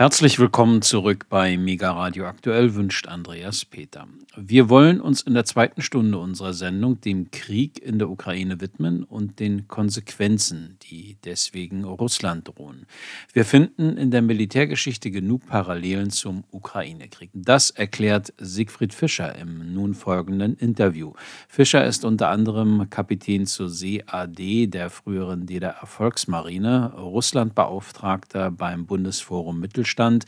Herzlich 0.00 0.38
willkommen 0.38 0.80
zurück 0.80 1.26
bei 1.28 1.58
Mega 1.58 1.92
Radio 1.92 2.24
Aktuell, 2.24 2.74
wünscht 2.74 3.06
Andreas 3.06 3.66
Peter. 3.66 4.08
Wir 4.34 4.70
wollen 4.70 4.98
uns 4.98 5.20
in 5.20 5.34
der 5.34 5.44
zweiten 5.44 5.82
Stunde 5.82 6.16
unserer 6.16 6.54
Sendung 6.54 7.02
dem 7.02 7.30
Krieg 7.30 7.78
in 7.82 7.98
der 7.98 8.08
Ukraine 8.08 8.62
widmen 8.62 9.04
und 9.04 9.40
den 9.40 9.68
Konsequenzen, 9.68 10.78
die 10.84 11.18
deswegen 11.22 11.84
Russland 11.84 12.48
drohen. 12.48 12.86
Wir 13.34 13.44
finden 13.44 13.98
in 13.98 14.10
der 14.10 14.22
Militärgeschichte 14.22 15.10
genug 15.10 15.44
Parallelen 15.46 16.08
zum 16.08 16.44
Ukraine-Krieg. 16.50 17.28
Das 17.34 17.68
erklärt 17.68 18.32
Siegfried 18.38 18.94
Fischer 18.94 19.36
im 19.36 19.74
nun 19.74 19.92
folgenden 19.92 20.56
Interview. 20.56 21.12
Fischer 21.46 21.84
ist 21.84 22.06
unter 22.06 22.30
anderem 22.30 22.88
Kapitän 22.88 23.44
zur 23.44 23.68
SEAD 23.68 24.72
der 24.72 24.88
früheren 24.88 25.44
DDR-Volksmarine, 25.44 26.94
Russlandbeauftragter 26.94 28.50
beim 28.50 28.86
Bundesforum 28.86 29.60
Mittelstand 29.60 29.89
Mittelstand, 29.90 30.24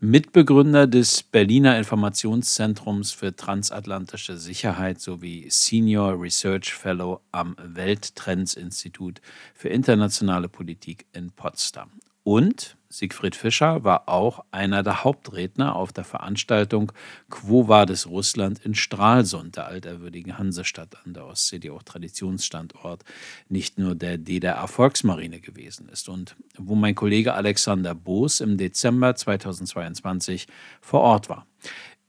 Mitbegründer 0.00 0.86
des 0.86 1.22
Berliner 1.22 1.78
Informationszentrums 1.78 3.12
für 3.12 3.34
transatlantische 3.36 4.36
Sicherheit 4.36 5.00
sowie 5.00 5.46
Senior 5.48 6.20
Research 6.20 6.74
Fellow 6.74 7.20
am 7.30 7.54
Welttrends-Institut 7.62 9.20
für 9.54 9.68
internationale 9.68 10.48
Politik 10.48 11.06
in 11.12 11.30
Potsdam. 11.30 11.90
Und 12.24 12.76
Siegfried 12.96 13.34
Fischer 13.34 13.82
war 13.82 14.08
auch 14.08 14.44
einer 14.52 14.84
der 14.84 15.02
Hauptredner 15.02 15.74
auf 15.74 15.92
der 15.92 16.04
Veranstaltung 16.04 16.92
Quo 17.28 17.66
Vadis 17.66 18.06
Russland 18.06 18.64
in 18.64 18.76
Stralsund, 18.76 19.56
der 19.56 19.66
alterwürdigen 19.66 20.38
Hansestadt 20.38 20.96
an 21.04 21.12
der 21.12 21.26
Ostsee, 21.26 21.58
die 21.58 21.70
auch 21.70 21.82
Traditionsstandort 21.82 23.02
nicht 23.48 23.78
nur 23.78 23.96
der 23.96 24.16
DDR-Volksmarine 24.16 25.40
gewesen 25.40 25.88
ist 25.88 26.08
und 26.08 26.36
wo 26.56 26.76
mein 26.76 26.94
Kollege 26.94 27.34
Alexander 27.34 27.96
Boos 27.96 28.40
im 28.40 28.58
Dezember 28.58 29.16
2022 29.16 30.46
vor 30.80 31.00
Ort 31.00 31.28
war. 31.28 31.46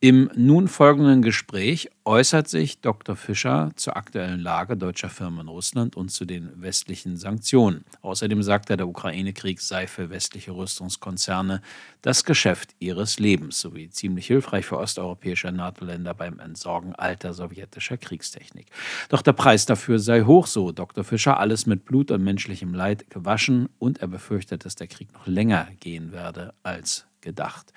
Im 0.02 0.30
nun 0.36 0.68
folgenden 0.68 1.22
Gespräch 1.22 1.90
äußert 2.04 2.50
sich 2.50 2.82
Dr. 2.82 3.16
Fischer 3.16 3.72
zur 3.78 3.96
aktuellen 3.96 4.42
Lage 4.42 4.76
deutscher 4.76 5.10
Firmen 5.10 5.40
in 5.40 5.48
Russland 5.48 5.96
und 5.96 6.10
zu 6.10 6.26
den 6.26 6.52
westlichen 6.62 7.16
Sanktionen. 7.16 7.86
Außerdem 8.02 8.44
sagt 8.44 8.70
er, 8.70 8.78
der 8.78 8.90
Ukraine-Krieg 8.90 9.62
sei 9.62 9.88
für 9.88 10.10
westliche 10.10 10.52
Rüstungskonzerne 10.52 11.62
das 12.02 12.26
Geschäft 12.26 12.76
ihres 12.78 13.20
Lebens 13.20 13.62
sowie 13.62 13.90
ziemlich 13.90 14.28
hilfreich 14.28 14.66
für 14.66 14.78
osteuropäische 14.78 15.52
NATO-Länder 15.54 16.14
beim 16.14 16.40
Entsorgen 16.40 16.94
alter 16.94 17.34
sowjetischer 17.34 17.98
Kriegstechnik. 17.98 18.68
Doch 19.08 19.22
der 19.22 19.34
Preis 19.34 19.66
dafür 19.66 19.98
sei 20.00 20.24
hoch, 20.24 20.48
so 20.48 20.74
Dr. 20.74 21.06
Fischer, 21.06 21.40
alles 21.40 21.68
mit 21.68 21.86
Blut 21.86 22.12
und 22.12 22.22
menschlichem 22.22 22.74
Leid 22.74 23.10
gewaschen 23.10 23.70
und 23.80 24.00
er 24.00 24.10
befürchtet, 24.10 24.66
dass 24.66 24.76
der 24.76 24.88
Krieg 24.88 25.14
noch 25.14 25.26
länger 25.26 25.70
gehen 25.80 26.12
werde 26.12 26.54
als 26.64 27.08
gedacht. 27.22 27.74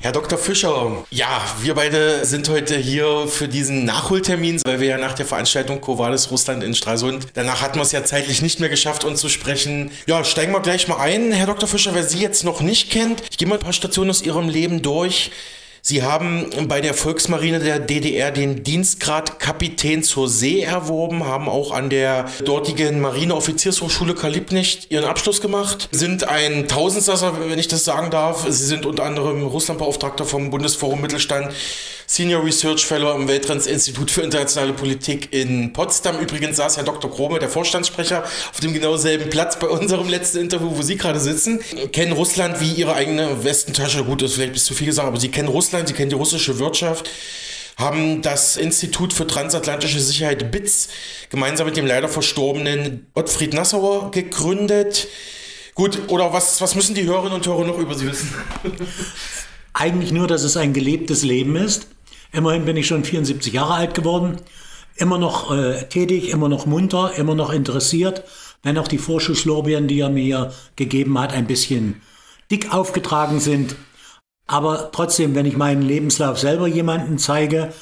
Herr 0.00 0.12
Dr. 0.12 0.38
Fischer, 0.38 1.04
ja, 1.10 1.44
wir 1.60 1.74
beide 1.74 2.24
sind 2.24 2.48
heute 2.48 2.76
hier 2.76 3.26
für 3.26 3.48
diesen 3.48 3.84
Nachholtermin, 3.84 4.60
weil 4.64 4.78
wir 4.78 4.86
ja 4.86 4.96
nach 4.96 5.12
der 5.14 5.26
Veranstaltung 5.26 5.80
Covades 5.80 6.30
Russland 6.30 6.62
in 6.62 6.76
Stralsund, 6.76 7.26
danach 7.34 7.62
hatten 7.62 7.76
wir 7.76 7.82
es 7.82 7.90
ja 7.90 8.04
zeitlich 8.04 8.40
nicht 8.40 8.60
mehr 8.60 8.68
geschafft, 8.68 9.02
uns 9.04 9.20
zu 9.20 9.28
sprechen. 9.28 9.90
Ja, 10.06 10.22
steigen 10.22 10.52
wir 10.52 10.60
gleich 10.60 10.86
mal 10.86 10.98
ein, 10.98 11.32
Herr 11.32 11.46
Dr. 11.46 11.68
Fischer, 11.68 11.94
wer 11.94 12.04
Sie 12.04 12.20
jetzt 12.20 12.44
noch 12.44 12.60
nicht 12.60 12.90
kennt. 12.90 13.24
Ich 13.28 13.38
gehe 13.38 13.48
mal 13.48 13.56
ein 13.56 13.60
paar 13.60 13.72
Stationen 13.72 14.10
aus 14.10 14.22
Ihrem 14.22 14.48
Leben 14.48 14.82
durch. 14.82 15.32
Sie 15.88 16.02
haben 16.02 16.50
bei 16.68 16.82
der 16.82 16.92
Volksmarine 16.92 17.60
der 17.60 17.78
DDR 17.78 18.30
den 18.30 18.62
Dienstgrad 18.62 19.40
Kapitän 19.40 20.02
zur 20.02 20.28
See 20.28 20.60
erworben, 20.60 21.24
haben 21.24 21.48
auch 21.48 21.72
an 21.72 21.88
der 21.88 22.26
dortigen 22.44 23.00
Marineoffiziershochschule 23.00 24.14
Kalibnicht 24.14 24.90
ihren 24.90 25.06
Abschluss 25.06 25.40
gemacht, 25.40 25.88
sind 25.90 26.28
ein 26.28 26.68
Tausendsasser, 26.68 27.32
wenn 27.48 27.58
ich 27.58 27.68
das 27.68 27.86
sagen 27.86 28.10
darf. 28.10 28.44
Sie 28.50 28.66
sind 28.66 28.84
unter 28.84 29.04
anderem 29.04 29.46
Russlandbeauftragter 29.46 30.26
vom 30.26 30.50
Bundesforum 30.50 31.00
Mittelstand 31.00 31.54
Senior 32.10 32.42
Research 32.42 32.86
Fellow 32.86 33.12
am 33.12 33.28
Welttrends-Institut 33.28 34.10
für 34.10 34.22
internationale 34.22 34.72
Politik 34.72 35.28
in 35.30 35.74
Potsdam. 35.74 36.18
Übrigens 36.18 36.56
saß 36.56 36.78
Herr 36.78 36.84
Dr. 36.84 37.10
Krome, 37.10 37.38
der 37.38 37.50
Vorstandssprecher, 37.50 38.24
auf 38.24 38.60
dem 38.62 38.72
genau 38.72 38.96
selben 38.96 39.28
Platz 39.28 39.58
bei 39.58 39.66
unserem 39.66 40.08
letzten 40.08 40.38
Interview, 40.38 40.70
wo 40.74 40.80
Sie 40.80 40.96
gerade 40.96 41.20
sitzen. 41.20 41.60
Kennen 41.92 42.12
Russland 42.12 42.62
wie 42.62 42.72
Ihre 42.72 42.94
eigene 42.94 43.44
Westentasche. 43.44 44.04
Gut, 44.04 44.22
das 44.22 44.30
ist 44.30 44.36
vielleicht 44.36 44.54
bis 44.54 44.64
zu 44.64 44.72
viel 44.72 44.86
gesagt, 44.86 45.06
aber 45.06 45.20
Sie 45.20 45.28
kennen 45.28 45.48
Russland, 45.48 45.86
Sie 45.86 45.92
kennen 45.92 46.08
die 46.08 46.16
russische 46.16 46.58
Wirtschaft 46.58 47.10
haben 47.76 48.22
das 48.22 48.56
Institut 48.56 49.12
für 49.12 49.24
transatlantische 49.24 50.00
Sicherheit 50.00 50.50
BITS 50.50 50.88
gemeinsam 51.30 51.68
mit 51.68 51.76
dem 51.76 51.86
leider 51.86 52.08
verstorbenen 52.08 53.06
Ottfried 53.14 53.54
Nassauer 53.54 54.10
gegründet. 54.10 55.06
Gut, 55.76 56.08
oder 56.08 56.32
was, 56.32 56.60
was 56.60 56.74
müssen 56.74 56.96
die 56.96 57.04
Hörerinnen 57.04 57.34
und 57.34 57.46
Hörer 57.46 57.64
noch 57.64 57.78
über 57.78 57.94
Sie 57.94 58.08
wissen? 58.08 58.34
Eigentlich 59.74 60.10
nur, 60.10 60.26
dass 60.26 60.42
es 60.42 60.56
ein 60.56 60.72
gelebtes 60.72 61.22
Leben 61.22 61.54
ist. 61.54 61.86
Immerhin 62.32 62.64
bin 62.64 62.76
ich 62.76 62.86
schon 62.86 63.04
74 63.04 63.52
Jahre 63.52 63.74
alt 63.74 63.94
geworden, 63.94 64.36
immer 64.96 65.18
noch 65.18 65.50
äh, 65.50 65.84
tätig, 65.88 66.30
immer 66.30 66.48
noch 66.48 66.66
munter, 66.66 67.12
immer 67.16 67.34
noch 67.34 67.52
interessiert, 67.52 68.24
wenn 68.62 68.78
auch 68.78 68.88
die 68.88 68.98
Vorschusslorbeeren, 68.98 69.88
die 69.88 70.00
er 70.00 70.10
mir 70.10 70.52
gegeben 70.76 71.18
hat, 71.18 71.32
ein 71.32 71.46
bisschen 71.46 72.02
dick 72.50 72.74
aufgetragen 72.74 73.40
sind. 73.40 73.76
Aber 74.46 74.90
trotzdem, 74.92 75.34
wenn 75.34 75.46
ich 75.46 75.56
meinen 75.56 75.82
Lebenslauf 75.82 76.38
selber 76.38 76.66
jemandem 76.66 77.18
zeige, 77.18 77.72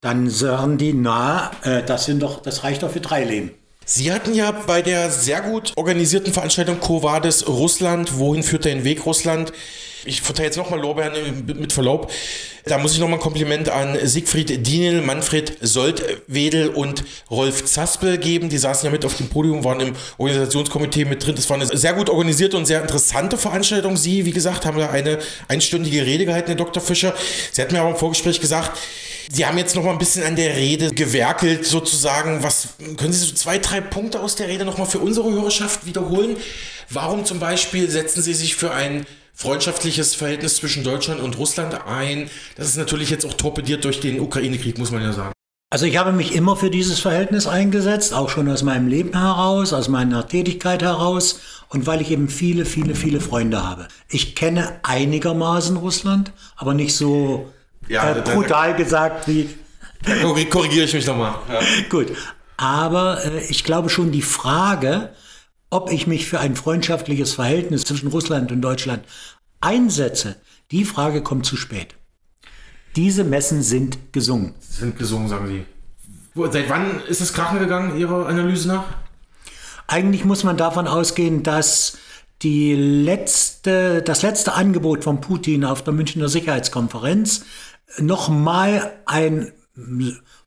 dann 0.00 0.28
sagen 0.30 0.78
die, 0.78 0.92
na, 0.92 1.50
äh, 1.62 1.82
das 1.82 2.04
sind 2.04 2.22
doch, 2.22 2.42
das 2.42 2.64
reicht 2.64 2.82
doch 2.82 2.90
für 2.90 3.00
drei 3.00 3.24
Leben. 3.24 3.50
Sie 3.84 4.12
hatten 4.12 4.34
ja 4.34 4.52
bei 4.52 4.82
der 4.82 5.10
sehr 5.10 5.40
gut 5.40 5.72
organisierten 5.76 6.32
Veranstaltung 6.32 6.78
Covades 6.78 7.48
Russland, 7.48 8.18
wohin 8.18 8.42
führt 8.42 8.66
dein 8.66 8.84
Weg 8.84 9.06
Russland, 9.06 9.52
ich 10.04 10.22
verteile 10.22 10.46
jetzt 10.46 10.56
nochmal 10.56 10.80
Lorbeeren 10.80 11.44
mit 11.46 11.72
Verlaub. 11.72 12.10
Da 12.64 12.76
muss 12.78 12.92
ich 12.92 12.98
nochmal 12.98 13.18
ein 13.18 13.22
Kompliment 13.22 13.68
an 13.70 13.98
Siegfried 14.02 14.66
Dienel, 14.66 15.00
Manfred 15.00 15.56
Soltwedel 15.60 16.68
und 16.68 17.02
Rolf 17.30 17.64
Zaspel 17.64 18.18
geben. 18.18 18.48
Die 18.50 18.58
saßen 18.58 18.84
ja 18.84 18.90
mit 18.90 19.04
auf 19.04 19.16
dem 19.16 19.28
Podium, 19.28 19.64
waren 19.64 19.80
im 19.80 19.96
Organisationskomitee 20.18 21.06
mit 21.06 21.24
drin. 21.24 21.34
Das 21.34 21.48
war 21.48 21.56
eine 21.56 21.66
sehr 21.66 21.94
gut 21.94 22.10
organisierte 22.10 22.56
und 22.56 22.66
sehr 22.66 22.82
interessante 22.82 23.38
Veranstaltung. 23.38 23.96
Sie, 23.96 24.26
wie 24.26 24.32
gesagt, 24.32 24.66
haben 24.66 24.78
da 24.78 24.90
eine 24.90 25.18
einstündige 25.48 26.04
Rede 26.04 26.26
gehalten, 26.26 26.48
Herr 26.48 26.56
Dr. 26.56 26.82
Fischer. 26.82 27.14
Sie 27.52 27.62
hat 27.62 27.72
mir 27.72 27.80
aber 27.80 27.90
im 27.90 27.96
Vorgespräch 27.96 28.40
gesagt, 28.40 28.78
Sie 29.30 29.44
haben 29.44 29.58
jetzt 29.58 29.76
noch 29.76 29.82
mal 29.82 29.92
ein 29.92 29.98
bisschen 29.98 30.24
an 30.24 30.36
der 30.36 30.56
Rede 30.56 30.90
gewerkelt, 30.90 31.66
sozusagen. 31.66 32.42
Was 32.42 32.68
können 32.96 33.12
Sie 33.12 33.18
so 33.18 33.34
zwei, 33.34 33.58
drei 33.58 33.82
Punkte 33.82 34.20
aus 34.20 34.36
der 34.36 34.48
Rede 34.48 34.64
noch 34.64 34.78
mal 34.78 34.86
für 34.86 35.00
unsere 35.00 35.30
Hörerschaft 35.30 35.84
wiederholen? 35.84 36.36
Warum 36.88 37.26
zum 37.26 37.38
Beispiel 37.38 37.90
setzen 37.90 38.22
Sie 38.22 38.32
sich 38.32 38.56
für 38.56 38.70
ein 38.70 39.04
freundschaftliches 39.38 40.16
Verhältnis 40.16 40.56
zwischen 40.56 40.82
Deutschland 40.82 41.20
und 41.20 41.38
Russland 41.38 41.86
ein. 41.86 42.28
Das 42.56 42.66
ist 42.66 42.76
natürlich 42.76 43.08
jetzt 43.08 43.24
auch 43.24 43.34
torpediert 43.34 43.84
durch 43.84 44.00
den 44.00 44.18
Ukraine-Krieg, 44.18 44.78
muss 44.78 44.90
man 44.90 45.00
ja 45.00 45.12
sagen. 45.12 45.32
Also 45.70 45.86
ich 45.86 45.96
habe 45.96 46.10
mich 46.10 46.34
immer 46.34 46.56
für 46.56 46.70
dieses 46.70 46.98
Verhältnis 46.98 47.46
eingesetzt, 47.46 48.12
auch 48.14 48.30
schon 48.30 48.50
aus 48.50 48.64
meinem 48.64 48.88
Leben 48.88 49.12
heraus, 49.16 49.72
aus 49.72 49.88
meiner 49.88 50.26
Tätigkeit 50.26 50.82
heraus 50.82 51.40
und 51.68 51.86
weil 51.86 52.00
ich 52.00 52.10
eben 52.10 52.28
viele, 52.28 52.64
viele, 52.64 52.96
viele 52.96 53.20
Freunde 53.20 53.62
habe. 53.62 53.86
Ich 54.08 54.34
kenne 54.34 54.80
einigermaßen 54.82 55.76
Russland, 55.76 56.32
aber 56.56 56.74
nicht 56.74 56.96
so 56.96 57.52
ja, 57.86 58.16
äh, 58.16 58.22
brutal 58.22 58.74
gesagt 58.74 59.28
wie... 59.28 59.50
Korrigiere 60.50 60.86
ich 60.86 60.94
mich 60.94 61.06
nochmal. 61.06 61.34
Ja. 61.48 61.60
Gut, 61.90 62.08
aber 62.56 63.24
äh, 63.24 63.44
ich 63.48 63.62
glaube 63.62 63.88
schon 63.88 64.10
die 64.10 64.22
Frage, 64.22 65.10
ob 65.70 65.92
ich 65.92 66.06
mich 66.06 66.26
für 66.26 66.40
ein 66.40 66.56
freundschaftliches 66.56 67.34
Verhältnis 67.34 67.84
zwischen 67.84 68.08
Russland 68.08 68.52
und 68.52 68.62
Deutschland 68.62 69.04
einsetze, 69.60 70.36
die 70.70 70.84
Frage 70.84 71.22
kommt 71.22 71.46
zu 71.46 71.56
spät. 71.56 71.94
Diese 72.96 73.24
Messen 73.24 73.62
sind 73.62 74.12
gesungen. 74.12 74.54
Sind 74.60 74.98
gesungen, 74.98 75.28
sagen 75.28 75.46
Sie. 75.46 75.64
Seit 76.50 76.68
wann 76.68 77.00
ist 77.08 77.20
es 77.20 77.32
krachen 77.32 77.58
gegangen, 77.58 77.98
Ihrer 77.98 78.26
Analyse 78.26 78.68
nach? 78.68 78.84
Eigentlich 79.86 80.24
muss 80.24 80.44
man 80.44 80.56
davon 80.56 80.86
ausgehen, 80.86 81.42
dass 81.42 81.98
die 82.42 82.74
letzte, 82.74 84.02
das 84.02 84.22
letzte 84.22 84.54
Angebot 84.54 85.04
von 85.04 85.20
Putin 85.20 85.64
auf 85.64 85.82
der 85.82 85.92
Münchner 85.92 86.28
Sicherheitskonferenz 86.28 87.44
nochmal 87.98 88.92
ein 89.06 89.52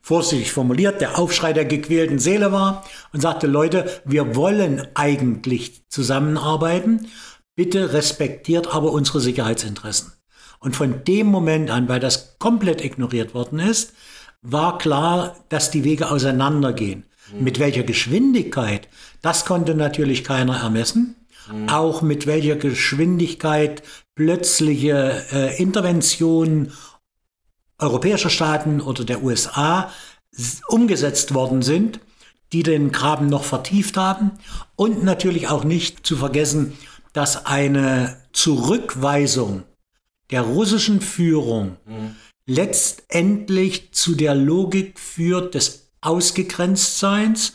vorsichtig 0.02 0.52
formuliert, 0.52 1.02
der 1.02 1.18
Aufschrei 1.18 1.54
der 1.54 1.66
gequälten 1.66 2.20
Seele 2.20 2.52
war 2.52 2.86
und 3.14 3.22
sagte, 3.22 3.48
Leute, 3.48 4.02
wir 4.04 4.36
wollen 4.36 4.88
eigentlich 4.96 5.88
zusammenarbeiten, 5.90 7.08
bitte 7.56 7.94
respektiert 7.94 8.74
aber 8.74 8.92
unsere 8.92 9.20
Sicherheitsinteressen. 9.20 10.14
Und 10.60 10.76
von 10.76 11.04
dem 11.04 11.28
Moment 11.28 11.72
an, 11.72 11.90
weil 11.90 12.00
das 12.00 12.38
komplett 12.38 12.84
ignoriert 12.84 13.34
worden 13.34 13.60
ist, 13.60 13.94
war 14.42 14.78
klar, 14.78 15.36
dass 15.50 15.72
die 15.72 15.84
Wege 15.84 16.10
auseinandergehen. 16.10 17.06
Mhm. 17.34 17.44
Mit 17.44 17.60
welcher 17.60 17.84
Geschwindigkeit, 17.84 18.88
das 19.22 19.46
konnte 19.46 19.76
natürlich 19.76 20.24
keiner 20.24 20.58
ermessen. 20.58 21.16
Mhm. 21.52 21.70
Auch 21.70 22.02
mit 22.02 22.28
welcher 22.28 22.56
Geschwindigkeit 22.56 23.84
plötzliche 24.16 25.24
äh, 25.32 25.62
Interventionen 25.62 26.74
europäischer 27.82 28.30
Staaten 28.30 28.82
oder 28.82 29.04
der 29.04 29.24
USA 29.24 29.92
umgesetzt 30.68 31.34
worden 31.34 31.62
sind, 31.62 32.00
die 32.54 32.64
den 32.64 32.92
Graben 32.92 33.28
noch 33.28 33.44
vertieft 33.44 33.98
haben. 33.98 34.32
Und 34.76 35.04
natürlich 35.04 35.48
auch 35.48 35.64
nicht 35.64 36.06
zu 36.06 36.18
vergessen, 36.18 36.78
dass 37.14 37.46
eine 37.46 38.18
Zurückweisung 38.34 39.64
der 40.32 40.42
russischen 40.42 41.02
Führung 41.02 41.78
mhm. 41.86 42.16
letztendlich 42.46 43.92
zu 43.94 44.16
der 44.16 44.36
Logik 44.36 45.00
führt 45.00 45.56
des 45.56 45.92
Ausgegrenztseins, 46.02 47.54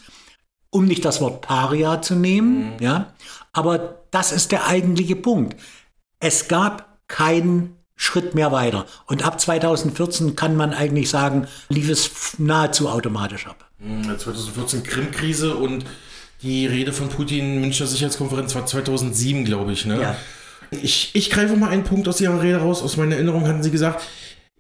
um 0.71 0.85
nicht 0.85 1.05
das 1.05 1.21
Wort 1.21 1.41
Paria 1.41 2.03
zu 2.03 2.15
nehmen, 2.15 2.75
mhm. 2.75 2.83
ja. 2.83 3.15
Aber 3.53 4.05
das 4.11 4.33
ist 4.33 4.53
der 4.53 4.67
eigentliche 4.67 5.17
Punkt. 5.17 5.57
Es 6.21 6.49
gab 6.49 6.99
keinen 7.09 7.77
Schritt 7.97 8.35
mehr 8.35 8.53
weiter. 8.53 8.87
Und 9.07 9.25
ab 9.25 9.41
2014 9.41 10.37
kann 10.37 10.55
man 10.55 10.73
eigentlich 10.73 11.09
sagen, 11.09 11.47
lief 11.69 11.89
es 11.89 12.39
nahezu 12.39 12.89
automatisch 12.89 13.47
ab. 13.47 13.65
2014 13.81 14.81
mhm, 14.81 14.85
Krim-Krise 14.85 15.57
und 15.57 15.85
die 16.43 16.67
Rede 16.67 16.93
von 16.93 17.09
Putin, 17.09 17.61
Münchner 17.61 17.87
Sicherheitskonferenz 17.87 18.55
war 18.55 18.67
2007, 18.67 19.45
glaube 19.45 19.73
ich. 19.73 19.87
Ne? 19.87 20.01
Ja. 20.01 20.17
Ich, 20.71 21.11
ich 21.15 21.31
greife 21.31 21.57
mal 21.57 21.71
einen 21.71 21.85
Punkt 21.85 22.09
aus 22.09 22.21
Ihrer 22.21 22.43
Rede 22.43 22.59
raus. 22.59 22.83
Aus 22.83 22.97
meiner 22.97 23.15
Erinnerung 23.15 23.47
hatten 23.49 23.63
Sie 23.63 23.71
gesagt, 23.71 24.05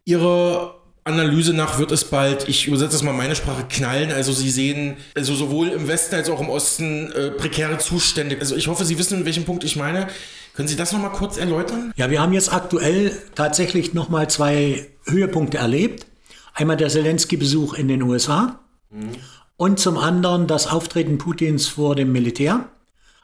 Ihre 0.05 0.75
Analyse 1.05 1.53
nach 1.53 1.79
wird 1.79 1.93
es 1.93 2.05
bald, 2.05 2.49
ich 2.49 2.67
übersetze 2.67 2.97
es 2.97 3.03
mal 3.03 3.12
meine 3.12 3.37
Sprache, 3.37 3.65
knallen. 3.69 4.11
Also 4.11 4.33
Sie 4.33 4.50
sehen 4.50 4.97
also 5.15 5.35
sowohl 5.35 5.69
im 5.69 5.87
Westen 5.87 6.15
als 6.17 6.29
auch 6.29 6.41
im 6.41 6.49
Osten 6.49 7.12
äh, 7.12 7.31
prekäre 7.31 7.79
Zustände. 7.79 8.37
Also 8.41 8.56
ich 8.56 8.67
hoffe, 8.69 8.85
Sie 8.85 8.99
wissen, 8.99 9.21
in 9.21 9.25
welchem 9.25 9.44
Punkt 9.44 9.62
ich 9.62 9.77
meine. 9.77 10.09
Können 10.56 10.69
Sie 10.69 10.76
das 10.76 10.93
nochmal 10.93 11.12
kurz 11.12 11.37
erläutern? 11.37 11.93
Ja, 11.97 12.11
wir 12.11 12.23
haben 12.23 12.32
jetzt 12.32 12.50
aktuell 12.50 13.14
tatsächlich 13.35 13.93
nochmal 13.93 14.31
zwei 14.31 14.88
Höhepunkte 15.05 15.58
erlebt. 15.58 16.06
Einmal 16.55 16.79
der 16.79 16.88
Zelensky-Besuch 16.88 17.75
in 17.75 17.88
den 17.88 18.03
USA 18.03 18.58
mhm. 18.88 19.11
und 19.58 19.79
zum 19.79 19.99
anderen 19.99 20.47
das 20.47 20.67
Auftreten 20.67 21.19
Putins 21.19 21.69
vor 21.69 21.94
dem 21.94 22.11
Militär. 22.11 22.70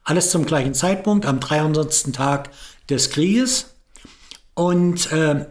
Alles 0.05 0.31
zum 0.31 0.45
gleichen 0.45 0.75
Zeitpunkt, 0.75 1.25
am 1.25 1.41
300. 1.41 2.13
Tag 2.13 2.51
des 2.91 3.09
Krieges. 3.09 3.77
Und 4.53 5.11
äh, 5.11 5.47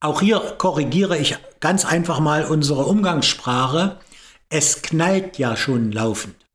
auch 0.00 0.20
hier 0.20 0.40
korrigiere 0.58 1.16
ich 1.18 1.36
ganz 1.60 1.84
einfach 1.84 2.18
mal 2.18 2.46
unsere 2.46 2.84
Umgangssprache. 2.84 4.00
Es 4.48 4.82
knallt 4.82 5.38
ja 5.38 5.56
schon 5.56 5.92
laufend. 5.92 6.45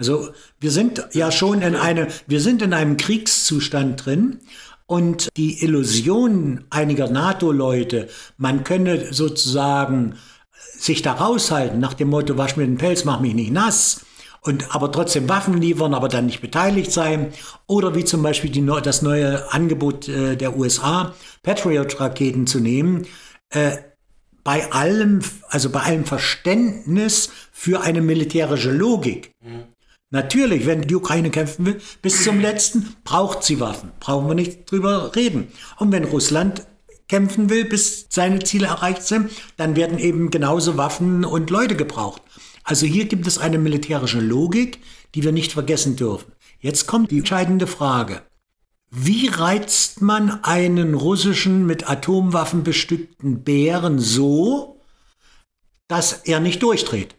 Also 0.00 0.30
wir 0.58 0.70
sind 0.70 1.08
ja 1.12 1.30
schon 1.30 1.60
in 1.60 1.76
eine, 1.76 2.08
wir 2.26 2.40
sind 2.40 2.62
in 2.62 2.72
einem 2.72 2.96
Kriegszustand 2.96 4.06
drin 4.06 4.38
und 4.86 5.28
die 5.36 5.62
Illusion 5.62 6.64
einiger 6.70 7.10
NATO-Leute, 7.10 8.08
man 8.38 8.64
könne 8.64 9.12
sozusagen 9.12 10.14
sich 10.78 11.02
da 11.02 11.12
raushalten 11.12 11.78
nach 11.80 11.92
dem 11.92 12.08
Motto, 12.08 12.38
wasch 12.38 12.56
mir 12.56 12.64
den 12.64 12.78
Pelz, 12.78 13.04
mach 13.04 13.20
mich 13.20 13.34
nicht 13.34 13.52
nass, 13.52 14.06
und 14.40 14.74
aber 14.74 14.90
trotzdem 14.90 15.28
Waffen 15.28 15.60
liefern, 15.60 15.92
aber 15.92 16.08
dann 16.08 16.24
nicht 16.24 16.40
beteiligt 16.40 16.92
sein. 16.92 17.34
Oder 17.66 17.94
wie 17.94 18.06
zum 18.06 18.22
Beispiel 18.22 18.48
die, 18.48 18.64
das 18.82 19.02
neue 19.02 19.52
Angebot 19.52 20.08
äh, 20.08 20.34
der 20.34 20.56
USA, 20.56 21.14
Patriot-Raketen 21.42 22.46
zu 22.46 22.58
nehmen. 22.58 23.06
Äh, 23.50 23.76
bei 24.44 24.72
allem, 24.72 25.20
also 25.48 25.68
bei 25.68 25.80
allem 25.80 26.06
Verständnis 26.06 27.28
für 27.52 27.82
eine 27.82 28.00
militärische 28.00 28.72
Logik. 28.72 29.34
Mhm. 29.42 29.64
Natürlich, 30.12 30.66
wenn 30.66 30.82
die 30.82 30.96
Ukraine 30.96 31.30
kämpfen 31.30 31.66
will, 31.66 31.80
bis 32.02 32.24
zum 32.24 32.40
letzten 32.40 32.96
braucht 33.04 33.44
sie 33.44 33.60
Waffen. 33.60 33.92
Brauchen 34.00 34.26
wir 34.26 34.34
nicht 34.34 34.70
drüber 34.70 35.14
reden. 35.14 35.48
Und 35.78 35.92
wenn 35.92 36.04
Russland 36.04 36.66
kämpfen 37.08 37.48
will, 37.48 37.64
bis 37.64 38.06
seine 38.10 38.40
Ziele 38.40 38.66
erreicht 38.66 39.02
sind, 39.02 39.30
dann 39.56 39.76
werden 39.76 39.98
eben 39.98 40.30
genauso 40.30 40.76
Waffen 40.76 41.24
und 41.24 41.50
Leute 41.50 41.76
gebraucht. 41.76 42.22
Also 42.64 42.86
hier 42.86 43.04
gibt 43.04 43.26
es 43.28 43.38
eine 43.38 43.58
militärische 43.58 44.20
Logik, 44.20 44.80
die 45.14 45.22
wir 45.22 45.32
nicht 45.32 45.52
vergessen 45.52 45.94
dürfen. 45.94 46.32
Jetzt 46.58 46.86
kommt 46.86 47.12
die 47.12 47.18
entscheidende 47.18 47.68
Frage. 47.68 48.22
Wie 48.90 49.28
reizt 49.28 50.02
man 50.02 50.42
einen 50.42 50.94
russischen 50.94 51.66
mit 51.66 51.88
Atomwaffen 51.88 52.64
bestückten 52.64 53.44
Bären 53.44 54.00
so, 54.00 54.80
dass 55.86 56.12
er 56.12 56.40
nicht 56.40 56.62
durchdreht? 56.64 57.14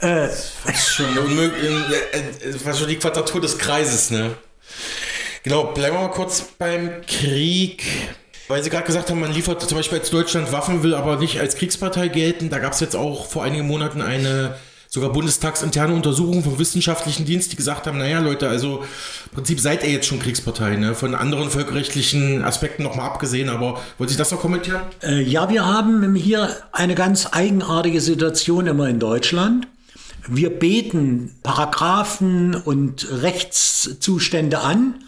Äh, 0.00 0.28
fast 0.28 0.94
schon, 0.94 1.18
unmöglich, 1.18 1.70
fast 2.62 2.78
schon 2.78 2.88
die 2.88 2.96
Quadratur 2.96 3.40
des 3.40 3.58
Kreises, 3.58 4.10
ne? 4.10 4.34
Genau, 5.42 5.64
bleiben 5.72 5.96
wir 5.96 6.02
mal 6.02 6.10
kurz 6.10 6.42
beim 6.58 7.02
Krieg. 7.06 7.82
Weil 8.48 8.62
Sie 8.62 8.70
gerade 8.70 8.86
gesagt 8.86 9.10
haben, 9.10 9.20
man 9.20 9.32
liefert 9.32 9.62
zum 9.62 9.78
Beispiel 9.78 9.98
als 10.00 10.10
Deutschland 10.10 10.52
Waffen, 10.52 10.82
will 10.82 10.94
aber 10.94 11.16
nicht 11.16 11.38
als 11.38 11.54
Kriegspartei 11.54 12.08
gelten. 12.08 12.50
Da 12.50 12.58
gab 12.58 12.72
es 12.72 12.80
jetzt 12.80 12.96
auch 12.96 13.26
vor 13.26 13.44
einigen 13.44 13.66
Monaten 13.66 14.02
eine 14.02 14.56
sogar 14.88 15.12
bundestagsinterne 15.12 15.94
Untersuchung 15.94 16.42
vom 16.42 16.58
wissenschaftlichen 16.58 17.24
Dienst, 17.24 17.52
die 17.52 17.56
gesagt 17.56 17.86
haben, 17.86 17.98
naja 17.98 18.18
Leute, 18.18 18.48
also 18.48 18.84
im 19.26 19.34
Prinzip 19.36 19.60
seid 19.60 19.84
ihr 19.84 19.90
jetzt 19.90 20.06
schon 20.06 20.18
Kriegspartei, 20.18 20.74
ne? 20.76 20.96
von 20.96 21.14
anderen 21.14 21.48
völkerrechtlichen 21.48 22.42
Aspekten 22.42 22.82
nochmal 22.82 23.06
abgesehen, 23.06 23.48
aber 23.48 23.80
wollen 23.98 24.10
Sie 24.10 24.16
das 24.16 24.32
noch 24.32 24.40
kommentieren? 24.40 24.80
Äh, 25.00 25.22
ja, 25.22 25.48
wir 25.48 25.64
haben 25.64 26.16
hier 26.16 26.56
eine 26.72 26.96
ganz 26.96 27.28
eigenartige 27.30 28.00
Situation 28.00 28.66
immer 28.66 28.88
in 28.88 28.98
Deutschland. 28.98 29.68
Wir 30.28 30.50
beten 30.50 31.36
Paragraphen 31.42 32.54
und 32.54 33.06
Rechtszustände 33.10 34.60
an, 34.60 35.04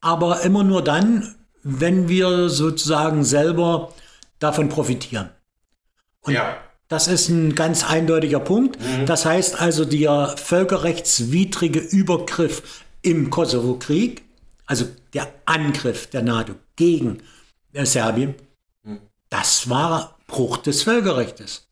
aber 0.00 0.42
immer 0.42 0.64
nur 0.64 0.82
dann, 0.82 1.34
wenn 1.62 2.08
wir 2.08 2.48
sozusagen 2.48 3.24
selber 3.24 3.94
davon 4.38 4.68
profitieren. 4.68 5.30
Und 6.22 6.34
ja. 6.34 6.56
das 6.88 7.08
ist 7.08 7.28
ein 7.28 7.54
ganz 7.54 7.84
eindeutiger 7.84 8.40
Punkt. 8.40 8.80
Mhm. 8.80 9.06
Das 9.06 9.24
heißt 9.24 9.60
also, 9.60 9.84
der 9.84 10.34
völkerrechtswidrige 10.36 11.78
Übergriff 11.78 12.84
im 13.02 13.30
Kosovo-Krieg, 13.30 14.22
also 14.66 14.86
der 15.14 15.32
Angriff 15.44 16.08
der 16.08 16.22
NATO 16.22 16.54
gegen 16.76 17.22
Serbien, 17.72 18.34
mhm. 18.82 19.00
das 19.30 19.68
war 19.68 20.18
Bruch 20.26 20.58
des 20.58 20.82
Völkerrechts. 20.82 21.68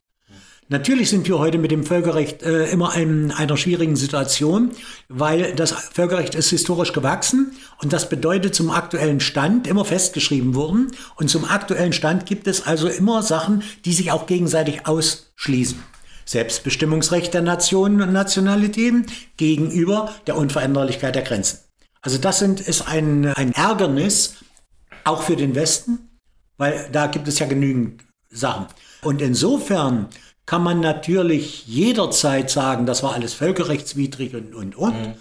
Natürlich 0.72 1.10
sind 1.10 1.26
wir 1.26 1.40
heute 1.40 1.58
mit 1.58 1.72
dem 1.72 1.82
Völkerrecht 1.82 2.44
äh, 2.44 2.70
immer 2.70 2.94
in 2.94 3.32
einer 3.32 3.56
schwierigen 3.56 3.96
Situation, 3.96 4.70
weil 5.08 5.52
das 5.56 5.72
Völkerrecht 5.72 6.36
ist 6.36 6.50
historisch 6.50 6.92
gewachsen 6.92 7.56
und 7.82 7.92
das 7.92 8.08
bedeutet 8.08 8.54
zum 8.54 8.70
aktuellen 8.70 9.18
Stand 9.18 9.66
immer 9.66 9.84
festgeschrieben 9.84 10.54
wurden. 10.54 10.92
Und 11.16 11.28
zum 11.28 11.44
aktuellen 11.44 11.92
Stand 11.92 12.24
gibt 12.24 12.46
es 12.46 12.68
also 12.68 12.86
immer 12.86 13.24
Sachen, 13.24 13.64
die 13.84 13.92
sich 13.92 14.12
auch 14.12 14.28
gegenseitig 14.28 14.86
ausschließen. 14.86 15.82
Selbstbestimmungsrecht 16.24 17.34
der 17.34 17.42
Nationen 17.42 18.00
und 18.00 18.12
Nationalitäten 18.12 19.06
gegenüber 19.36 20.14
der 20.28 20.36
Unveränderlichkeit 20.36 21.16
der 21.16 21.22
Grenzen. 21.22 21.58
Also 22.00 22.16
das 22.16 22.38
sind, 22.38 22.60
ist 22.60 22.86
ein, 22.86 23.26
ein 23.34 23.50
Ärgernis, 23.54 24.36
auch 25.02 25.24
für 25.24 25.34
den 25.34 25.56
Westen, 25.56 26.10
weil 26.58 26.88
da 26.92 27.08
gibt 27.08 27.26
es 27.26 27.40
ja 27.40 27.46
genügend 27.46 28.04
Sachen. 28.30 28.66
Und 29.02 29.20
insofern 29.20 30.08
kann 30.50 30.64
man 30.64 30.80
natürlich 30.80 31.64
jederzeit 31.68 32.50
sagen, 32.50 32.84
das 32.84 33.04
war 33.04 33.12
alles 33.12 33.34
völkerrechtswidrig 33.34 34.34
und, 34.34 34.52
und, 34.52 34.74
und. 34.74 35.00
Mhm. 35.00 35.14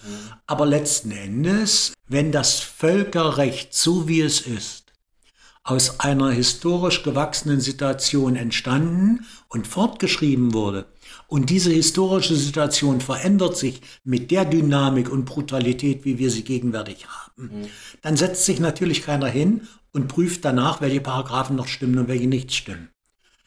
Aber 0.47 0.65
letzten 0.65 1.11
Endes, 1.11 1.93
wenn 2.07 2.31
das 2.31 2.61
Völkerrecht 2.61 3.71
so 3.71 4.07
wie 4.07 4.21
es 4.21 4.41
ist, 4.41 4.85
aus 5.63 5.99
einer 5.99 6.31
historisch 6.31 7.03
gewachsenen 7.03 7.61
Situation 7.61 8.35
entstanden 8.37 9.27
und 9.49 9.67
fortgeschrieben 9.67 10.55
wurde, 10.55 10.87
und 11.27 11.51
diese 11.51 11.71
historische 11.71 12.35
Situation 12.35 12.99
verändert 12.99 13.55
sich 13.55 13.81
mit 14.03 14.31
der 14.31 14.45
Dynamik 14.45 15.11
und 15.11 15.25
Brutalität, 15.25 16.05
wie 16.05 16.17
wir 16.17 16.31
sie 16.31 16.43
gegenwärtig 16.43 17.05
haben, 17.07 17.43
mhm. 17.43 17.67
dann 18.01 18.17
setzt 18.17 18.45
sich 18.45 18.59
natürlich 18.59 19.03
keiner 19.03 19.27
hin 19.27 19.67
und 19.91 20.07
prüft 20.07 20.43
danach, 20.43 20.81
welche 20.81 21.01
Paragraphen 21.01 21.55
noch 21.55 21.67
stimmen 21.67 21.99
und 21.99 22.07
welche 22.07 22.25
nicht 22.25 22.51
stimmen. 22.51 22.89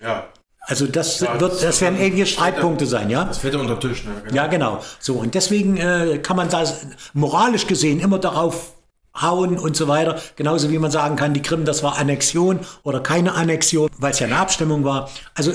Ja. 0.01 0.29
Also 0.65 0.87
das 0.87 1.21
ja, 1.21 1.41
wird, 1.41 1.63
das, 1.63 1.81
werden 1.81 1.99
ewige 1.99 2.25
Streitpunkte 2.25 2.87
sein, 2.87 3.11
ja? 3.11 3.25
Das 3.25 3.39
fällt 3.39 3.55
ja 3.55 3.61
unter 3.61 3.81
Tisch, 3.81 4.05
ne? 4.05 4.13
Genau. 4.23 4.35
Ja, 4.35 4.47
genau. 4.47 4.81
So, 5.01 5.15
und 5.15 5.35
deswegen 5.35 5.77
äh, 5.77 6.19
kann 6.23 6.37
man 6.37 6.49
da 6.51 6.65
moralisch 7.15 7.67
gesehen 7.67 7.99
immer 7.99 8.21
darauf 8.21 8.75
hauen 9.21 9.59
und 9.59 9.77
so 9.77 9.89
weiter. 9.89 10.21
Genauso 10.37 10.71
wie 10.71 10.79
man 10.79 10.91
sagen 10.91 11.17
kann, 11.17 11.35
die 11.35 11.43
Krim, 11.43 11.65
das 11.65 11.83
war 11.83 11.99
Annexion 11.99 12.61
oder 12.85 13.01
keine 13.01 13.35
Annexion, 13.35 13.91
weil 13.99 14.13
es 14.13 14.21
ja 14.21 14.27
eine 14.27 14.37
Abstimmung 14.37 14.85
war. 14.85 15.11
Also 15.35 15.53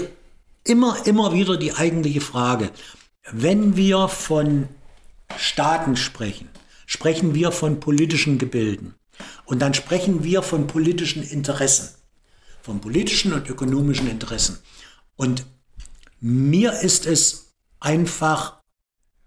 immer, 0.66 0.98
immer 1.06 1.34
wieder 1.34 1.56
die 1.58 1.74
eigentliche 1.74 2.22
Frage. 2.22 2.70
Wenn 3.32 3.78
wir 3.78 4.10
von 4.10 4.68
Staaten 5.38 5.96
sprechen, 5.96 6.50
sprechen 6.86 7.34
wir 7.34 7.52
von 7.52 7.80
politischen 7.80 8.38
Gebilden. 8.38 8.96
Und 9.46 9.62
dann 9.62 9.74
sprechen 9.74 10.24
wir 10.24 10.42
von 10.42 10.68
politischen 10.68 11.24
Interessen. 11.24 11.96
Von 12.62 12.82
politischen 12.82 13.34
und 13.34 13.50
ökonomischen 13.50 14.10
Interessen. 14.10 14.60
Und 15.18 15.46
mir 16.20 16.80
ist 16.82 17.06
es 17.06 17.54
einfach 17.80 18.62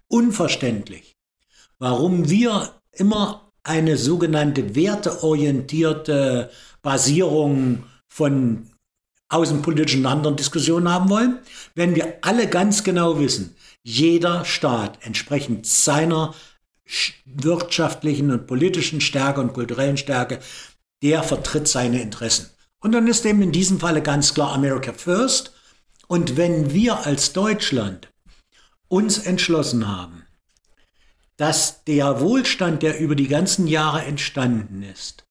unverständlich, 0.07 1.15
warum 1.79 2.29
wir 2.29 2.81
immer 2.91 3.51
eine 3.63 3.97
sogenannte 3.97 4.75
werteorientierte 4.75 6.49
Basierung 6.81 7.83
von 8.07 8.67
außenpolitischen 9.29 10.05
anderen 10.05 10.35
Diskussionen 10.35 10.89
haben 10.89 11.09
wollen, 11.09 11.39
wenn 11.75 11.95
wir 11.95 12.17
alle 12.21 12.47
ganz 12.47 12.83
genau 12.83 13.19
wissen, 13.19 13.55
jeder 13.83 14.43
Staat 14.43 14.99
entsprechend 15.05 15.65
seiner 15.65 16.33
wirtschaftlichen 17.25 18.31
und 18.31 18.47
politischen 18.47 18.99
Stärke 18.99 19.39
und 19.39 19.53
kulturellen 19.53 19.97
Stärke 19.97 20.39
der 21.01 21.23
vertritt 21.23 21.67
seine 21.67 22.01
Interessen. 22.01 22.51
Und 22.79 22.91
dann 22.91 23.07
ist 23.07 23.25
eben 23.25 23.41
in 23.41 23.51
diesem 23.51 23.79
Falle 23.79 24.01
ganz 24.01 24.33
klar 24.33 24.53
America 24.53 24.93
First. 24.93 25.50
Und 26.11 26.35
wenn 26.35 26.73
wir 26.73 27.05
als 27.05 27.31
Deutschland 27.31 28.11
uns 28.89 29.17
entschlossen 29.17 29.87
haben, 29.87 30.25
dass 31.37 31.85
der 31.85 32.19
Wohlstand, 32.19 32.83
der 32.83 32.99
über 32.99 33.15
die 33.15 33.29
ganzen 33.29 33.65
Jahre 33.65 34.03
entstanden 34.03 34.83
ist, 34.83 35.23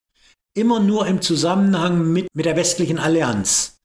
immer 0.54 0.80
nur 0.80 1.06
im 1.06 1.20
Zusammenhang 1.20 2.10
mit, 2.10 2.28
mit 2.32 2.46
der 2.46 2.56
westlichen 2.56 2.98
Allianz 2.98 3.82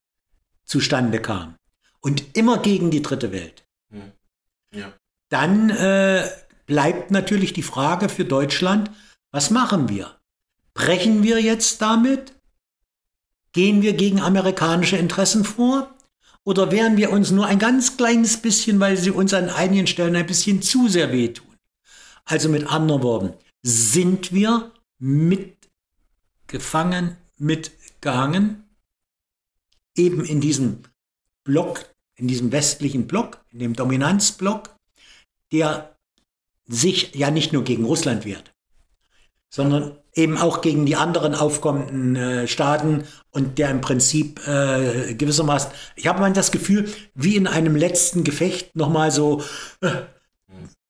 zustande 0.63 1.19
kam 1.19 1.57
und 1.99 2.37
immer 2.37 2.59
gegen 2.59 2.91
die 2.91 3.01
dritte 3.01 3.33
Welt, 3.33 3.67
hm. 3.91 4.13
ja. 4.73 4.93
dann 5.27 5.71
äh, 5.71 6.25
bleibt 6.65 7.11
natürlich 7.11 7.51
die 7.51 7.61
Frage 7.61 8.07
für 8.07 8.23
Deutschland, 8.23 8.89
was 9.31 9.49
machen 9.49 9.89
wir? 9.89 10.15
Brechen 10.73 11.23
wir 11.23 11.41
jetzt 11.41 11.81
damit? 11.81 12.31
Gehen 13.51 13.81
wir 13.81 13.97
gegen 13.97 14.21
amerikanische 14.21 14.95
Interessen 14.95 15.43
vor? 15.43 15.93
Oder 16.45 16.71
wehren 16.71 16.95
wir 16.95 17.11
uns 17.11 17.31
nur 17.31 17.47
ein 17.47 17.59
ganz 17.59 17.97
kleines 17.97 18.37
bisschen, 18.37 18.79
weil 18.79 18.95
sie 18.97 19.11
uns 19.11 19.33
an 19.33 19.49
einigen 19.49 19.87
Stellen 19.87 20.15
ein 20.15 20.27
bisschen 20.27 20.61
zu 20.61 20.87
sehr 20.87 21.11
wehtun? 21.11 21.57
Also 22.23 22.47
mit 22.49 22.67
anderen 22.67 23.03
Worten, 23.03 23.33
sind 23.63 24.31
wir 24.31 24.71
mitgefangen, 24.99 27.17
mitgehangen, 27.37 28.63
eben 29.95 30.23
in 30.23 30.39
diesem 30.39 30.83
Block, 31.43 31.83
in 32.15 32.27
diesem 32.27 32.51
westlichen 32.51 33.07
Block, 33.07 33.43
in 33.51 33.57
dem 33.59 33.73
Dominanzblock, 33.73 34.75
der 35.51 35.97
sich 36.67 37.15
ja 37.15 37.31
nicht 37.31 37.53
nur 37.53 37.63
gegen 37.63 37.85
Russland 37.85 38.25
wehrt, 38.25 38.53
sondern 39.49 39.97
eben 40.13 40.37
auch 40.37 40.61
gegen 40.61 40.85
die 40.85 40.95
anderen 40.95 41.35
aufkommenden 41.35 42.15
äh, 42.15 42.47
Staaten 42.47 43.03
und 43.31 43.57
der 43.57 43.69
im 43.69 43.81
Prinzip 43.81 44.45
äh, 44.47 45.13
gewissermaßen, 45.13 45.71
ich 45.95 46.07
habe 46.07 46.19
mal 46.19 46.31
das 46.33 46.51
Gefühl, 46.51 46.89
wie 47.13 47.35
in 47.35 47.47
einem 47.47 47.75
letzten 47.75 48.23
Gefecht 48.23 48.75
nochmal 48.75 49.11
so 49.11 49.43
äh, 49.81 49.91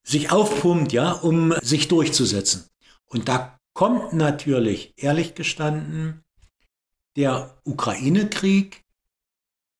sich 0.03 0.31
aufpumpt, 0.31 0.93
ja, 0.93 1.11
um 1.11 1.53
sich 1.61 1.87
durchzusetzen. 1.87 2.65
Und 3.05 3.27
da 3.27 3.59
kommt 3.73 4.13
natürlich, 4.13 4.93
ehrlich 4.97 5.35
gestanden, 5.35 6.23
der 7.15 7.57
Ukraine-Krieg, 7.63 8.83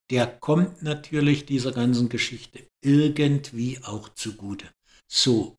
der 0.09 0.27
kommt 0.27 0.83
natürlich 0.83 1.45
dieser 1.45 1.71
ganzen 1.71 2.09
Geschichte 2.09 2.67
irgendwie 2.81 3.79
auch 3.83 4.09
zugute. 4.09 4.67
So 5.07 5.57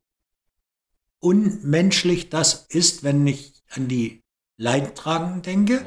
unmenschlich 1.19 2.29
das 2.29 2.65
ist, 2.69 3.03
wenn 3.03 3.25
ich 3.27 3.53
an 3.69 3.87
die 3.87 4.21
Leidtragenden 4.57 5.41
denke, 5.41 5.85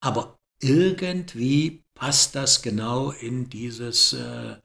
aber 0.00 0.38
irgendwie 0.60 1.84
passt 1.94 2.34
das 2.34 2.62
genau 2.62 3.10
in 3.10 3.48
dieses, 3.48 4.12
äh, 4.12 4.56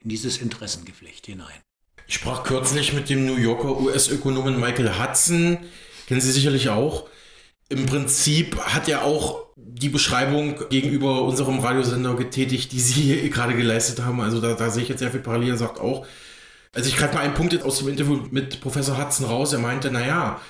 in 0.00 0.08
dieses 0.08 0.38
Interessengeflecht 0.38 1.26
hinein. 1.26 1.60
Ich 2.06 2.14
sprach 2.14 2.44
kürzlich 2.44 2.92
mit 2.92 3.10
dem 3.10 3.26
New 3.26 3.36
Yorker 3.36 3.80
US-Ökonomen 3.80 4.60
Michael 4.60 4.98
Hudson, 4.98 5.58
kennen 6.06 6.20
Sie 6.20 6.30
sicherlich 6.30 6.68
auch. 6.68 7.08
Im 7.68 7.86
Prinzip 7.86 8.56
hat 8.58 8.88
er 8.88 9.04
auch 9.04 9.46
die 9.56 9.88
Beschreibung 9.88 10.68
gegenüber 10.68 11.22
unserem 11.22 11.58
Radiosender 11.58 12.14
getätigt, 12.14 12.70
die 12.70 12.78
Sie 12.78 13.28
gerade 13.30 13.56
geleistet 13.56 14.00
haben. 14.04 14.20
Also 14.20 14.40
da, 14.40 14.54
da 14.54 14.70
sehe 14.70 14.84
ich 14.84 14.88
jetzt 14.88 15.00
sehr 15.00 15.10
viel 15.10 15.20
Parallel. 15.20 15.50
Er 15.50 15.56
sagt 15.56 15.80
auch, 15.80 16.06
also 16.76 16.90
ich 16.90 16.96
greife 16.96 17.14
mal 17.14 17.22
einen 17.22 17.34
Punkt 17.34 17.54
jetzt 17.54 17.64
aus 17.64 17.78
dem 17.78 17.88
Interview 17.88 18.20
mit 18.30 18.60
Professor 18.60 18.98
Hudson 18.98 19.26
raus. 19.26 19.54
Er 19.54 19.58
meinte, 19.58 19.90
naja, 19.90 20.40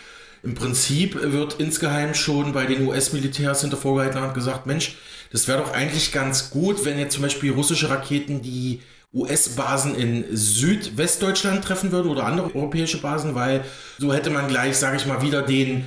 im 0.42 0.54
Prinzip 0.54 1.14
wird 1.20 1.54
insgeheim 1.60 2.14
schon 2.14 2.52
bei 2.52 2.66
den 2.66 2.86
US-Militärs 2.86 3.60
hinter 3.60 3.76
vorgehaltener 3.76 4.22
Hand 4.22 4.34
gesagt, 4.34 4.66
Mensch, 4.66 4.96
das 5.30 5.46
wäre 5.46 5.58
doch 5.58 5.72
eigentlich 5.72 6.10
ganz 6.10 6.50
gut, 6.50 6.84
wenn 6.84 6.98
jetzt 6.98 7.14
zum 7.14 7.22
Beispiel 7.22 7.52
russische 7.52 7.90
Raketen 7.90 8.42
die 8.42 8.80
US-Basen 9.14 9.94
in 9.94 10.24
Südwestdeutschland 10.32 11.64
treffen 11.64 11.92
würden 11.92 12.10
oder 12.10 12.26
andere 12.26 12.54
europäische 12.54 13.00
Basen, 13.00 13.36
weil 13.36 13.64
so 13.98 14.12
hätte 14.12 14.30
man 14.30 14.48
gleich, 14.48 14.76
sage 14.76 14.96
ich 14.96 15.06
mal, 15.06 15.22
wieder 15.22 15.42
den 15.42 15.86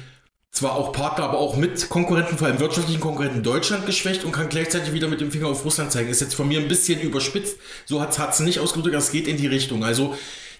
zwar 0.51 0.75
auch 0.75 0.91
Partner, 0.91 1.25
aber 1.25 1.37
auch 1.37 1.55
mit 1.55 1.89
Konkurrenten, 1.89 2.37
vor 2.37 2.47
allem 2.47 2.59
wirtschaftlichen 2.59 2.99
Konkurrenten 2.99 3.43
Deutschland 3.43 3.85
geschwächt 3.85 4.23
und 4.23 4.31
kann 4.31 4.49
gleichzeitig 4.49 4.93
wieder 4.93 5.07
mit 5.07 5.21
dem 5.21 5.31
Finger 5.31 5.47
auf 5.47 5.63
Russland 5.63 5.91
zeigen. 5.91 6.09
Ist 6.09 6.21
jetzt 6.21 6.35
von 6.35 6.47
mir 6.47 6.59
ein 6.59 6.67
bisschen 6.67 6.99
überspitzt, 6.99 7.57
so 7.85 8.01
hat 8.01 8.17
es 8.17 8.39
nicht 8.39 8.59
ausgedrückt, 8.59 8.95
es 8.95 9.11
geht 9.11 9.27
in 9.27 9.37
die 9.37 9.47
Richtung. 9.47 9.83
Also 9.83 10.15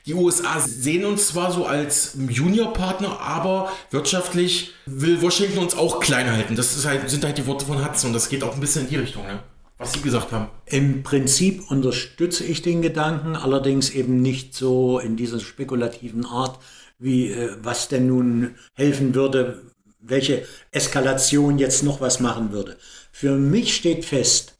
die 0.05 0.13
USA 0.13 0.60
sehen 0.60 1.05
uns 1.05 1.27
zwar 1.27 1.51
so 1.51 1.65
als 1.65 2.17
Juniorpartner, 2.17 3.19
aber 3.19 3.72
wirtschaftlich 3.91 4.74
will 4.86 5.22
Washington 5.22 5.60
uns 5.60 5.75
auch 5.75 6.00
klein 6.00 6.31
halten. 6.31 6.55
Das 6.55 6.86
halt, 6.86 7.10
sind 7.10 7.25
halt 7.25 7.38
die 7.38 7.46
Worte 7.48 7.65
von 7.65 7.84
Hudson 7.84 8.10
und 8.10 8.13
das 8.13 8.29
geht 8.29 8.43
auch 8.43 8.53
ein 8.53 8.60
bisschen 8.60 8.84
in 8.84 8.89
die 8.89 8.96
Richtung, 8.96 9.24
ne? 9.24 9.39
was 9.77 9.93
Sie 9.93 10.01
gesagt 10.01 10.31
haben. 10.31 10.48
Im 10.65 11.03
Prinzip 11.03 11.69
unterstütze 11.69 12.43
ich 12.43 12.62
den 12.62 12.81
Gedanken, 12.81 13.36
allerdings 13.36 13.89
eben 13.89 14.22
nicht 14.22 14.53
so 14.53 15.00
in 15.00 15.15
dieser 15.15 15.39
spekulativen 15.39 16.25
Art, 16.25 16.60
wie 17.00 17.31
äh, 17.31 17.55
was 17.62 17.88
denn 17.88 18.08
nun 18.08 18.55
helfen 18.75 19.15
würde, 19.15 19.62
welche 20.00 20.48
Eskalation 20.72 21.58
jetzt 21.58 21.84
noch 21.84 22.01
was 22.01 22.20
machen 22.20 22.51
würde. 22.51 22.77
Für 23.12 23.36
mich 23.36 23.75
steht 23.75 24.06
fest, 24.06 24.56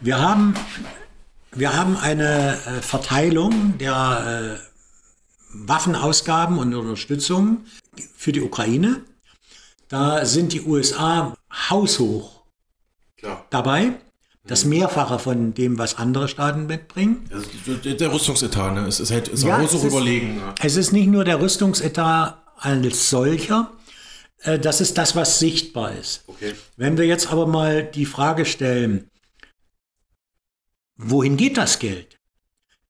wir 0.00 0.20
haben 0.20 0.54
wir 1.54 1.76
haben 1.76 1.96
eine 1.96 2.58
äh, 2.66 2.80
Verteilung 2.80 3.76
der 3.78 4.58
äh, 4.58 4.72
Waffenausgaben 5.52 6.58
und 6.58 6.74
Unterstützung 6.74 7.64
für 8.16 8.32
die 8.32 8.40
Ukraine. 8.40 9.02
Da 9.88 10.24
sind 10.24 10.54
die 10.54 10.62
USA 10.62 11.34
haushoch 11.52 12.42
Klar. 13.18 13.44
dabei. 13.50 13.92
Das 14.44 14.64
Mehrfache 14.64 15.20
von 15.20 15.54
dem, 15.54 15.78
was 15.78 15.98
andere 15.98 16.26
Staaten 16.26 16.66
mitbringen. 16.66 17.30
Also 17.32 17.74
der 17.76 18.12
Rüstungsetat, 18.12 18.74
ne? 18.74 18.86
es 18.86 18.98
ist 18.98 19.12
halt 19.12 19.28
ist 19.28 19.44
ja, 19.44 19.62
es 19.62 19.72
ist, 19.72 19.84
überlegen. 19.84 20.36
Ne? 20.36 20.54
Es 20.60 20.74
ist 20.74 20.92
nicht 20.92 21.06
nur 21.06 21.24
der 21.24 21.40
Rüstungsetat 21.40 22.42
als 22.56 23.10
solcher, 23.10 23.70
das 24.44 24.80
ist 24.80 24.98
das, 24.98 25.14
was 25.14 25.38
sichtbar 25.38 25.92
ist. 25.92 26.24
Okay. 26.26 26.54
Wenn 26.76 26.98
wir 26.98 27.06
jetzt 27.06 27.30
aber 27.30 27.46
mal 27.46 27.84
die 27.84 28.06
Frage 28.06 28.44
stellen, 28.44 29.08
wohin 30.96 31.36
geht 31.36 31.56
das 31.56 31.78
Geld? 31.78 32.18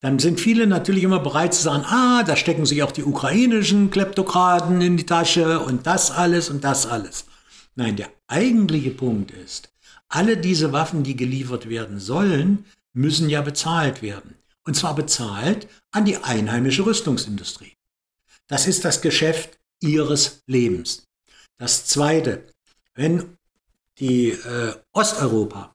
Dann 0.00 0.18
sind 0.18 0.40
viele 0.40 0.66
natürlich 0.66 1.04
immer 1.04 1.20
bereit 1.20 1.54
zu 1.54 1.62
sagen, 1.62 1.84
ah, 1.86 2.24
da 2.24 2.36
stecken 2.36 2.66
sich 2.66 2.82
auch 2.82 2.90
die 2.90 3.04
ukrainischen 3.04 3.90
Kleptokraten 3.90 4.80
in 4.80 4.96
die 4.96 5.06
Tasche 5.06 5.60
und 5.60 5.86
das 5.86 6.10
alles 6.10 6.50
und 6.50 6.64
das 6.64 6.86
alles. 6.86 7.26
Nein, 7.76 7.96
der 7.96 8.10
eigentliche 8.26 8.90
Punkt 8.90 9.30
ist, 9.30 9.72
alle 10.08 10.36
diese 10.36 10.72
Waffen, 10.72 11.04
die 11.04 11.16
geliefert 11.16 11.68
werden 11.68 12.00
sollen, 12.00 12.64
müssen 12.92 13.30
ja 13.30 13.42
bezahlt 13.42 14.02
werden. 14.02 14.34
Und 14.64 14.74
zwar 14.74 14.94
bezahlt 14.94 15.68
an 15.92 16.04
die 16.04 16.16
einheimische 16.16 16.84
Rüstungsindustrie. 16.84 17.76
Das 18.48 18.66
ist 18.66 18.84
das 18.84 19.02
Geschäft 19.02 19.58
ihres 19.80 20.42
Lebens. 20.46 21.04
Das 21.58 21.86
Zweite, 21.86 22.46
wenn 22.94 23.36
die 23.98 24.30
äh, 24.30 24.74
Osteuropa 24.92 25.74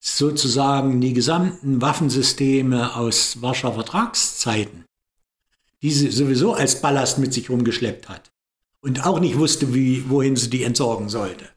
sozusagen 0.00 1.00
die 1.00 1.12
gesamten 1.12 1.82
Waffensysteme 1.82 2.96
aus 2.96 3.42
Warschauer 3.42 3.74
Vertragszeiten, 3.74 4.84
die 5.82 5.90
sie 5.90 6.10
sowieso 6.10 6.54
als 6.54 6.80
Ballast 6.80 7.18
mit 7.18 7.32
sich 7.34 7.50
rumgeschleppt 7.50 8.08
hat 8.08 8.30
und 8.80 9.04
auch 9.06 9.20
nicht 9.20 9.38
wusste, 9.38 9.74
wie, 9.74 10.08
wohin 10.08 10.36
sie 10.36 10.50
die 10.50 10.62
entsorgen 10.62 11.08
sollte. 11.08 11.48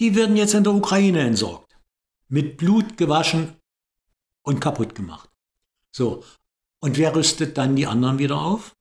Die 0.00 0.14
werden 0.14 0.36
jetzt 0.36 0.54
in 0.54 0.64
der 0.64 0.74
Ukraine 0.74 1.20
entsorgt. 1.20 1.76
Mit 2.28 2.56
Blut 2.56 2.96
gewaschen 2.96 3.56
und 4.42 4.60
kaputt 4.60 4.94
gemacht. 4.94 5.30
So. 5.92 6.24
Und 6.80 6.98
wer 6.98 7.14
rüstet 7.14 7.56
dann 7.56 7.76
die 7.76 7.86
anderen 7.86 8.18
wieder 8.18 8.40
auf? 8.40 8.75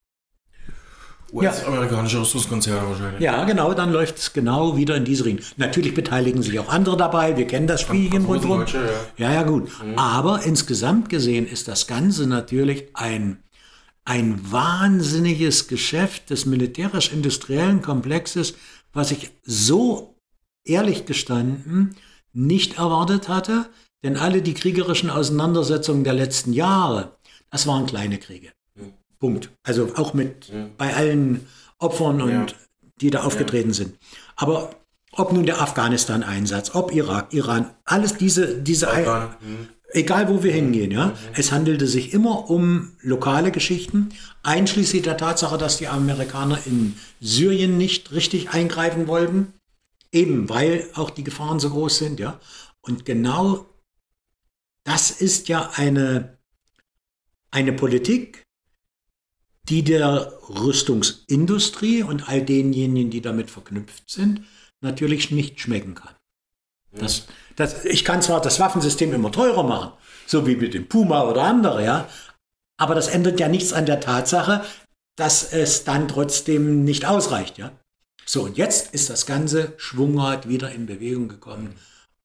US-amerikanische 1.36 2.22
Rüstungskonzerne 2.22 2.90
wahrscheinlich. 2.90 3.22
Ja, 3.22 3.44
genau, 3.44 3.74
dann 3.74 3.92
läuft 3.92 4.18
es 4.18 4.34
genau 4.34 4.78
wieder 4.78 4.96
in 4.96 5.06
diese 5.06 5.26
Richtung. 5.26 5.46
Natürlich 5.58 5.94
beteiligen 5.94 6.42
sich 6.42 6.58
auch 6.60 6.70
andere 6.70 6.98
dabei, 6.98 7.36
wir 7.38 7.46
kennen 7.48 7.68
das 7.68 7.82
Spielchen 7.82 8.26
rundherum. 8.26 8.66
Ja. 9.18 9.30
ja, 9.30 9.34
ja, 9.34 9.44
gut. 9.44 9.70
Mhm. 9.84 9.98
Aber 9.98 10.44
insgesamt 10.44 11.10
gesehen 11.10 11.46
ist 11.48 11.68
das 11.68 11.88
Ganze 11.88 12.28
natürlich 12.28 12.86
ein, 12.94 13.44
ein 14.06 14.40
wahnsinniges 14.52 15.68
Geschäft 15.68 16.30
des 16.30 16.46
militärisch-industriellen 16.46 17.82
Komplexes, 17.82 18.56
was 18.94 19.12
ich 19.12 19.32
so 19.44 20.16
ehrlich 20.64 21.06
gestanden 21.06 21.96
nicht 22.34 22.78
erwartet 22.78 23.30
hatte, 23.30 23.70
denn 24.04 24.18
alle 24.18 24.42
die 24.42 24.54
kriegerischen 24.54 25.10
Auseinandersetzungen 25.10 26.04
der 26.04 26.14
letzten 26.14 26.54
Jahre, 26.54 27.18
das 27.50 27.66
waren 27.66 27.86
kleine 27.86 28.18
Kriege. 28.20 28.52
Punkt. 29.26 29.50
Also 29.64 29.92
auch 29.96 30.14
mit 30.14 30.48
ja. 30.48 30.68
bei 30.78 30.94
allen 30.94 31.48
Opfern 31.80 32.22
und 32.22 32.32
ja. 32.32 32.46
die 33.02 33.10
da 33.10 33.24
aufgetreten 33.24 33.70
ja. 33.70 33.76
sind. 33.76 33.98
Aber 34.36 34.72
ob 35.12 35.32
nun 35.34 35.46
der 35.46 35.62
Afghanistan-Einsatz, 35.62 36.76
ob 36.76 36.94
Irak, 36.94 37.34
Iran, 37.34 37.72
alles 37.86 38.18
diese, 38.18 38.62
diese 38.62 38.88
mhm. 38.88 39.70
egal 39.90 40.30
wo 40.30 40.44
wir 40.44 40.52
hingehen, 40.52 40.92
ja, 40.92 41.08
mhm. 41.08 41.14
es 41.34 41.52
handelte 41.52 41.88
sich 41.88 42.14
immer 42.14 42.50
um 42.50 42.94
lokale 43.02 43.52
Geschichten, 43.52 44.10
einschließlich 44.44 45.04
der 45.04 45.18
Tatsache, 45.18 45.58
dass 45.58 45.78
die 45.78 45.88
Amerikaner 45.88 46.60
in 46.66 46.98
Syrien 47.22 47.78
nicht 47.78 48.12
richtig 48.12 48.50
eingreifen 48.50 49.08
wollten, 49.08 49.54
Eben 50.16 50.48
weil 50.48 50.90
auch 50.94 51.10
die 51.10 51.26
Gefahren 51.26 51.60
so 51.60 51.70
groß 51.72 51.98
sind, 51.98 52.22
ja. 52.22 52.40
Und 52.80 53.04
genau 53.04 53.66
das 54.86 55.12
ist 55.12 55.50
ja 55.50 55.72
eine, 55.76 56.38
eine 57.52 57.74
Politik, 57.74 58.45
die 59.70 59.84
der 59.84 60.34
Rüstungsindustrie 60.50 62.04
und 62.04 62.30
all 62.30 62.42
denjenigen, 62.44 63.10
die 63.10 63.22
damit 63.22 63.50
verknüpft 63.50 64.10
sind, 64.10 64.42
natürlich 64.82 65.32
nicht 65.32 65.60
schmecken 65.60 65.96
kann. 65.96 66.14
Das, 66.92 67.28
das, 67.56 67.84
ich 67.86 68.06
kann 68.06 68.22
zwar 68.22 68.42
das 68.42 68.60
Waffensystem 68.60 69.14
immer 69.14 69.32
teurer 69.32 69.64
machen, 69.64 69.92
so 70.28 70.48
wie 70.48 70.56
mit 70.56 70.74
dem 70.74 70.88
Puma 70.88 71.24
oder 71.24 71.44
andere, 71.44 71.84
ja, 71.84 72.08
aber 72.78 72.96
das 72.96 73.08
ändert 73.08 73.40
ja 73.40 73.48
nichts 73.48 73.74
an 73.74 73.86
der 73.86 74.00
Tatsache, 74.00 74.64
dass 75.16 75.52
es 75.52 75.84
dann 75.84 76.08
trotzdem 76.08 76.84
nicht 76.84 77.06
ausreicht, 77.06 77.58
ja. 77.58 77.72
So, 78.26 78.44
und 78.44 78.58
jetzt 78.58 78.94
ist 78.94 79.10
das 79.10 79.26
ganze 79.26 79.74
Schwungrad 79.78 80.50
wieder 80.50 80.72
in 80.72 80.88
Bewegung 80.88 81.28
gekommen 81.28 81.76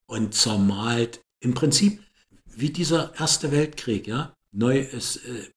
und 0.07 0.33
zermalt 0.33 1.21
im 1.39 1.53
Prinzip 1.53 2.01
wie 2.45 2.71
dieser 2.71 3.13
Erste 3.17 3.51
Weltkrieg, 3.51 4.07
ja. 4.07 4.33
Neu 4.51 4.79
ist, 4.79 5.17
äh, 5.17 5.49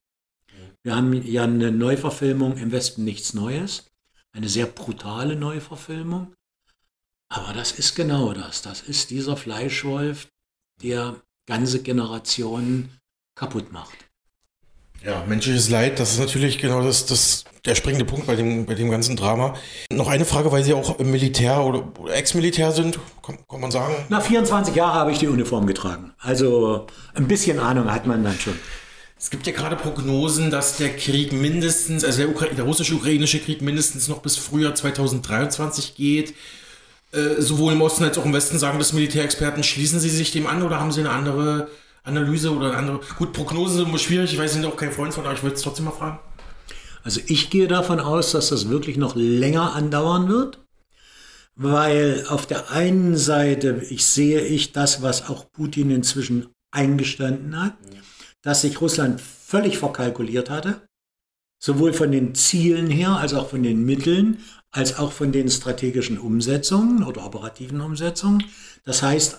wir 0.85 0.95
haben 0.95 1.13
ja 1.27 1.45
eine 1.45 1.73
Neuverfilmung 1.73 2.59
im 2.59 2.71
Westen 2.71 3.05
nichts 3.05 3.35
Neues, 3.35 3.91
eine 4.33 4.49
sehr 4.49 4.67
brutale 4.67 5.35
Neuverfilmung. 5.35 6.35
Aber 7.29 7.53
das 7.55 7.73
ist 7.73 7.97
genau 7.97 8.35
das. 8.35 8.63
Das 8.63 8.83
ist 8.83 9.11
dieser 9.11 9.37
Fleischwolf, 9.37 10.29
der 10.83 11.17
ganze 11.47 11.83
Generationen 11.83 12.91
kaputt 13.35 13.73
macht. 13.73 13.97
Ja, 15.03 15.25
menschliches 15.27 15.69
Leid, 15.69 15.99
das 15.99 16.13
ist 16.13 16.19
natürlich 16.19 16.59
genau 16.59 16.83
das, 16.83 17.07
das 17.07 17.45
der 17.65 17.75
springende 17.75 18.05
Punkt 18.05 18.27
bei 18.27 18.37
dem, 18.37 18.67
bei 18.67 18.75
dem 18.75 18.91
ganzen 18.91 19.17
Drama. 19.17 19.55
Noch 19.91 20.09
eine 20.09 20.25
Frage, 20.25 20.53
weil 20.53 20.65
Sie 20.65 20.75
auch 20.75 20.99
im 20.99 21.11
Militär 21.11 21.63
oder 21.63 21.85
Ex-Militär 22.13 22.73
sind, 22.73 22.99
kann, 23.23 23.39
kann, 23.49 23.61
man 23.61 23.71
sagen? 23.71 23.95
Na, 24.11 24.21
24 24.21 24.75
Jahre 24.75 24.95
habe 24.95 25.13
ich 25.13 25.19
die 25.19 25.29
Uniform 25.29 25.67
getragen. 25.67 26.15
Also 26.19 26.87
ein 27.15 27.27
bisschen 27.27 27.59
Ahnung 27.59 27.91
hat 27.91 28.07
man 28.07 28.23
dann 28.23 28.39
schon. 28.39 28.59
Es 29.25 29.31
gibt 29.31 29.47
ja 29.47 29.55
gerade 29.55 29.75
Prognosen, 29.75 30.51
dass 30.51 30.77
der 30.77 30.95
Krieg 30.95 31.33
mindestens, 31.33 32.05
also 32.05 32.27
der, 32.27 32.51
der 32.51 32.65
russisch-ukrainische 32.65 33.39
Krieg 33.39 33.63
mindestens 33.63 34.07
noch 34.07 34.19
bis 34.19 34.37
Frühjahr 34.37 34.75
2023 34.75 35.95
geht. 35.95 36.35
Äh, 37.11 37.41
sowohl 37.41 37.73
im 37.73 37.81
Osten 37.81 38.05
als 38.05 38.19
auch 38.19 38.27
im 38.27 38.35
Westen 38.35 38.59
sagen 38.59 38.79
das 38.79 38.93
Militärexperten. 38.93 39.63
Schließen 39.63 39.99
Sie 39.99 40.11
sich 40.11 40.31
dem 40.31 40.47
an 40.47 40.63
oder 40.63 40.79
haben 40.79 40.93
Sie 40.93 41.01
eine 41.01 41.09
andere 41.09 41.69
Analyse 42.03 42.55
oder 42.55 42.67
eine 42.67 42.77
andere? 42.77 43.01
Gut, 43.17 43.33
Prognosen 43.33 43.79
sind 43.79 43.89
immer 43.89 43.97
schwierig. 43.97 44.31
Ich 44.31 44.39
weiß, 44.39 44.53
Sie 44.53 44.61
sind 44.61 44.71
auch 44.71 44.77
kein 44.77 44.93
Freund 44.93 45.15
von, 45.15 45.25
aber 45.25 45.33
ich 45.33 45.43
will 45.43 45.53
es 45.53 45.63
trotzdem 45.63 45.87
mal 45.87 45.93
fragen. 45.93 46.19
Also 47.03 47.23
ich 47.27 47.49
gehe 47.49 47.67
davon 47.67 48.01
aus, 48.01 48.33
dass 48.33 48.51
das 48.51 48.69
wirklich 48.69 48.99
noch 48.99 49.17
länger 49.17 49.73
andauern 49.73 50.29
wird, 50.29 50.59
weil 51.57 52.27
auf 52.29 52.45
der 52.45 52.73
einen 52.73 53.17
Seite 53.17 53.87
ich 53.89 54.05
sehe 54.05 54.43
ich 54.43 54.73
das, 54.73 55.01
was 55.01 55.31
auch 55.31 55.51
Putin 55.51 55.91
inzwischen 55.91 56.49
eingestanden 56.73 57.59
hat. 57.59 57.73
Ja 57.91 58.01
dass 58.45 58.61
sich 58.61 58.81
Russland 58.81 59.21
völlig 59.21 59.79
verkalkuliert 59.79 60.51
hatte, 60.51 60.83
sowohl 61.59 61.95
von 61.95 62.13
den 62.13 62.35
Zielen 62.35 62.89
her 62.91 63.13
als 63.13 63.35
auch 63.35 63.49
von 63.49 63.63
den 63.63 63.85
Mitteln, 63.85 64.45
als 64.71 64.99
auch 64.99 65.13
von 65.13 65.33
den 65.33 65.51
strategischen 65.51 66.19
Umsetzungen 66.19 67.03
oder 67.03 67.25
operativen 67.25 67.81
Umsetzungen. 67.81 68.45
Das 68.85 69.03
heißt, 69.03 69.39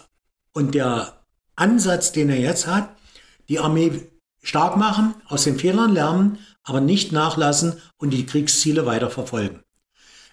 und 0.54 0.74
der 0.74 1.22
Ansatz, 1.56 2.12
den 2.12 2.30
er 2.30 2.40
jetzt 2.40 2.66
hat, 2.66 2.90
die 3.48 3.60
Armee 3.60 4.10
stark 4.42 4.76
machen, 4.76 5.14
aus 5.28 5.44
den 5.44 5.60
Fehlern 5.60 5.94
lernen, 5.94 6.40
aber 6.64 6.82
nicht 6.82 7.12
nachlassen 7.12 7.74
und 7.98 8.10
die 8.10 8.26
Kriegsziele 8.26 8.88
weiter 8.88 9.12
verfolgen. 9.12 9.62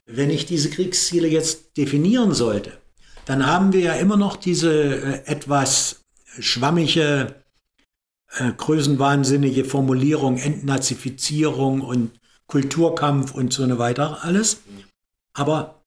Wenn 0.07 0.31
ich 0.31 0.47
diese 0.47 0.71
Kriegsziele 0.71 1.29
jetzt 1.29 1.77
definieren 1.77 2.33
sollte, 2.33 2.79
dann 3.27 3.47
haben 3.47 3.73
wir 3.73 3.81
ja 3.81 3.93
immer 3.95 4.17
noch 4.17 4.37
diese 4.37 4.73
äh, 4.73 5.27
etwas 5.27 6.01
schwammige 6.39 7.42
äh, 8.35 8.53
größenwahnsinnige 8.53 9.65
Formulierung, 9.65 10.39
Entnazifizierung 10.39 11.81
und 11.81 12.19
Kulturkampf 12.47 13.35
und 13.35 13.53
so 13.53 13.79
weiter 13.79 14.25
alles. 14.25 14.63
Aber 15.35 15.83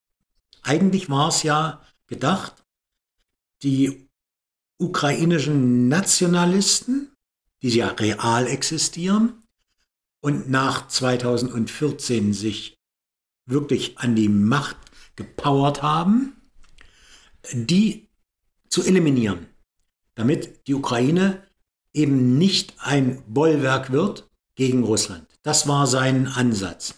eigentlich 0.64 1.10
war 1.10 1.30
es 1.30 1.44
ja 1.44 1.82
gedacht, 2.08 2.64
die 3.64 4.08
ukrainischen 4.78 5.88
Nationalisten, 5.88 7.12
die 7.62 7.70
ja 7.70 7.90
real 7.90 8.48
existieren 8.48 9.44
und 10.22 10.50
nach 10.50 10.88
2014 10.88 12.34
sich 12.34 12.76
wirklich 13.48 13.98
an 14.00 14.16
die 14.16 14.30
Macht 14.30 14.78
gepowert 15.16 15.82
haben, 15.82 16.34
die 17.54 18.08
zu 18.70 18.84
eliminieren, 18.84 19.48
damit 20.16 20.68
die 20.68 20.74
Ukraine 20.74 21.45
eben 21.96 22.38
nicht 22.38 22.74
ein 22.80 23.24
Bollwerk 23.28 23.92
wird 23.92 24.28
gegen 24.56 24.84
Russland. 24.84 25.26
Das 25.44 25.68
war 25.68 25.88
sein 25.88 26.28
Ansatz. 26.28 26.96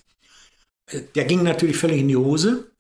Der 1.15 1.25
ging 1.25 1.43
natürlich 1.43 1.77
völlig 1.77 1.99
in 1.99 2.07
die 2.07 2.17
Hose. 2.17 2.71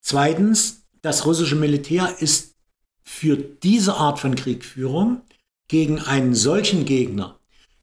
Zweitens, 0.00 0.82
das 1.02 1.26
russische 1.26 1.56
Militär 1.56 2.16
ist 2.20 2.54
für 3.02 3.36
diese 3.36 3.94
Art 3.94 4.18
von 4.18 4.34
Kriegführung 4.34 5.22
gegen 5.68 6.00
einen 6.00 6.34
solchen 6.34 6.84
Gegner 6.84 7.38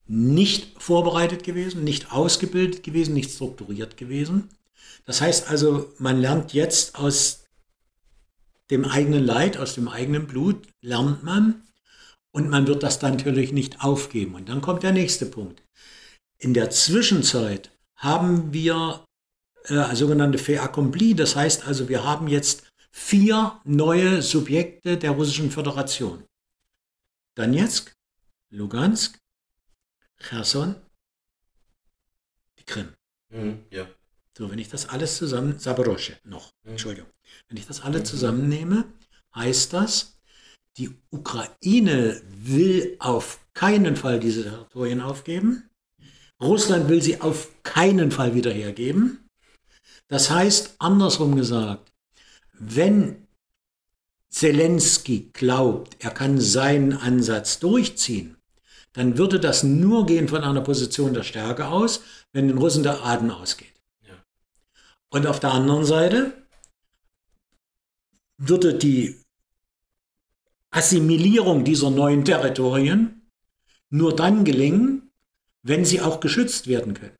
nicht 0.05 0.81
vorbereitet 0.81 1.43
gewesen, 1.43 1.83
nicht 1.83 2.11
ausgebildet 2.11 2.83
gewesen, 2.83 3.13
nicht 3.13 3.31
strukturiert 3.31 3.97
gewesen. 3.97 4.49
Das 5.05 5.21
heißt 5.21 5.49
also, 5.49 5.91
man 5.97 6.19
lernt 6.19 6.53
jetzt 6.53 6.95
aus 6.95 7.45
dem 8.69 8.85
eigenen 8.85 9.23
Leid, 9.23 9.57
aus 9.57 9.75
dem 9.75 9.87
eigenen 9.87 10.27
Blut, 10.27 10.67
lernt 10.81 11.23
man, 11.23 11.63
und 12.33 12.49
man 12.49 12.67
wird 12.67 12.83
das 12.83 12.99
dann 12.99 13.15
natürlich 13.15 13.53
nicht 13.53 13.83
aufgeben. 13.83 14.35
Und 14.35 14.49
dann 14.49 14.61
kommt 14.61 14.83
der 14.83 14.91
nächste 14.91 15.25
Punkt. 15.25 15.63
In 16.39 16.53
der 16.53 16.71
Zwischenzeit 16.71 17.71
haben 17.95 18.51
wir 18.51 19.05
äh, 19.65 19.95
sogenannte 19.95 20.39
Fait 20.39 20.59
accompli. 20.59 21.15
Das 21.15 21.35
heißt 21.35 21.65
also, 21.65 21.87
wir 21.87 22.03
haben 22.03 22.27
jetzt 22.27 22.63
vier 22.91 23.61
neue 23.63 24.21
Subjekte 24.21 24.97
der 24.97 25.11
Russischen 25.11 25.51
Föderation. 25.51 26.23
Donetsk, 27.35 27.93
Lugansk, 28.49 29.19
Cherson, 30.19 30.75
die 32.59 32.63
Krim. 32.63 32.93
Mhm, 33.29 33.63
ja. 33.69 33.87
So, 34.35 34.49
wenn 34.49 34.59
ich 34.59 34.69
das 34.69 34.89
alles 34.89 35.17
zusammen, 35.17 35.59
Saborosche 35.59 36.17
noch, 36.23 36.51
mhm. 36.63 36.71
Entschuldigung. 36.71 37.09
Wenn 37.47 37.57
ich 37.57 37.67
das 37.67 37.81
alle 37.81 37.99
mhm. 37.99 38.05
zusammennehme, 38.05 38.85
heißt 39.35 39.73
das, 39.73 40.17
die 40.77 40.91
Ukraine 41.11 42.21
will 42.25 42.95
auf 42.99 43.39
keinen 43.53 43.95
Fall 43.95 44.19
diese 44.19 44.43
Territorien 44.43 45.01
aufgeben. 45.01 45.69
Russland 46.41 46.89
will 46.89 47.01
sie 47.01 47.21
auf 47.21 47.49
keinen 47.63 48.11
Fall 48.11 48.33
wieder 48.35 48.51
hergeben. 48.51 49.29
Das 50.07 50.29
heißt, 50.29 50.75
andersrum 50.79 51.35
gesagt, 51.35 51.91
wenn 52.53 53.27
Zelensky 54.29 55.29
glaubt, 55.33 55.97
er 55.99 56.11
kann 56.11 56.39
seinen 56.39 56.93
Ansatz 56.93 57.59
durchziehen, 57.59 58.37
dann 58.93 59.17
würde 59.17 59.39
das 59.39 59.63
nur 59.63 60.05
gehen 60.05 60.27
von 60.27 60.43
einer 60.43 60.61
Position 60.61 61.13
der 61.13 61.23
Stärke 61.23 61.67
aus, 61.67 62.01
wenn 62.31 62.47
den 62.47 62.57
Russen 62.57 62.83
der 62.83 63.03
Atem 63.05 63.31
ausgeht. 63.31 63.73
Ja. 64.07 64.23
Und 65.09 65.27
auf 65.27 65.39
der 65.39 65.51
anderen 65.51 65.85
Seite 65.85 66.33
würde 68.37 68.73
die 68.73 69.22
Assimilierung 70.73 71.63
dieser 71.63 71.91
neuen 71.91 72.25
Territorien 72.25 73.21
nur 73.89 74.15
dann 74.15 74.43
gelingen, 74.43 75.11
wenn 75.61 75.85
sie 75.85 76.01
auch 76.01 76.19
geschützt 76.19 76.67
werden 76.67 76.95
können. 76.95 77.15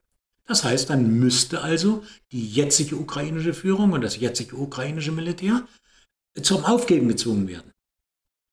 Das 0.46 0.64
heißt, 0.64 0.90
dann 0.90 1.20
müsste 1.20 1.62
also 1.62 2.04
die 2.32 2.48
jetzige 2.48 2.96
ukrainische 2.96 3.54
Führung 3.54 3.92
und 3.92 4.02
das 4.02 4.20
jetzige 4.20 4.58
ukrainische 4.58 5.12
Militär 5.12 5.68
zum 6.42 6.66
Aufgeben 6.66 7.08
gezwungen 7.08 7.48
werden. 7.48 7.72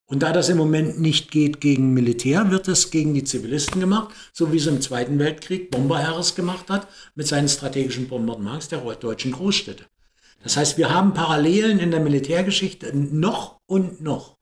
Und 0.04 0.22
da 0.22 0.32
das 0.32 0.50
im 0.50 0.58
Moment 0.58 1.00
nicht 1.00 1.30
geht 1.30 1.62
gegen 1.62 1.94
Militär, 1.94 2.50
wird 2.50 2.68
es 2.68 2.90
gegen 2.90 3.14
die 3.14 3.24
Zivilisten 3.24 3.80
gemacht, 3.80 4.14
so 4.34 4.52
wie 4.52 4.58
es 4.58 4.66
im 4.66 4.82
Zweiten 4.82 5.18
Weltkrieg 5.18 5.70
Bomber 5.70 6.06
Harris 6.06 6.34
gemacht 6.34 6.68
hat 6.68 6.88
mit 7.14 7.26
seinen 7.26 7.48
strategischen 7.48 8.08
Bombardements 8.08 8.68
der 8.68 8.80
deutschen 8.80 9.32
Großstädte. 9.32 9.86
Das 10.42 10.58
heißt, 10.58 10.76
wir 10.76 10.92
haben 10.92 11.14
Parallelen 11.14 11.78
in 11.78 11.90
der 11.90 12.00
Militärgeschichte 12.00 12.94
noch 12.94 13.60
und 13.66 14.02
noch. 14.02 14.39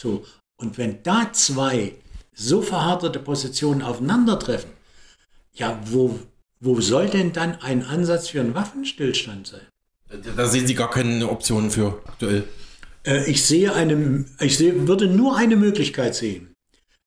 So, 0.00 0.24
und 0.58 0.78
wenn 0.78 1.02
da 1.02 1.32
zwei 1.32 1.92
so 2.32 2.62
verhärtete 2.62 3.18
Positionen 3.18 3.82
aufeinandertreffen, 3.82 4.70
ja, 5.54 5.80
wo, 5.86 6.20
wo 6.60 6.80
soll 6.80 7.08
denn 7.08 7.32
dann 7.32 7.60
ein 7.62 7.82
Ansatz 7.82 8.28
für 8.28 8.38
einen 8.38 8.54
Waffenstillstand 8.54 9.48
sein? 9.48 9.66
Da 10.36 10.46
sehen 10.46 10.68
Sie 10.68 10.76
gar 10.76 10.88
keine 10.88 11.28
Optionen 11.28 11.72
für 11.72 12.00
aktuell. 12.06 12.44
Äh, 13.04 13.28
ich 13.28 13.44
sehe 13.44 13.74
eine, 13.74 14.24
ich 14.38 14.56
sehe, 14.56 14.86
würde 14.86 15.08
nur 15.08 15.36
eine 15.36 15.56
Möglichkeit 15.56 16.14
sehen. 16.14 16.54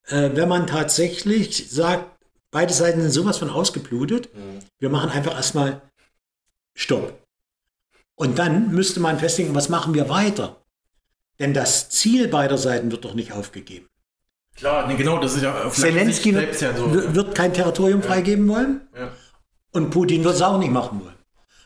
Äh, 0.08 0.32
wenn 0.34 0.50
man 0.50 0.68
tatsächlich 0.68 1.72
sagt, 1.72 2.20
beide 2.52 2.74
Seiten 2.74 3.02
sind 3.02 3.12
sowas 3.12 3.38
von 3.38 3.50
ausgeblutet, 3.50 4.36
mhm. 4.36 4.60
wir 4.80 4.90
machen 4.90 5.12
einfach 5.12 5.36
erstmal 5.36 5.82
Stopp. 6.76 7.18
Und 8.16 8.38
dann 8.38 8.72
müsste 8.72 9.00
man 9.00 9.18
festlegen, 9.18 9.56
was 9.56 9.70
machen 9.70 9.94
wir 9.94 10.10
weiter? 10.10 10.61
Denn 11.42 11.56
das 11.56 11.90
Ziel 11.90 12.28
beider 12.28 12.60
Seiten 12.60 12.92
wird 12.92 13.04
doch 13.04 13.16
nicht 13.16 13.32
aufgegeben. 13.32 13.88
Klar, 14.56 14.88
nee, 14.88 14.96
genau, 14.96 15.20
das 15.20 15.34
ist 15.34 15.42
ja 15.42 15.64
auf 15.64 15.76
Zelensky 15.76 16.36
wird, 16.36 16.62
ja 16.62 16.78
so. 16.78 16.94
wird, 16.94 17.34
kein 17.34 17.52
Territorium 17.52 18.02
ja. 18.02 18.08
freigeben 18.08 18.48
wollen 18.48 18.82
ja. 18.96 19.12
und 19.72 19.90
Putin 19.90 20.24
wird 20.24 20.36
es 20.36 20.42
auch 20.44 20.60
nicht 20.60 20.72
machen 20.72 21.02
wollen. 21.04 21.16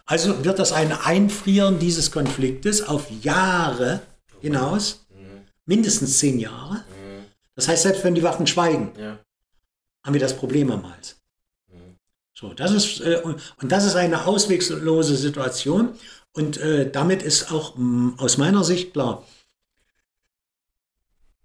Also 0.05 0.45
wird 0.45 0.59
das 0.59 0.71
ein 0.71 0.93
Einfrieren 0.93 1.77
dieses 1.77 2.09
Konfliktes 2.09 2.87
auf 2.87 3.11
Jahre 3.21 3.99
hinaus, 4.39 5.05
mhm. 5.09 5.41
mindestens 5.65 6.19
zehn 6.19 6.39
Jahre. 6.39 6.75
Mhm. 6.75 7.25
Das 7.55 7.67
heißt, 7.67 7.83
selbst 7.83 8.05
wenn 8.05 8.15
die 8.15 8.23
Waffen 8.23 8.47
schweigen, 8.47 8.93
haben 10.05 10.13
wir 10.13 10.21
das 10.21 10.37
Problem 10.37 10.71
am 10.71 10.89
Hals. 10.89 11.17
Mhm. 11.67 11.97
So, 12.33 12.53
das 12.53 12.71
ist, 12.71 13.01
äh, 13.01 13.19
und, 13.21 13.41
und, 13.61 13.71
das 13.73 13.83
ist 13.83 13.95
eine 13.97 14.25
auswegslose 14.25 15.17
Situation. 15.17 15.89
Und 16.31 16.55
äh, 16.57 16.89
damit 16.89 17.23
ist 17.23 17.51
auch 17.51 17.75
mh, 17.75 18.23
aus 18.23 18.37
meiner 18.37 18.63
Sicht 18.63 18.93
klar, 18.93 19.25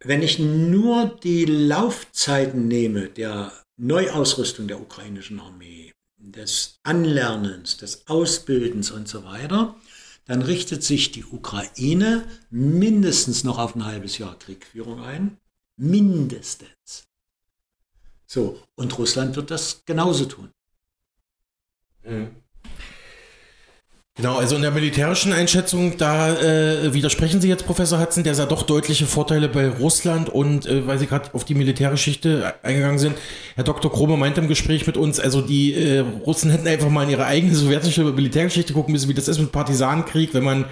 wenn 0.00 0.22
ich 0.22 0.38
nur 0.38 1.18
die 1.22 1.44
Laufzeiten 1.44 2.68
nehme 2.68 3.08
der 3.08 3.52
Neuausrüstung 3.76 4.66
der 4.68 4.80
ukrainischen 4.80 5.40
Armee, 5.40 5.92
des 6.18 6.78
Anlernens, 6.82 7.78
des 7.78 8.06
Ausbildens 8.06 8.90
und 8.90 9.08
so 9.08 9.24
weiter, 9.24 9.76
dann 10.26 10.42
richtet 10.42 10.84
sich 10.84 11.12
die 11.12 11.24
Ukraine 11.24 12.26
mindestens 12.50 13.42
noch 13.42 13.58
auf 13.58 13.74
ein 13.74 13.84
halbes 13.84 14.18
Jahr 14.18 14.38
Kriegführung 14.38 15.02
ein. 15.02 15.38
Mindestens. 15.76 17.08
So, 18.26 18.62
und 18.76 18.96
Russland 18.98 19.34
wird 19.34 19.50
das 19.50 19.82
genauso 19.86 20.26
tun. 20.26 20.52
Mhm. 22.04 22.36
Genau, 24.20 24.36
also 24.36 24.54
in 24.56 24.60
der 24.60 24.70
militärischen 24.70 25.32
Einschätzung, 25.32 25.96
da 25.96 26.38
äh, 26.38 26.92
widersprechen 26.92 27.40
Sie 27.40 27.48
jetzt, 27.48 27.64
Professor 27.64 27.98
Hudson, 27.98 28.22
der 28.22 28.34
sah 28.34 28.44
doch 28.44 28.64
deutliche 28.64 29.06
Vorteile 29.06 29.48
bei 29.48 29.66
Russland 29.66 30.28
und 30.28 30.66
äh, 30.66 30.86
weil 30.86 30.98
Sie 30.98 31.06
gerade 31.06 31.32
auf 31.32 31.46
die 31.46 31.54
Militärgeschichte 31.54 32.52
eingegangen 32.62 32.98
sind, 32.98 33.16
Herr 33.54 33.64
Dr. 33.64 33.90
Krome 33.90 34.18
meinte 34.18 34.42
im 34.42 34.48
Gespräch 34.48 34.86
mit 34.86 34.98
uns, 34.98 35.20
also 35.20 35.40
die 35.40 35.72
äh, 35.72 36.00
Russen 36.00 36.50
hätten 36.50 36.68
einfach 36.68 36.90
mal 36.90 37.04
in 37.04 37.08
ihre 37.08 37.24
eigene 37.24 37.54
sowjetische 37.54 38.04
Militärgeschichte 38.04 38.74
gucken 38.74 38.92
müssen, 38.92 39.08
wie 39.08 39.14
das 39.14 39.26
ist 39.26 39.38
mit 39.38 39.52
Partisanenkrieg, 39.52 40.34
wenn 40.34 40.44
man 40.44 40.66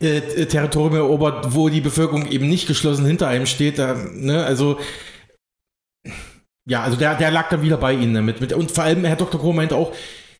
äh, 0.00 0.46
Territorium 0.46 0.96
erobert, 0.96 1.54
wo 1.54 1.68
die 1.68 1.80
Bevölkerung 1.80 2.26
eben 2.32 2.48
nicht 2.48 2.66
geschlossen 2.66 3.06
hinter 3.06 3.28
einem 3.28 3.46
steht. 3.46 3.78
Da, 3.78 3.94
ne, 3.94 4.44
also 4.44 4.80
ja, 6.66 6.82
also 6.82 6.96
der, 6.96 7.14
der 7.14 7.30
lag 7.30 7.48
da 7.48 7.62
wieder 7.62 7.76
bei 7.76 7.92
Ihnen 7.92 8.14
damit. 8.14 8.52
Und 8.52 8.72
vor 8.72 8.82
allem, 8.82 9.04
Herr 9.04 9.14
Dr. 9.14 9.40
Krome 9.40 9.58
meinte 9.58 9.76
auch, 9.76 9.92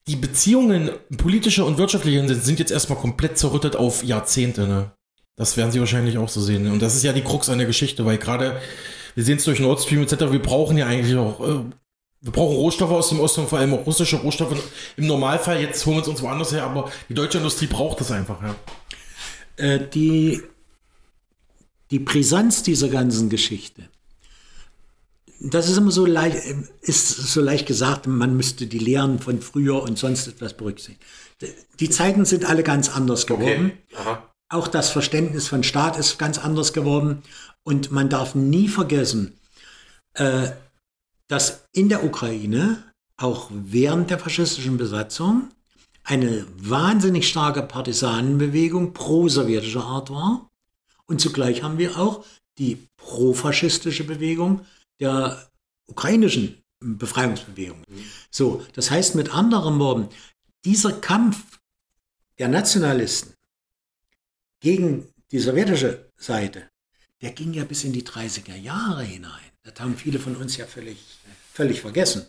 die 0.08 0.16
Beziehungen, 0.16 0.90
politische 1.16 1.64
und 1.64 1.78
wirtschaftliche, 1.78 2.26
sind, 2.26 2.42
sind 2.42 2.58
jetzt 2.58 2.72
erstmal 2.72 2.98
komplett 2.98 3.38
zerrüttet 3.38 3.76
auf 3.76 4.02
Jahrzehnte. 4.02 4.66
Ne? 4.66 4.92
Das 5.36 5.56
werden 5.56 5.70
Sie 5.70 5.80
wahrscheinlich 5.80 6.18
auch 6.18 6.28
so 6.28 6.40
sehen. 6.40 6.70
Und 6.70 6.82
das 6.82 6.96
ist 6.96 7.04
ja 7.04 7.12
die 7.12 7.22
Krux 7.22 7.48
an 7.48 7.58
der 7.58 7.66
Geschichte, 7.66 8.04
weil 8.04 8.18
gerade, 8.18 8.60
wir 9.14 9.24
sehen 9.24 9.38
es 9.38 9.44
durch 9.44 9.60
Nord 9.60 9.80
Stream 9.80 10.02
etc., 10.02 10.32
wir 10.32 10.42
brauchen 10.42 10.76
ja 10.76 10.86
eigentlich 10.86 11.16
auch, 11.16 11.40
äh, 11.40 11.64
wir 12.20 12.32
brauchen 12.32 12.56
Rohstoffe 12.56 12.90
aus 12.90 13.08
dem 13.08 13.20
Osten, 13.20 13.46
vor 13.46 13.58
allem 13.58 13.74
auch 13.74 13.86
russische 13.86 14.16
Rohstoffe. 14.16 14.56
Im 14.96 15.06
Normalfall, 15.06 15.60
jetzt 15.60 15.84
holen 15.86 15.96
wir 15.96 16.08
uns 16.08 16.22
woanders 16.22 16.52
her, 16.52 16.64
aber 16.64 16.90
die 17.08 17.14
deutsche 17.14 17.38
Industrie 17.38 17.66
braucht 17.66 18.00
das 18.00 18.10
einfach. 18.10 18.40
Ja. 18.42 18.54
Äh, 19.56 19.88
die, 19.88 20.42
die 21.90 21.98
Brisanz 21.98 22.62
dieser 22.62 22.88
ganzen 22.88 23.28
Geschichte 23.28 23.88
das 25.50 25.68
ist 25.68 25.76
immer 25.76 25.90
so 25.90 26.06
leicht, 26.06 26.36
ist 26.82 27.08
so 27.08 27.40
leicht 27.40 27.66
gesagt, 27.66 28.06
man 28.06 28.36
müsste 28.36 28.66
die 28.66 28.78
Lehren 28.78 29.18
von 29.18 29.40
früher 29.40 29.82
und 29.82 29.98
sonst 29.98 30.28
etwas 30.28 30.56
berücksichtigen. 30.56 31.00
Die 31.80 31.90
Zeiten 31.90 32.24
sind 32.24 32.44
alle 32.44 32.62
ganz 32.62 32.88
anders 32.88 33.26
geworden. 33.26 33.72
Okay. 33.92 34.18
Auch 34.48 34.68
das 34.68 34.90
Verständnis 34.90 35.48
von 35.48 35.64
Staat 35.64 35.98
ist 35.98 36.18
ganz 36.18 36.38
anders 36.38 36.72
geworden. 36.72 37.22
Und 37.64 37.90
man 37.90 38.08
darf 38.08 38.34
nie 38.34 38.68
vergessen, 38.68 39.38
äh, 40.14 40.50
dass 41.26 41.64
in 41.72 41.88
der 41.88 42.04
Ukraine 42.04 42.84
auch 43.16 43.50
während 43.50 44.10
der 44.10 44.18
faschistischen 44.18 44.76
Besatzung 44.76 45.48
eine 46.04 46.46
wahnsinnig 46.56 47.28
starke 47.28 47.62
Partisanenbewegung 47.62 48.92
pro-sowjetischer 48.92 49.84
Art 49.84 50.10
war. 50.10 50.50
Und 51.06 51.20
zugleich 51.20 51.62
haben 51.62 51.78
wir 51.78 51.98
auch 51.98 52.24
die 52.58 52.86
pro-faschistische 52.96 54.04
Bewegung, 54.04 54.60
der 55.00 55.50
ukrainischen 55.86 56.62
Befreiungsbewegung. 56.80 57.78
Mhm. 57.88 58.04
So, 58.30 58.64
das 58.74 58.90
heißt 58.90 59.14
mit 59.14 59.34
anderen 59.34 59.78
Worten, 59.78 60.08
dieser 60.64 60.92
Kampf 60.92 61.60
der 62.38 62.48
Nationalisten 62.48 63.34
gegen 64.60 65.08
die 65.30 65.38
sowjetische 65.38 66.10
Seite, 66.16 66.68
der 67.20 67.30
ging 67.30 67.52
ja 67.52 67.64
bis 67.64 67.84
in 67.84 67.92
die 67.92 68.02
30er 68.02 68.56
Jahre 68.56 69.04
hinein. 69.04 69.50
Das 69.62 69.80
haben 69.80 69.96
viele 69.96 70.18
von 70.18 70.36
uns 70.36 70.56
ja 70.56 70.66
völlig, 70.66 70.98
völlig 71.52 71.80
vergessen. 71.80 72.26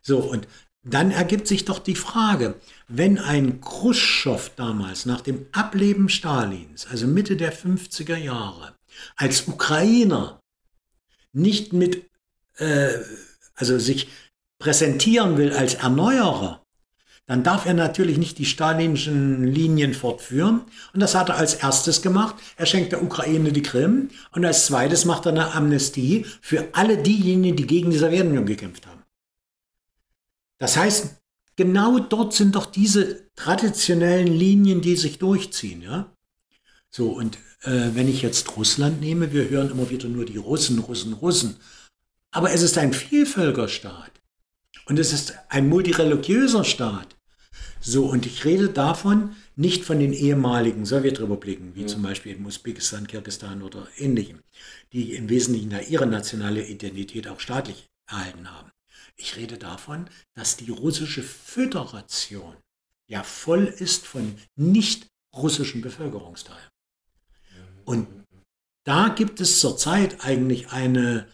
So, 0.00 0.18
und 0.18 0.48
dann 0.84 1.12
ergibt 1.12 1.46
sich 1.46 1.64
doch 1.64 1.78
die 1.78 1.94
Frage, 1.94 2.56
wenn 2.88 3.18
ein 3.18 3.60
Khrushchev 3.60 4.50
damals 4.56 5.06
nach 5.06 5.20
dem 5.20 5.46
Ableben 5.52 6.08
Stalins, 6.08 6.86
also 6.86 7.06
Mitte 7.06 7.36
der 7.36 7.56
50er 7.56 8.16
Jahre, 8.16 8.74
als 9.16 9.46
Ukrainer 9.46 10.41
nicht 11.32 11.72
mit, 11.72 12.10
äh, 12.56 12.90
also 13.54 13.78
sich 13.78 14.08
präsentieren 14.58 15.36
will 15.36 15.52
als 15.52 15.74
Erneuerer, 15.74 16.62
dann 17.26 17.44
darf 17.44 17.66
er 17.66 17.74
natürlich 17.74 18.18
nicht 18.18 18.38
die 18.38 18.44
stalinischen 18.44 19.44
Linien 19.44 19.94
fortführen. 19.94 20.62
Und 20.92 21.00
das 21.00 21.14
hat 21.14 21.28
er 21.28 21.36
als 21.36 21.54
erstes 21.54 22.02
gemacht. 22.02 22.34
Er 22.56 22.66
schenkt 22.66 22.92
der 22.92 23.02
Ukraine 23.02 23.52
die 23.52 23.62
Krim. 23.62 24.10
Und 24.32 24.44
als 24.44 24.66
zweites 24.66 25.04
macht 25.04 25.26
er 25.26 25.32
eine 25.32 25.54
Amnestie 25.54 26.26
für 26.40 26.68
alle 26.72 26.98
diejenigen, 26.98 27.56
die 27.56 27.66
gegen 27.66 27.90
die 27.90 27.98
Sowjetunion 27.98 28.44
gekämpft 28.44 28.86
haben. 28.86 29.02
Das 30.58 30.76
heißt, 30.76 31.22
genau 31.56 32.00
dort 32.00 32.34
sind 32.34 32.56
doch 32.56 32.66
diese 32.66 33.32
traditionellen 33.34 34.26
Linien, 34.26 34.80
die 34.80 34.96
sich 34.96 35.18
durchziehen. 35.18 35.80
Ja? 35.80 36.12
So, 36.94 37.08
und 37.08 37.36
äh, 37.62 37.90
wenn 37.94 38.06
ich 38.06 38.20
jetzt 38.20 38.54
Russland 38.56 39.00
nehme, 39.00 39.32
wir 39.32 39.48
hören 39.48 39.70
immer 39.70 39.88
wieder 39.88 40.08
nur 40.08 40.26
die 40.26 40.36
Russen, 40.36 40.78
Russen, 40.78 41.14
Russen. 41.14 41.56
Aber 42.30 42.52
es 42.52 42.60
ist 42.60 42.76
ein 42.76 42.92
Vielvölkerstaat. 42.92 44.12
Und 44.86 44.98
es 44.98 45.12
ist 45.12 45.34
ein 45.48 45.68
multireligiöser 45.68 46.64
Staat. 46.64 47.16
So, 47.80 48.06
und 48.06 48.26
ich 48.26 48.44
rede 48.44 48.68
davon 48.68 49.34
nicht 49.56 49.84
von 49.84 50.00
den 50.00 50.12
ehemaligen 50.12 50.84
Sowjetrepubliken, 50.84 51.74
wie 51.74 51.82
ja. 51.82 51.86
zum 51.86 52.02
Beispiel 52.02 52.36
in 52.36 52.44
Usbekistan, 52.44 53.06
Kirgistan 53.06 53.62
oder 53.62 53.88
ähnlichem, 53.96 54.40
die 54.92 55.14
im 55.14 55.30
Wesentlichen 55.30 55.74
ihre 55.88 56.06
nationale 56.06 56.66
Identität 56.66 57.26
auch 57.26 57.40
staatlich 57.40 57.88
erhalten 58.06 58.50
haben. 58.50 58.70
Ich 59.16 59.36
rede 59.36 59.56
davon, 59.56 60.10
dass 60.34 60.56
die 60.56 60.70
russische 60.70 61.22
Föderation 61.22 62.54
ja 63.06 63.22
voll 63.22 63.64
ist 63.66 64.06
von 64.06 64.34
nicht 64.56 65.06
russischen 65.34 65.80
Bevölkerungsteilen. 65.80 66.71
Und 67.84 68.06
da 68.84 69.08
gibt 69.08 69.40
es 69.40 69.60
zurzeit 69.60 70.24
eigentlich 70.24 70.70
eine, 70.70 71.26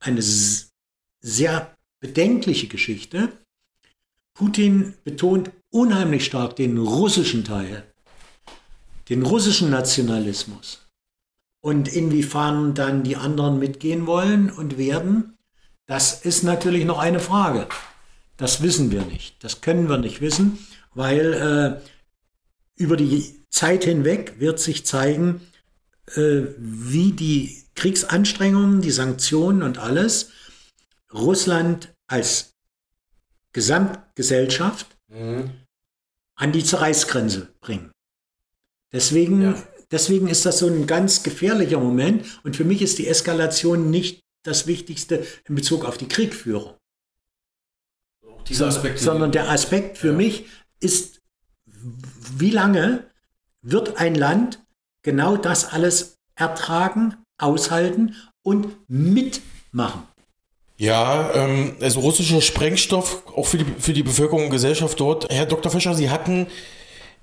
eine 0.00 0.22
sehr 0.22 1.74
bedenkliche 2.00 2.68
Geschichte. 2.68 3.32
Putin 4.34 4.94
betont 5.04 5.50
unheimlich 5.70 6.24
stark 6.24 6.56
den 6.56 6.78
russischen 6.78 7.44
Teil, 7.44 7.84
den 9.08 9.22
russischen 9.22 9.70
Nationalismus. 9.70 10.80
Und 11.60 11.88
inwiefern 11.88 12.74
dann 12.74 13.04
die 13.04 13.16
anderen 13.16 13.58
mitgehen 13.58 14.06
wollen 14.06 14.50
und 14.50 14.76
werden, 14.76 15.38
das 15.86 16.24
ist 16.24 16.42
natürlich 16.42 16.84
noch 16.84 16.98
eine 16.98 17.20
Frage. 17.20 17.68
Das 18.36 18.62
wissen 18.62 18.90
wir 18.90 19.02
nicht. 19.02 19.42
Das 19.42 19.60
können 19.60 19.88
wir 19.88 19.98
nicht 19.98 20.20
wissen, 20.20 20.58
weil 20.94 21.80
äh, 21.86 22.82
über 22.82 22.96
die 22.96 23.42
Zeit 23.50 23.84
hinweg 23.84 24.40
wird 24.40 24.58
sich 24.58 24.84
zeigen, 24.84 25.40
wie 26.06 27.12
die 27.12 27.64
Kriegsanstrengungen, 27.74 28.80
die 28.80 28.90
Sanktionen 28.90 29.62
und 29.62 29.78
alles 29.78 30.30
Russland 31.12 31.94
als 32.06 32.54
Gesamtgesellschaft 33.52 34.86
mhm. 35.08 35.50
an 36.34 36.52
die 36.52 36.64
Zerreißgrenze 36.64 37.54
bringen. 37.60 37.92
Deswegen, 38.92 39.42
ja. 39.42 39.62
deswegen 39.90 40.28
ist 40.28 40.44
das 40.46 40.58
so 40.58 40.66
ein 40.66 40.86
ganz 40.86 41.22
gefährlicher 41.22 41.80
Moment 41.80 42.40
und 42.44 42.56
für 42.56 42.64
mich 42.64 42.82
ist 42.82 42.98
die 42.98 43.08
Eskalation 43.08 43.90
nicht 43.90 44.22
das 44.42 44.66
Wichtigste 44.66 45.26
in 45.48 45.54
Bezug 45.54 45.84
auf 45.84 45.96
die 45.96 46.08
Kriegführung. 46.08 46.74
Sondern, 48.50 48.96
sondern 48.98 49.32
der 49.32 49.48
Aspekt 49.48 49.96
für 49.96 50.08
ja. 50.08 50.14
mich 50.14 50.46
ist, 50.78 51.22
wie 52.36 52.50
lange 52.50 53.10
wird 53.62 53.96
ein 53.96 54.14
Land 54.14 54.63
genau 55.04 55.36
das 55.36 55.72
alles 55.72 56.16
ertragen, 56.34 57.14
aushalten 57.38 58.16
und 58.42 58.76
mitmachen. 58.88 60.02
Ja, 60.76 61.32
ähm, 61.34 61.76
also 61.80 62.00
russischer 62.00 62.40
Sprengstoff, 62.40 63.22
auch 63.36 63.46
für 63.46 63.58
die, 63.58 63.66
für 63.78 63.92
die 63.92 64.02
Bevölkerung 64.02 64.46
und 64.46 64.50
Gesellschaft 64.50 64.98
dort. 64.98 65.30
Herr 65.30 65.46
Dr. 65.46 65.70
Fischer, 65.70 65.94
Sie 65.94 66.10
hatten 66.10 66.48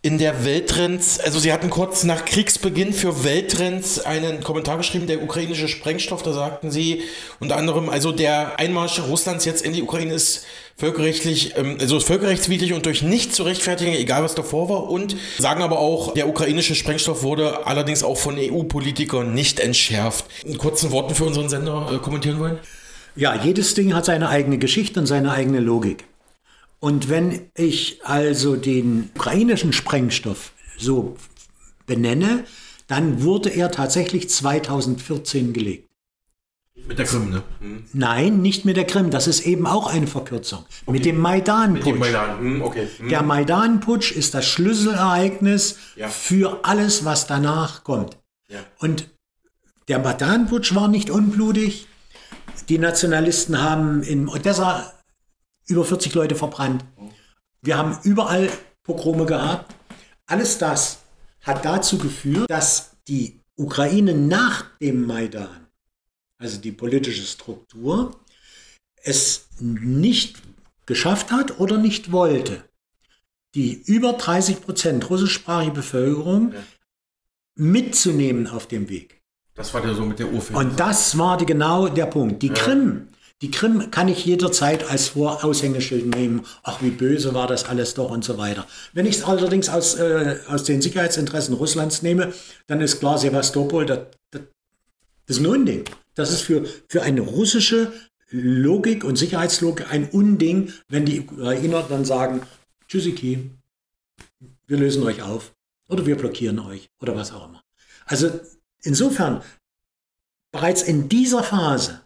in 0.03 0.17
der 0.17 0.45
Welttrends, 0.45 1.19
also 1.19 1.37
Sie 1.37 1.53
hatten 1.53 1.69
kurz 1.69 2.03
nach 2.03 2.25
Kriegsbeginn 2.25 2.91
für 2.91 3.23
Welttrends 3.23 3.99
einen 3.99 4.43
Kommentar 4.43 4.77
geschrieben, 4.77 5.05
der 5.05 5.21
ukrainische 5.21 5.67
Sprengstoff, 5.67 6.23
da 6.23 6.33
sagten 6.33 6.71
Sie 6.71 7.03
unter 7.39 7.55
anderem, 7.55 7.87
also 7.87 8.11
der 8.11 8.59
Einmarsch 8.59 8.99
Russlands 8.99 9.45
jetzt 9.45 9.63
in 9.63 9.73
die 9.73 9.83
Ukraine 9.83 10.13
ist 10.13 10.45
völkerrechtlich, 10.75 11.55
ähm, 11.55 11.77
also 11.79 11.97
ist 11.97 12.07
völkerrechtswidrig 12.07 12.73
und 12.73 12.87
durch 12.87 13.03
nicht 13.03 13.35
zu 13.35 13.43
rechtfertigen, 13.43 13.93
egal 13.93 14.23
was 14.23 14.33
davor 14.33 14.69
war 14.69 14.89
und 14.89 15.15
sagen 15.37 15.61
aber 15.61 15.77
auch, 15.77 16.15
der 16.15 16.27
ukrainische 16.27 16.73
Sprengstoff 16.73 17.21
wurde 17.21 17.67
allerdings 17.67 18.03
auch 18.03 18.17
von 18.17 18.37
EU-Politikern 18.39 19.35
nicht 19.35 19.59
entschärft. 19.59 20.25
In 20.43 20.57
kurzen 20.57 20.89
Worten 20.89 21.13
für 21.13 21.25
unseren 21.25 21.47
Sender 21.47 21.91
äh, 21.93 21.97
kommentieren 21.99 22.39
wollen? 22.39 22.57
Ja, 23.15 23.35
jedes 23.35 23.75
Ding 23.75 23.93
hat 23.93 24.05
seine 24.05 24.29
eigene 24.29 24.57
Geschichte 24.57 24.99
und 24.99 25.05
seine 25.05 25.31
eigene 25.31 25.59
Logik. 25.59 26.05
Und 26.81 27.09
wenn 27.09 27.51
ich 27.55 28.01
also 28.03 28.55
den 28.55 29.11
ukrainischen 29.15 29.71
Sprengstoff 29.71 30.51
so 30.77 31.15
benenne, 31.85 32.43
dann 32.87 33.21
wurde 33.21 33.49
er 33.49 33.69
tatsächlich 33.69 34.29
2014 34.29 35.53
gelegt. 35.53 35.87
Mit 36.87 36.97
der 36.97 37.05
Krim, 37.05 37.29
ne? 37.29 37.43
Hm. 37.59 37.83
Nein, 37.93 38.41
nicht 38.41 38.65
mit 38.65 38.77
der 38.77 38.85
Krim. 38.85 39.11
Das 39.11 39.27
ist 39.27 39.45
eben 39.45 39.67
auch 39.67 39.93
eine 39.93 40.07
Verkürzung. 40.07 40.65
Okay. 40.85 40.91
Mit 40.91 41.05
dem 41.05 41.19
Maidan-Putsch. 41.19 41.99
Maidan. 41.99 42.39
Hm, 42.39 42.61
okay. 42.63 42.87
Hm. 42.97 43.09
Der 43.09 43.21
Maidan-Putsch 43.21 44.11
ist 44.11 44.33
das 44.33 44.47
Schlüsselereignis 44.47 45.77
ja. 45.95 46.07
für 46.07 46.61
alles, 46.63 47.05
was 47.05 47.27
danach 47.27 47.83
kommt. 47.83 48.17
Ja. 48.49 48.59
Und 48.79 49.07
der 49.87 49.99
Maidan-Putsch 49.99 50.73
war 50.73 50.87
nicht 50.87 51.11
unblutig. 51.11 51.87
Die 52.69 52.79
Nationalisten 52.79 53.61
haben 53.61 54.01
in 54.01 54.27
Odessa 54.27 54.91
über 55.71 55.85
40 55.85 56.13
Leute 56.13 56.35
verbrannt. 56.35 56.85
Wir 57.61 57.77
haben 57.77 57.97
überall 58.03 58.49
Pogrome 58.83 59.25
gehabt. 59.25 59.73
Alles 60.27 60.57
das 60.57 60.99
hat 61.41 61.65
dazu 61.65 61.97
geführt, 61.97 62.49
dass 62.49 62.97
die 63.07 63.39
Ukraine 63.55 64.13
nach 64.13 64.65
dem 64.79 65.05
Maidan, 65.05 65.67
also 66.37 66.59
die 66.59 66.71
politische 66.71 67.23
Struktur, 67.23 68.19
es 69.03 69.47
nicht 69.59 70.41
geschafft 70.85 71.31
hat 71.31 71.59
oder 71.59 71.77
nicht 71.77 72.11
wollte, 72.11 72.63
die 73.55 73.81
über 73.85 74.13
30 74.13 74.61
Prozent 74.61 75.09
russischsprachige 75.09 75.71
Bevölkerung 75.71 76.53
mitzunehmen 77.55 78.47
auf 78.47 78.67
dem 78.67 78.89
Weg. 78.89 79.21
Das 79.53 79.73
war 79.73 79.85
ja 79.85 79.93
so 79.93 80.05
mit 80.05 80.19
der 80.19 80.31
Urfilm. 80.31 80.57
Und 80.57 80.79
das 80.79 81.17
war 81.17 81.37
die, 81.37 81.45
genau 81.45 81.87
der 81.87 82.05
Punkt. 82.05 82.41
Die 82.41 82.47
ja. 82.47 82.53
Krim 82.53 83.07
die 83.41 83.49
Krim 83.49 83.89
kann 83.89 84.07
ich 84.07 84.23
jederzeit 84.23 84.89
als 84.89 85.09
Voraushängeschild 85.09 86.05
nehmen. 86.15 86.45
Ach, 86.61 86.81
wie 86.81 86.91
böse 86.91 87.33
war 87.33 87.47
das 87.47 87.65
alles 87.65 87.95
doch 87.95 88.11
und 88.11 88.23
so 88.23 88.37
weiter. 88.37 88.67
Wenn 88.93 89.07
ich 89.07 89.17
es 89.17 89.23
allerdings 89.23 89.67
aus, 89.67 89.95
äh, 89.95 90.37
aus 90.47 90.63
den 90.63 90.81
Sicherheitsinteressen 90.81 91.55
Russlands 91.55 92.03
nehme, 92.03 92.33
dann 92.67 92.81
ist 92.81 92.99
klar, 92.99 93.17
Sevastopol, 93.17 93.87
das, 93.87 93.99
das, 94.29 94.43
das 95.25 95.37
ist 95.37 95.43
ein 95.43 95.47
Unding. 95.47 95.85
Das 96.13 96.31
ist 96.31 96.41
für, 96.41 96.65
für 96.87 97.01
eine 97.01 97.21
russische 97.21 97.91
Logik 98.29 99.03
und 99.03 99.17
Sicherheitslogik 99.17 99.91
ein 99.91 100.09
Unding, 100.09 100.71
wenn 100.87 101.05
die 101.05 101.21
Ukrainer 101.21 101.83
dann 101.89 102.05
sagen, 102.05 102.41
Tschüssiki, 102.87 103.49
wir 104.67 104.77
lösen 104.77 105.03
euch 105.03 105.21
auf 105.23 105.51
oder 105.89 106.05
wir 106.05 106.15
blockieren 106.15 106.59
euch 106.59 106.89
oder 107.01 107.15
was 107.15 107.31
auch 107.31 107.49
immer. 107.49 107.63
Also 108.05 108.29
insofern, 108.83 109.41
bereits 110.51 110.83
in 110.83 111.09
dieser 111.09 111.43
Phase 111.43 112.01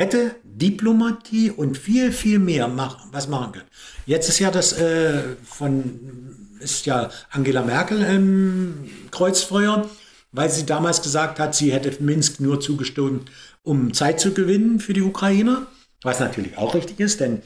hätte 0.00 0.36
Diplomatie 0.44 1.50
und 1.50 1.76
viel, 1.76 2.10
viel 2.10 2.38
mehr 2.38 2.68
mach, 2.68 3.06
was 3.12 3.28
machen 3.28 3.52
können. 3.52 3.68
Jetzt 4.06 4.30
ist 4.30 4.38
ja 4.38 4.50
das 4.50 4.72
äh, 4.72 5.36
von, 5.44 6.56
ist 6.58 6.86
ja 6.86 7.10
Angela 7.30 7.62
Merkel 7.62 8.02
im 8.02 8.90
Kreuzfeuer, 9.10 9.90
weil 10.32 10.48
sie 10.48 10.64
damals 10.64 11.02
gesagt 11.02 11.38
hat, 11.38 11.54
sie 11.54 11.72
hätte 11.72 12.02
Minsk 12.02 12.40
nur 12.40 12.60
zugestimmt, 12.60 13.30
um 13.62 13.92
Zeit 13.92 14.20
zu 14.20 14.32
gewinnen 14.32 14.80
für 14.80 14.94
die 14.94 15.02
Ukrainer, 15.02 15.66
was 16.02 16.18
natürlich 16.18 16.56
auch 16.56 16.74
richtig 16.74 16.98
ist, 16.98 17.20
denn 17.20 17.42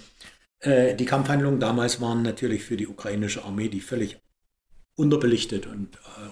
äh, 0.60 0.94
die 0.94 1.06
Kampfhandlungen 1.06 1.58
damals 1.58 2.00
waren 2.00 2.22
natürlich 2.22 2.62
für 2.62 2.76
die 2.76 2.86
ukrainische 2.86 3.44
Armee, 3.44 3.68
die 3.68 3.80
völlig 3.80 4.20
unterbelichtet 4.94 5.66
und 5.66 5.96
äh, 5.96 6.30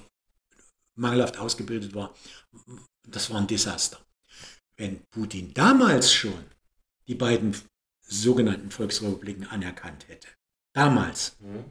mangelhaft 0.94 1.40
ausgebildet 1.40 1.96
war, 1.96 2.14
das 3.08 3.28
war 3.28 3.38
ein 3.38 3.48
Desaster. 3.48 3.98
Wenn 4.76 5.00
Putin 5.10 5.52
damals 5.54 6.12
schon 6.12 6.44
die 7.06 7.14
beiden 7.14 7.54
sogenannten 8.00 8.70
Volksrepubliken 8.70 9.46
anerkannt 9.46 10.08
hätte, 10.08 10.28
damals, 10.72 11.36
mhm. 11.40 11.64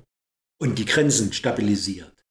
und 0.59 0.77
die 0.77 0.85
Grenzen 0.85 1.33
stabilisiert, 1.33 2.25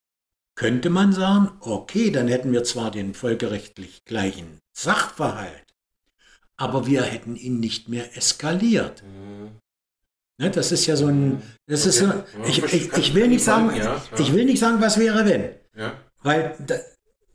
könnte 0.55 0.91
man 0.91 1.13
sagen, 1.13 1.53
okay, 1.61 2.11
dann 2.11 2.29
hätten 2.29 2.53
wir 2.53 2.65
zwar 2.65 2.91
den 2.91 3.15
völkerrechtlich 3.15 4.05
gleichen 4.05 4.61
Sachverhalt, 4.77 5.75
aber 6.57 6.87
wir 6.87 7.03
hätten 7.03 7.37
ihn 7.37 7.61
nicht 7.61 7.89
mehr 7.89 8.17
eskaliert. 8.17 9.03
Mhm. 9.03 9.59
Ne, 10.39 10.51
das 10.51 10.73
ist 10.73 10.87
ja 10.87 10.97
so 10.97 11.07
ein, 11.07 11.43
das 11.67 11.81
okay. 11.83 11.89
ist 11.91 11.99
so, 11.99 12.13
ich, 12.47 12.63
ich, 12.73 12.93
ich, 12.97 13.15
will 13.15 13.29
nicht 13.29 13.45
sagen, 13.45 13.73
ich 14.19 14.33
will 14.33 14.47
nicht 14.47 14.59
sagen, 14.59 14.81
was 14.81 14.99
wäre 14.99 15.27
wenn, 15.27 15.51
ja. 15.77 15.93
weil 16.23 16.57
da, 16.67 16.77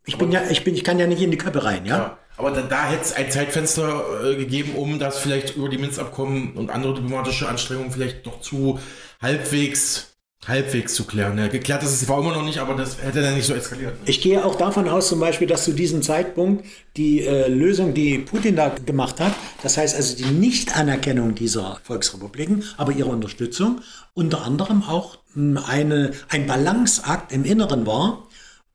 ich 0.06 0.18
bin 0.18 0.32
ja, 0.32 0.50
ich 0.50 0.64
bin, 0.64 0.74
ich 0.74 0.84
kann 0.84 0.98
ja 0.98 1.06
nicht 1.06 1.22
in 1.22 1.30
die 1.30 1.38
Köpfe 1.38 1.64
rein, 1.64 1.86
ja. 1.86 1.98
ja. 1.98 2.20
Aber 2.38 2.52
da, 2.52 2.62
da 2.62 2.86
hätte 2.90 3.04
es 3.04 3.14
ein 3.14 3.32
Zeitfenster 3.32 4.32
äh, 4.32 4.36
gegeben, 4.36 4.76
um 4.76 5.00
das 5.00 5.20
vielleicht 5.20 5.56
über 5.56 5.70
die 5.70 5.78
Minsk-Abkommen 5.78 6.54
und 6.54 6.70
andere 6.70 6.96
diplomatische 6.96 7.48
Anstrengungen 7.48 7.92
vielleicht 7.92 8.26
noch 8.26 8.42
zu 8.42 8.80
halbwegs 9.22 10.16
halbwegs 10.48 10.94
zu 10.94 11.06
klären. 11.06 11.38
Ja, 11.38 11.48
geklärt 11.48 11.84
ist 11.84 12.02
es 12.02 12.08
war 12.08 12.20
immer 12.20 12.34
noch 12.34 12.44
nicht, 12.44 12.60
aber 12.60 12.76
das 12.76 13.02
hätte 13.02 13.22
dann 13.22 13.36
nicht 13.36 13.46
so 13.46 13.54
eskaliert. 13.54 13.94
Ne? 14.02 14.10
Ich 14.10 14.22
gehe 14.22 14.44
auch 14.44 14.56
davon 14.56 14.88
aus, 14.88 15.08
zum 15.08 15.20
Beispiel, 15.20 15.48
dass 15.48 15.64
zu 15.64 15.74
diesem 15.74 16.02
Zeitpunkt 16.02 16.66
die 16.98 17.22
äh, 17.22 17.48
Lösung, 17.48 17.94
die 17.94 18.20
Putin 18.20 18.56
da 18.56 18.70
gemacht 18.70 19.20
hat, 19.20 19.34
das 19.64 19.78
heißt 19.78 19.96
also 19.96 20.16
die 20.16 20.26
Nichtanerkennung 20.26 21.36
dieser 21.36 21.80
Volksrepubliken, 21.84 22.64
aber 22.78 22.92
ihre 22.92 23.10
Unterstützung, 23.10 23.82
unter 24.14 24.44
anderem 24.44 24.84
auch 24.84 25.18
eine, 25.36 26.12
ein 26.30 26.48
Balanceakt 26.48 27.32
im 27.32 27.44
Inneren 27.44 27.86
war, 27.86 28.28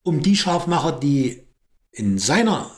um 0.02 0.22
die 0.22 0.36
Scharfmacher, 0.36 0.92
die 0.92 1.46
in 1.92 2.18
seiner 2.18 2.70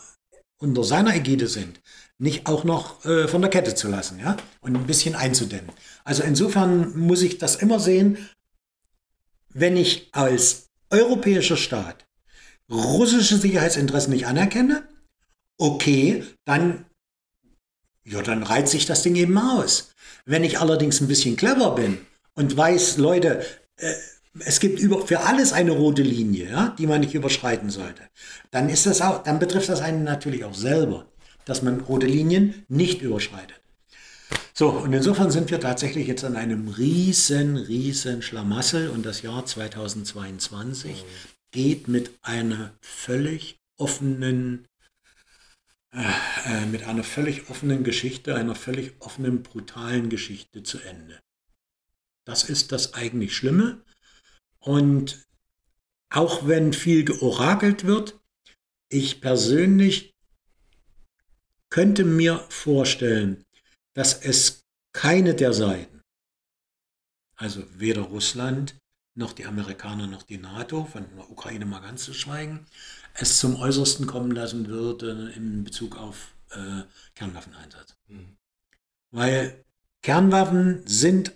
unter 0.62 0.84
seiner 0.84 1.14
Ägide 1.14 1.48
sind, 1.48 1.80
nicht 2.18 2.46
auch 2.46 2.64
noch 2.64 3.04
äh, 3.04 3.26
von 3.26 3.42
der 3.42 3.50
Kette 3.50 3.74
zu 3.74 3.88
lassen 3.88 4.20
ja? 4.20 4.36
und 4.60 4.76
ein 4.76 4.86
bisschen 4.86 5.16
einzudämmen. 5.16 5.72
Also 6.04 6.22
insofern 6.22 6.96
muss 6.98 7.22
ich 7.22 7.38
das 7.38 7.56
immer 7.56 7.80
sehen, 7.80 8.16
wenn 9.48 9.76
ich 9.76 10.08
als 10.12 10.70
europäischer 10.90 11.56
Staat 11.56 12.06
russische 12.70 13.36
Sicherheitsinteressen 13.36 14.12
nicht 14.12 14.26
anerkenne, 14.26 14.88
okay, 15.58 16.24
dann, 16.44 16.86
ja, 18.04 18.22
dann 18.22 18.42
reizt 18.42 18.72
sich 18.72 18.86
das 18.86 19.02
Ding 19.02 19.16
eben 19.16 19.36
aus. 19.36 19.92
Wenn 20.24 20.44
ich 20.44 20.60
allerdings 20.60 21.00
ein 21.00 21.08
bisschen 21.08 21.36
clever 21.36 21.74
bin 21.74 21.98
und 22.34 22.56
weiß, 22.56 22.98
Leute, 22.98 23.44
äh, 23.76 23.92
es 24.40 24.60
gibt 24.60 24.80
über, 24.80 25.06
für 25.06 25.20
alles 25.20 25.52
eine 25.52 25.72
rote 25.72 26.02
Linie, 26.02 26.50
ja, 26.50 26.74
die 26.78 26.86
man 26.86 27.00
nicht 27.00 27.14
überschreiten 27.14 27.70
sollte. 27.70 28.02
Dann 28.50 28.68
ist 28.68 28.86
das 28.86 29.00
auch, 29.00 29.22
dann 29.22 29.38
betrifft 29.38 29.68
das 29.68 29.80
einen 29.80 30.04
natürlich 30.04 30.44
auch 30.44 30.54
selber, 30.54 31.06
dass 31.44 31.62
man 31.62 31.80
rote 31.80 32.06
Linien 32.06 32.64
nicht 32.68 33.02
überschreitet. 33.02 33.60
So, 34.54 34.70
und 34.70 34.92
insofern 34.92 35.30
sind 35.30 35.50
wir 35.50 35.60
tatsächlich 35.60 36.06
jetzt 36.06 36.24
an 36.24 36.36
einem 36.36 36.68
riesen, 36.68 37.56
riesen 37.56 38.22
Schlamassel 38.22 38.90
und 38.90 39.04
das 39.04 39.22
Jahr 39.22 39.44
2022 39.44 41.04
geht 41.50 41.88
mit 41.88 42.10
einer 42.22 42.72
völlig 42.80 43.60
offenen, 43.76 44.66
äh, 45.92 46.02
äh, 46.46 46.66
mit 46.66 46.84
einer 46.84 47.04
völlig 47.04 47.50
offenen 47.50 47.84
Geschichte, 47.84 48.34
einer 48.34 48.54
völlig 48.54 48.92
offenen, 49.00 49.42
brutalen 49.42 50.08
Geschichte 50.08 50.62
zu 50.62 50.78
Ende. 50.80 51.20
Das 52.24 52.44
ist 52.44 52.72
das 52.72 52.94
eigentlich 52.94 53.36
Schlimme. 53.36 53.82
Und 54.62 55.26
auch 56.08 56.46
wenn 56.46 56.72
viel 56.72 57.04
georakelt 57.04 57.84
wird, 57.84 58.18
ich 58.88 59.20
persönlich 59.20 60.14
könnte 61.68 62.04
mir 62.04 62.38
vorstellen, 62.48 63.44
dass 63.94 64.14
es 64.22 64.64
keine 64.92 65.34
der 65.34 65.52
Seiten, 65.52 66.02
also 67.36 67.64
weder 67.74 68.02
Russland 68.02 68.76
noch 69.14 69.32
die 69.32 69.46
Amerikaner 69.46 70.06
noch 70.06 70.22
die 70.22 70.38
NATO, 70.38 70.84
von 70.84 71.04
der 71.16 71.30
Ukraine 71.30 71.66
mal 71.66 71.80
ganz 71.80 72.04
zu 72.04 72.14
schweigen, 72.14 72.66
es 73.14 73.38
zum 73.38 73.56
Äußersten 73.56 74.06
kommen 74.06 74.30
lassen 74.30 74.68
würde 74.68 75.32
in 75.36 75.64
Bezug 75.64 75.96
auf 75.96 76.34
äh, 76.50 76.82
Kernwaffeneinsatz. 77.14 77.96
Mhm. 78.08 78.36
Weil 79.10 79.64
Kernwaffen 80.02 80.82
sind 80.86 81.32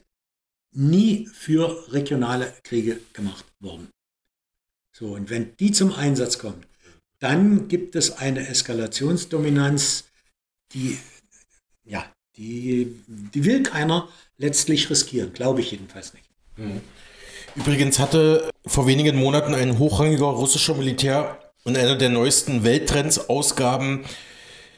nie 0.76 1.26
für 1.32 1.90
regionale 1.92 2.52
Kriege 2.62 3.00
gemacht 3.12 3.44
worden. 3.60 3.88
So, 4.92 5.14
und 5.14 5.30
wenn 5.30 5.56
die 5.56 5.72
zum 5.72 5.92
Einsatz 5.92 6.38
kommt, 6.38 6.66
dann 7.18 7.68
gibt 7.68 7.96
es 7.96 8.18
eine 8.18 8.46
Eskalationsdominanz, 8.46 10.04
die, 10.72 10.98
ja, 11.84 12.04
die, 12.36 12.94
die 13.06 13.44
will 13.44 13.62
keiner 13.62 14.08
letztlich 14.36 14.90
riskieren, 14.90 15.32
glaube 15.32 15.60
ich 15.60 15.70
jedenfalls 15.70 16.12
nicht. 16.12 16.28
Mhm. 16.56 16.80
Übrigens 17.54 17.98
hatte 17.98 18.50
vor 18.66 18.86
wenigen 18.86 19.16
Monaten 19.16 19.54
ein 19.54 19.78
hochrangiger 19.78 20.26
russischer 20.26 20.74
Militär 20.74 21.38
in 21.64 21.76
einer 21.76 21.96
der 21.96 22.10
neuesten 22.10 22.64
Welttrends-Ausgaben 22.64 24.04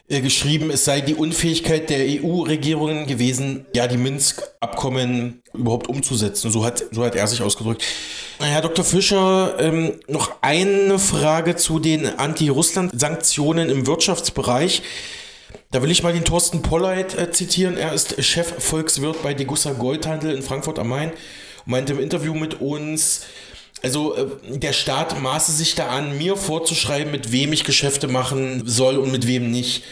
äh, 0.08 0.20
geschrieben, 0.20 0.70
es 0.70 0.84
sei 0.84 1.00
die 1.00 1.14
Unfähigkeit 1.14 1.90
der 1.90 1.98
EU-Regierungen 2.00 3.06
gewesen, 3.06 3.66
ja, 3.74 3.86
die 3.86 3.98
Minsk-Abkommen 3.98 5.42
überhaupt 5.52 5.86
umzusetzen. 5.88 6.50
So 6.50 6.64
hat, 6.64 6.82
so 6.92 7.04
hat 7.04 7.14
er 7.14 7.26
sich 7.26 7.42
ausgedrückt. 7.42 7.84
Herr 8.40 8.62
Dr. 8.62 8.84
Fischer, 8.84 9.56
ähm, 9.58 9.92
noch 10.06 10.36
eine 10.40 10.98
Frage 10.98 11.56
zu 11.56 11.78
den 11.78 12.06
Anti-Russland-Sanktionen 12.06 13.68
im 13.68 13.86
Wirtschaftsbereich. 13.86 14.82
Da 15.70 15.82
will 15.82 15.90
ich 15.90 16.02
mal 16.02 16.14
den 16.14 16.24
Thorsten 16.24 16.62
Polleit 16.62 17.18
äh, 17.18 17.30
zitieren. 17.30 17.76
Er 17.76 17.92
ist 17.92 18.22
Chefvolkswirt 18.22 19.22
bei 19.22 19.34
Degussa 19.34 19.72
Goldhandel 19.72 20.34
in 20.34 20.42
Frankfurt 20.42 20.78
am 20.78 20.88
Main 20.88 21.10
und 21.10 21.72
meinte 21.72 21.92
im 21.92 22.00
Interview 22.00 22.32
mit 22.32 22.62
uns, 22.62 23.26
also 23.82 24.14
äh, 24.16 24.58
der 24.58 24.72
Staat 24.72 25.20
maße 25.20 25.52
sich 25.52 25.74
da 25.74 25.88
an, 25.88 26.18
mir 26.18 26.36
vorzuschreiben, 26.36 27.10
mit 27.10 27.32
wem 27.32 27.52
ich 27.52 27.64
Geschäfte 27.64 28.08
machen 28.08 28.62
soll 28.66 28.96
und 28.96 29.12
mit 29.12 29.26
wem 29.26 29.50
nicht. 29.50 29.84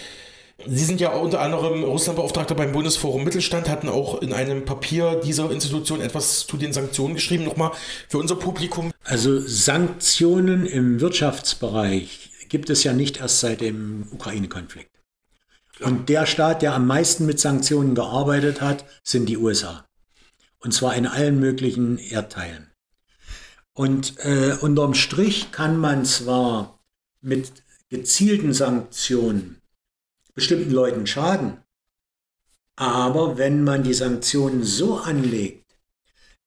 Sie 0.67 0.85
sind 0.85 1.01
ja 1.01 1.11
unter 1.11 1.41
anderem 1.41 1.85
Russlandbeauftragter 1.85 2.55
beim 2.55 2.73
Bundesforum 2.73 3.25
Mittelstand, 3.25 3.69
hatten 3.69 3.89
auch 3.89 4.23
in 4.23 4.33
einem 4.33 4.65
Papier 4.65 5.21
dieser 5.23 5.51
Institution 5.51 6.01
etwas 6.01 6.47
zu 6.47 6.57
den 6.57 6.73
Sanktionen 6.73 7.15
geschrieben. 7.15 7.45
Nochmal 7.45 7.73
für 8.09 8.19
unser 8.19 8.37
Publikum. 8.37 8.91
Also 9.05 9.39
Sanktionen 9.41 10.65
im 10.67 11.01
Wirtschaftsbereich 11.01 12.31
gibt 12.49 12.71
es 12.71 12.85
ja 12.85 12.95
nicht 12.95 13.19
erst 13.19 13.41
seit 13.41 13.61
dem 13.61 14.09
Ukraine-Konflikt. 14.13 14.91
Und 15.81 16.09
der 16.09 16.25
Staat, 16.25 16.63
der 16.63 16.75
am 16.75 16.87
meisten 16.87 17.27
mit 17.27 17.39
Sanktionen 17.39 17.95
gearbeitet 17.95 18.63
hat, 18.63 18.87
sind 19.03 19.29
die 19.29 19.37
USA. 19.37 19.85
Und 20.61 20.73
zwar 20.73 20.95
in 20.95 21.07
allen 21.07 21.39
möglichen 21.39 21.99
Erdteilen. 21.99 22.71
Und 23.77 24.15
äh, 24.21 24.57
unterm 24.63 24.95
Strich 24.95 25.53
kann 25.53 25.77
man 25.77 26.07
zwar 26.07 26.79
mit 27.21 27.63
gezielten 27.91 28.55
Sanktionen 28.55 29.61
bestimmten 30.35 30.71
Leuten 30.71 31.07
schaden, 31.07 31.59
aber 32.75 33.37
wenn 33.37 33.65
man 33.65 33.83
die 33.83 33.93
Sanktionen 33.93 34.65
so 34.65 34.97
anlegt, 34.97 35.77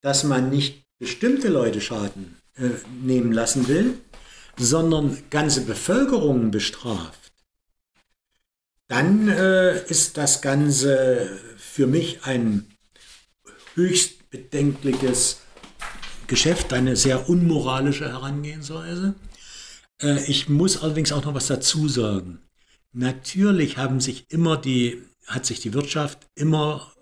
dass 0.02 0.24
man 0.24 0.50
nicht 0.50 0.88
bestimmte 0.98 1.50
Leute 1.50 1.82
Schaden 1.82 2.42
äh, 2.56 2.70
nehmen 3.00 3.32
lassen 3.32 3.68
will, 3.68 4.00
sondern 4.58 5.16
ganze 5.30 5.62
Bevölkerungen 5.62 6.50
bestraft, 6.50 7.32
dann 8.88 9.28
äh, 9.30 9.86
ist 9.86 10.18
das 10.18 10.42
Ganze 10.42 11.40
für 11.58 11.86
mich 11.86 12.24
ein 12.24 12.66
höchst 13.76 14.32
bedenkliches 14.32 15.42
Geschäft 16.30 16.72
eine 16.72 16.96
sehr 16.96 17.28
unmoralische 17.28 18.08
Herangehensweise. 18.08 19.16
Äh, 20.02 20.24
ich 20.26 20.48
muss 20.48 20.82
allerdings 20.82 21.12
auch 21.12 21.26
noch 21.26 21.34
was 21.34 21.48
dazu 21.48 21.90
sagen. 21.90 22.40
Natürlich 22.94 23.78
haben 23.78 24.00
sich 24.00 24.26
immer 24.30 24.56
die, 24.56 25.04
hat 25.28 25.46
sich 25.46 25.60
die 25.60 25.74
Wirtschaft 25.74 26.28
immer 26.36 26.94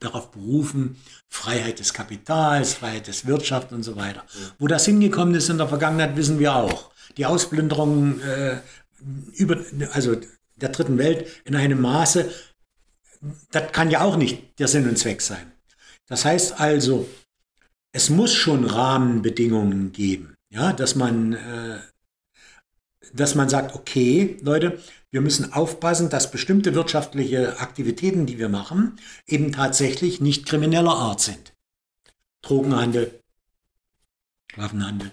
darauf 0.00 0.30
berufen, 0.30 0.96
Freiheit 1.28 1.78
des 1.78 1.92
Kapitals, 1.92 2.74
Freiheit 2.74 3.06
des 3.06 3.26
Wirtschaft 3.26 3.72
und 3.72 3.82
so 3.82 3.96
weiter. 3.96 4.24
Wo 4.58 4.66
das 4.66 4.84
hingekommen 4.84 5.34
ist 5.34 5.48
in 5.48 5.58
der 5.58 5.68
Vergangenheit, 5.68 6.16
wissen 6.16 6.38
wir 6.38 6.54
auch. 6.54 6.90
Die 7.16 7.26
Ausplünderung 7.26 8.20
äh, 8.20 8.60
über, 9.34 9.58
also 9.92 10.16
der 10.56 10.68
dritten 10.70 10.98
Welt 10.98 11.26
in 11.44 11.56
einem 11.56 11.80
Maße, 11.80 12.30
das 13.50 13.72
kann 13.72 13.90
ja 13.90 14.02
auch 14.02 14.16
nicht 14.16 14.58
der 14.58 14.68
Sinn 14.68 14.88
und 14.88 14.98
Zweck 14.98 15.22
sein. 15.22 15.52
Das 16.08 16.24
heißt 16.24 16.60
also, 16.60 17.08
es 17.96 18.10
muss 18.10 18.34
schon 18.34 18.66
Rahmenbedingungen 18.66 19.90
geben, 19.90 20.36
ja, 20.50 20.74
dass 20.74 20.96
man, 20.96 21.32
äh, 21.32 21.78
dass 23.14 23.34
man 23.34 23.48
sagt, 23.48 23.74
okay, 23.74 24.36
Leute, 24.42 24.82
wir 25.10 25.22
müssen 25.22 25.54
aufpassen, 25.54 26.10
dass 26.10 26.30
bestimmte 26.30 26.74
wirtschaftliche 26.74 27.58
Aktivitäten, 27.58 28.26
die 28.26 28.36
wir 28.36 28.50
machen, 28.50 29.00
eben 29.26 29.50
tatsächlich 29.50 30.20
nicht 30.20 30.44
krimineller 30.44 30.94
Art 30.94 31.22
sind. 31.22 31.54
Drogenhandel, 32.42 33.18
Waffenhandel. 34.56 35.12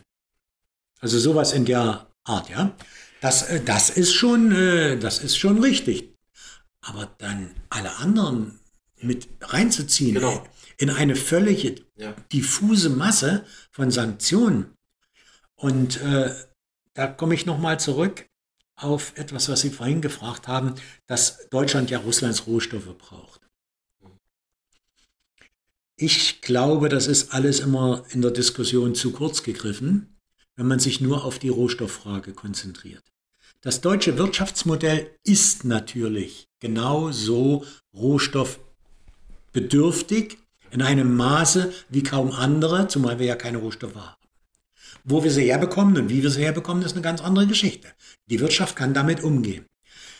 Also 1.00 1.20
sowas 1.20 1.54
in 1.54 1.64
der 1.64 2.08
Art, 2.26 2.50
ja. 2.50 2.76
Das, 3.22 3.44
äh, 3.44 3.62
das, 3.64 3.92
ist 3.92 4.14
schon, 4.14 4.52
äh, 4.52 5.00
das 5.00 5.20
ist 5.20 5.38
schon 5.38 5.64
richtig. 5.64 6.14
Aber 6.82 7.10
dann 7.18 7.52
alle 7.70 7.96
anderen 7.96 8.60
mit 9.00 9.30
reinzuziehen, 9.40 10.16
genau 10.16 10.46
in 10.78 10.90
eine 10.90 11.16
völlige 11.16 11.76
ja. 11.96 12.14
diffuse 12.32 12.90
Masse 12.90 13.46
von 13.72 13.92
Sanktionen. 13.92 14.76
Und 15.56 16.02
äh, 16.02 16.34
da 16.94 17.08
komme 17.08 17.36
ich 17.36 17.46
nochmal 17.46 17.80
zurück 17.80 18.26
auf 18.76 19.18
etwas, 19.18 19.50
was 19.50 19.62
Sie 19.62 19.70
vorhin 19.70 20.02
gefragt 20.02 20.48
haben, 20.48 20.76
dass 21.08 21.50
Deutschland 21.50 21.90
ja 21.90 22.00
Russlands 22.00 22.48
Rohstoffe 22.48 22.98
braucht. 22.98 23.42
Ich 25.96 26.42
glaube, 26.42 26.90
das 26.90 27.08
ist 27.08 27.34
alles 27.34 27.60
immer 27.60 28.04
in 28.10 28.22
der 28.22 28.32
Diskussion 28.32 28.96
zu 28.96 29.12
kurz 29.12 29.44
gegriffen, 29.44 30.18
wenn 30.56 30.68
man 30.68 30.80
sich 30.80 31.02
nur 31.02 31.24
auf 31.24 31.38
die 31.40 31.50
Rohstofffrage 31.50 32.34
konzentriert. 32.34 33.04
Das 33.62 33.80
deutsche 33.80 34.18
Wirtschaftsmodell 34.18 35.16
ist 35.24 35.64
natürlich 35.64 36.48
genau 36.60 37.12
so 37.12 37.64
rohstoffbedürftig 37.94 40.40
in 40.74 40.82
einem 40.82 41.16
Maße 41.16 41.72
wie 41.90 42.04
kaum 42.04 42.32
andere, 42.32 42.88
zumal 42.88 43.20
wir 43.20 43.28
ja 43.28 43.36
keine 43.36 43.60
Rohstoffe 43.60 43.96
haben. 43.96 44.18
Wo 45.04 45.24
wir 45.24 45.30
sie 45.32 45.52
herbekommen 45.52 45.98
und 45.98 46.10
wie 46.10 46.24
wir 46.24 46.32
sie 46.32 46.44
herbekommen, 46.44 46.84
ist 46.84 46.94
eine 46.94 47.02
ganz 47.02 47.22
andere 47.22 47.46
Geschichte. 47.46 47.90
Die 48.28 48.40
Wirtschaft 48.40 48.76
kann 48.76 48.94
damit 48.94 49.24
umgehen. 49.24 49.66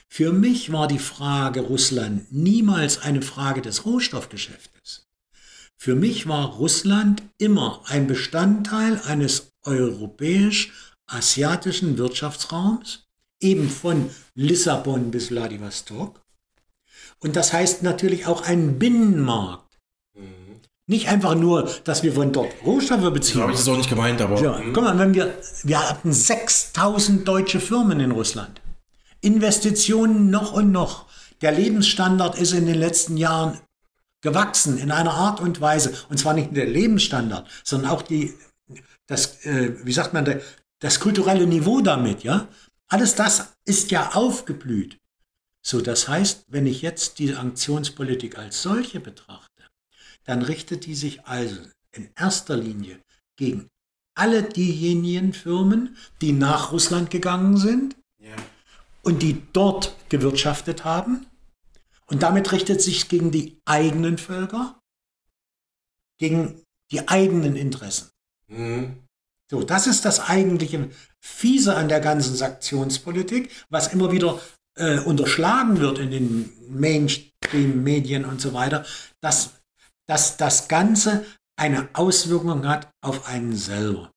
Für 0.08 0.32
mich 0.32 0.72
war 0.72 0.88
die 0.88 1.00
Frage 1.00 1.62
Russland 1.62 2.32
niemals 2.32 3.00
eine 3.00 3.24
Frage 3.24 3.64
des 3.64 3.86
Rohstoffgeschäftes. 3.86 5.08
Für 5.76 5.96
mich 5.96 6.28
war 6.28 6.58
Russland 6.58 7.24
immer 7.40 7.82
ein 7.88 8.06
Bestandteil 8.06 9.02
eines 9.08 9.54
europäisch-asiatischen 9.64 11.98
Wirtschaftsraums, 11.98 13.08
eben 13.40 13.70
von 13.70 14.12
Lissabon 14.36 15.10
bis 15.10 15.30
Vladivostok. 15.30 16.22
Und 17.20 17.36
das 17.36 17.54
heißt 17.54 17.82
natürlich 17.82 18.28
auch 18.28 18.44
ein 18.44 18.78
Binnenmarkt 18.78 19.63
nicht 20.88 21.08
einfach 21.08 21.36
nur, 21.36 21.70
dass 21.86 22.04
wir 22.04 22.14
von 22.14 22.32
dort 22.32 22.52
Rohstoffe 22.66 23.12
beziehen. 23.14 23.36
So 23.36 23.42
habe 23.42 23.52
ich 23.54 23.58
das 23.58 23.68
auch 23.68 23.78
nicht 23.78 23.90
gemeint, 23.90 24.22
aber. 24.22 24.42
Ja, 24.42 24.60
guck 24.74 24.84
mal, 24.84 24.98
wenn 25.00 25.14
wir, 25.14 25.38
wir 25.64 25.90
hatten 25.90 26.12
6000 26.12 27.28
deutsche 27.28 27.60
Firmen 27.60 28.00
in 28.00 28.12
Russland. 28.12 28.62
Investitionen 29.22 30.30
noch 30.30 30.54
und 30.54 30.72
noch. 30.72 31.06
Der 31.42 31.54
Lebensstandard 31.54 32.38
ist 32.38 32.52
in 32.52 32.66
den 32.66 32.76
letzten 32.76 33.16
Jahren 33.16 33.60
gewachsen 34.22 34.78
in 34.78 34.92
einer 34.92 35.14
Art 35.14 35.40
und 35.40 35.62
Weise. 35.62 35.94
Und 36.10 36.18
zwar 36.18 36.34
nicht 36.34 36.52
nur 36.52 36.56
der 36.56 36.72
Lebensstandard, 36.72 37.48
sondern 37.64 37.92
auch 37.92 38.02
die, 38.02 38.34
das, 39.08 39.46
äh, 39.46 39.74
wie 39.86 39.94
sagt 39.94 40.14
man, 40.14 40.42
das 40.80 41.00
kulturelle 41.00 41.48
Niveau 41.48 41.82
damit, 41.82 42.24
ja. 42.24 42.48
Alles 42.88 43.16
das 43.16 43.54
ist 43.66 43.92
ja 43.92 44.12
aufgeblüht. 44.14 45.00
So, 45.66 45.80
das 45.80 46.10
heißt, 46.10 46.46
wenn 46.50 46.68
ich 46.68 46.82
jetzt 46.82 47.20
die 47.20 47.30
Sanktionspolitik 47.30 48.38
als 48.38 48.62
solche 48.62 49.00
betrachte, 49.00 49.43
dann 50.26 50.42
richtet 50.42 50.86
die 50.86 50.96
sich 50.96 51.26
also 51.26 51.62
in 51.92 52.10
erster 52.16 52.58
Linie 52.58 53.00
gegen 53.38 53.70
alle 54.16 54.44
diejenigen 54.44 55.34
Firmen, 55.34 55.98
die 56.22 56.34
nach 56.34 56.72
Russland 56.72 57.10
gegangen 57.10 57.58
sind 57.58 57.96
ja. 58.20 58.36
und 59.02 59.22
die 59.22 59.42
dort 59.54 59.96
gewirtschaftet 60.10 60.86
haben. 60.86 61.26
Und 62.08 62.22
damit 62.22 62.52
richtet 62.52 62.82
sich 62.82 63.10
gegen 63.10 63.32
die 63.32 63.58
eigenen 63.66 64.18
Völker, 64.18 64.80
gegen 66.20 66.62
die 66.92 67.08
eigenen 67.08 67.56
Interessen. 67.56 68.10
Mhm. 68.48 69.04
So, 69.50 69.64
das 69.64 69.88
ist 69.88 70.06
das 70.06 70.20
eigentliche 70.20 70.90
Fiese 71.22 71.76
an 71.76 71.90
der 71.90 72.00
ganzen 72.00 72.36
Sanktionspolitik, 72.36 73.52
was 73.70 73.94
immer 73.94 74.12
wieder 74.12 74.40
äh, 74.76 75.00
unterschlagen 75.00 75.80
wird 75.80 76.00
in 76.00 76.12
den 76.12 76.54
Mainstream-Medien 76.70 78.26
und 78.26 78.42
so 78.42 78.54
weiter, 78.54 78.86
dass 79.22 79.63
dass 80.08 80.38
das 80.38 80.68
Ganze 80.68 81.26
eine 81.56 81.90
Auswirkung 81.94 82.68
hat 82.68 82.90
auf 83.02 83.28
einen 83.28 83.56
selber. 83.56 84.12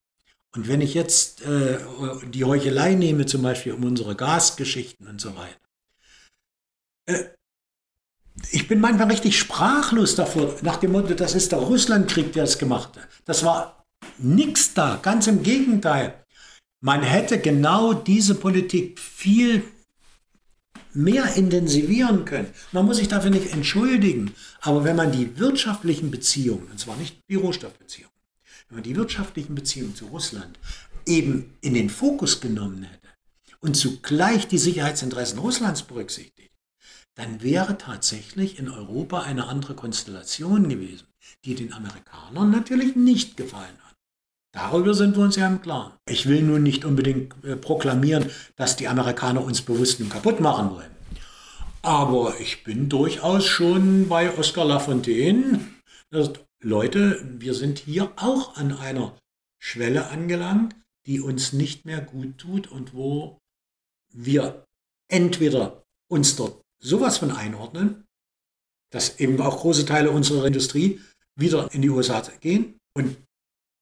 Und 0.54 0.68
wenn 0.68 0.80
ich 0.80 0.94
jetzt 0.94 1.42
äh, 1.42 1.78
die 2.32 2.44
Heuchelei 2.44 2.94
nehme, 2.94 3.26
zum 3.26 3.42
Beispiel 3.42 3.72
um 3.72 3.84
unsere 3.84 4.16
Gasgeschichten 4.16 5.06
und 5.06 5.20
so 5.20 5.36
weiter, 5.36 5.60
äh, 7.06 7.24
ich 8.50 8.68
bin 8.68 8.80
manchmal 8.80 9.10
richtig 9.10 9.38
sprachlos 9.38 10.14
davor, 10.14 10.56
nach 10.62 10.76
dem 10.76 10.92
Motto, 10.92 11.14
das 11.14 11.34
ist 11.34 11.52
der 11.52 11.58
Russlandkrieg, 11.58 12.32
der 12.32 12.44
es 12.44 12.58
gemacht 12.58 12.96
hat. 12.96 13.08
Das 13.24 13.44
war 13.44 13.84
nichts 14.18 14.74
da, 14.74 14.98
ganz 15.00 15.26
im 15.26 15.42
Gegenteil. 15.42 16.24
Man 16.82 17.02
hätte 17.02 17.38
genau 17.38 17.94
diese 17.94 18.34
Politik 18.34 18.98
viel 18.98 19.62
mehr 20.96 21.34
intensivieren 21.34 22.24
können. 22.24 22.48
Man 22.72 22.86
muss 22.86 22.96
sich 22.96 23.08
dafür 23.08 23.30
nicht 23.30 23.52
entschuldigen. 23.52 24.34
Aber 24.60 24.84
wenn 24.84 24.96
man 24.96 25.12
die 25.12 25.38
wirtschaftlichen 25.38 26.10
Beziehungen, 26.10 26.68
und 26.70 26.80
zwar 26.80 26.96
nicht 26.96 27.16
die 27.28 27.36
Rohstoffbeziehungen, 27.36 28.14
wenn 28.68 28.76
man 28.76 28.84
die 28.84 28.96
wirtschaftlichen 28.96 29.54
Beziehungen 29.54 29.94
zu 29.94 30.06
Russland 30.06 30.58
eben 31.06 31.54
in 31.60 31.74
den 31.74 31.90
Fokus 31.90 32.40
genommen 32.40 32.82
hätte 32.82 33.08
und 33.60 33.76
zugleich 33.76 34.48
die 34.48 34.58
Sicherheitsinteressen 34.58 35.38
Russlands 35.38 35.82
berücksichtigt, 35.82 36.50
dann 37.14 37.42
wäre 37.42 37.78
tatsächlich 37.78 38.58
in 38.58 38.68
Europa 38.68 39.22
eine 39.22 39.46
andere 39.46 39.74
Konstellation 39.74 40.68
gewesen, 40.68 41.06
die 41.44 41.54
den 41.54 41.72
Amerikanern 41.72 42.50
natürlich 42.50 42.96
nicht 42.96 43.36
gefallen 43.36 43.78
hat. 43.84 43.85
Darüber 44.56 44.94
sind 44.94 45.14
wir 45.18 45.22
uns 45.22 45.36
ja 45.36 45.46
im 45.46 45.60
Klaren. 45.60 45.92
Ich 46.08 46.26
will 46.26 46.40
nun 46.40 46.62
nicht 46.62 46.86
unbedingt 46.86 47.34
äh, 47.44 47.56
proklamieren, 47.56 48.30
dass 48.56 48.74
die 48.74 48.88
Amerikaner 48.88 49.44
uns 49.44 49.60
bewusst 49.60 50.00
nun 50.00 50.08
kaputt 50.08 50.40
machen 50.40 50.70
wollen. 50.70 50.90
Aber 51.82 52.40
ich 52.40 52.64
bin 52.64 52.88
durchaus 52.88 53.44
schon 53.44 54.08
bei 54.08 54.34
Oscar 54.38 54.64
Lafontaine. 54.64 55.60
Leute, 56.62 57.22
wir 57.38 57.52
sind 57.52 57.80
hier 57.80 58.10
auch 58.16 58.56
an 58.56 58.72
einer 58.72 59.14
Schwelle 59.62 60.06
angelangt, 60.06 60.74
die 61.06 61.20
uns 61.20 61.52
nicht 61.52 61.84
mehr 61.84 62.00
gut 62.00 62.38
tut 62.38 62.66
und 62.72 62.94
wo 62.94 63.38
wir 64.14 64.64
entweder 65.08 65.84
uns 66.10 66.34
dort 66.34 66.62
sowas 66.82 67.18
von 67.18 67.30
einordnen, 67.30 68.06
dass 68.90 69.20
eben 69.20 69.38
auch 69.42 69.58
große 69.58 69.84
Teile 69.84 70.10
unserer 70.10 70.46
Industrie 70.46 71.02
wieder 71.38 71.70
in 71.74 71.82
die 71.82 71.90
USA 71.90 72.22
gehen 72.40 72.78
und 72.94 73.18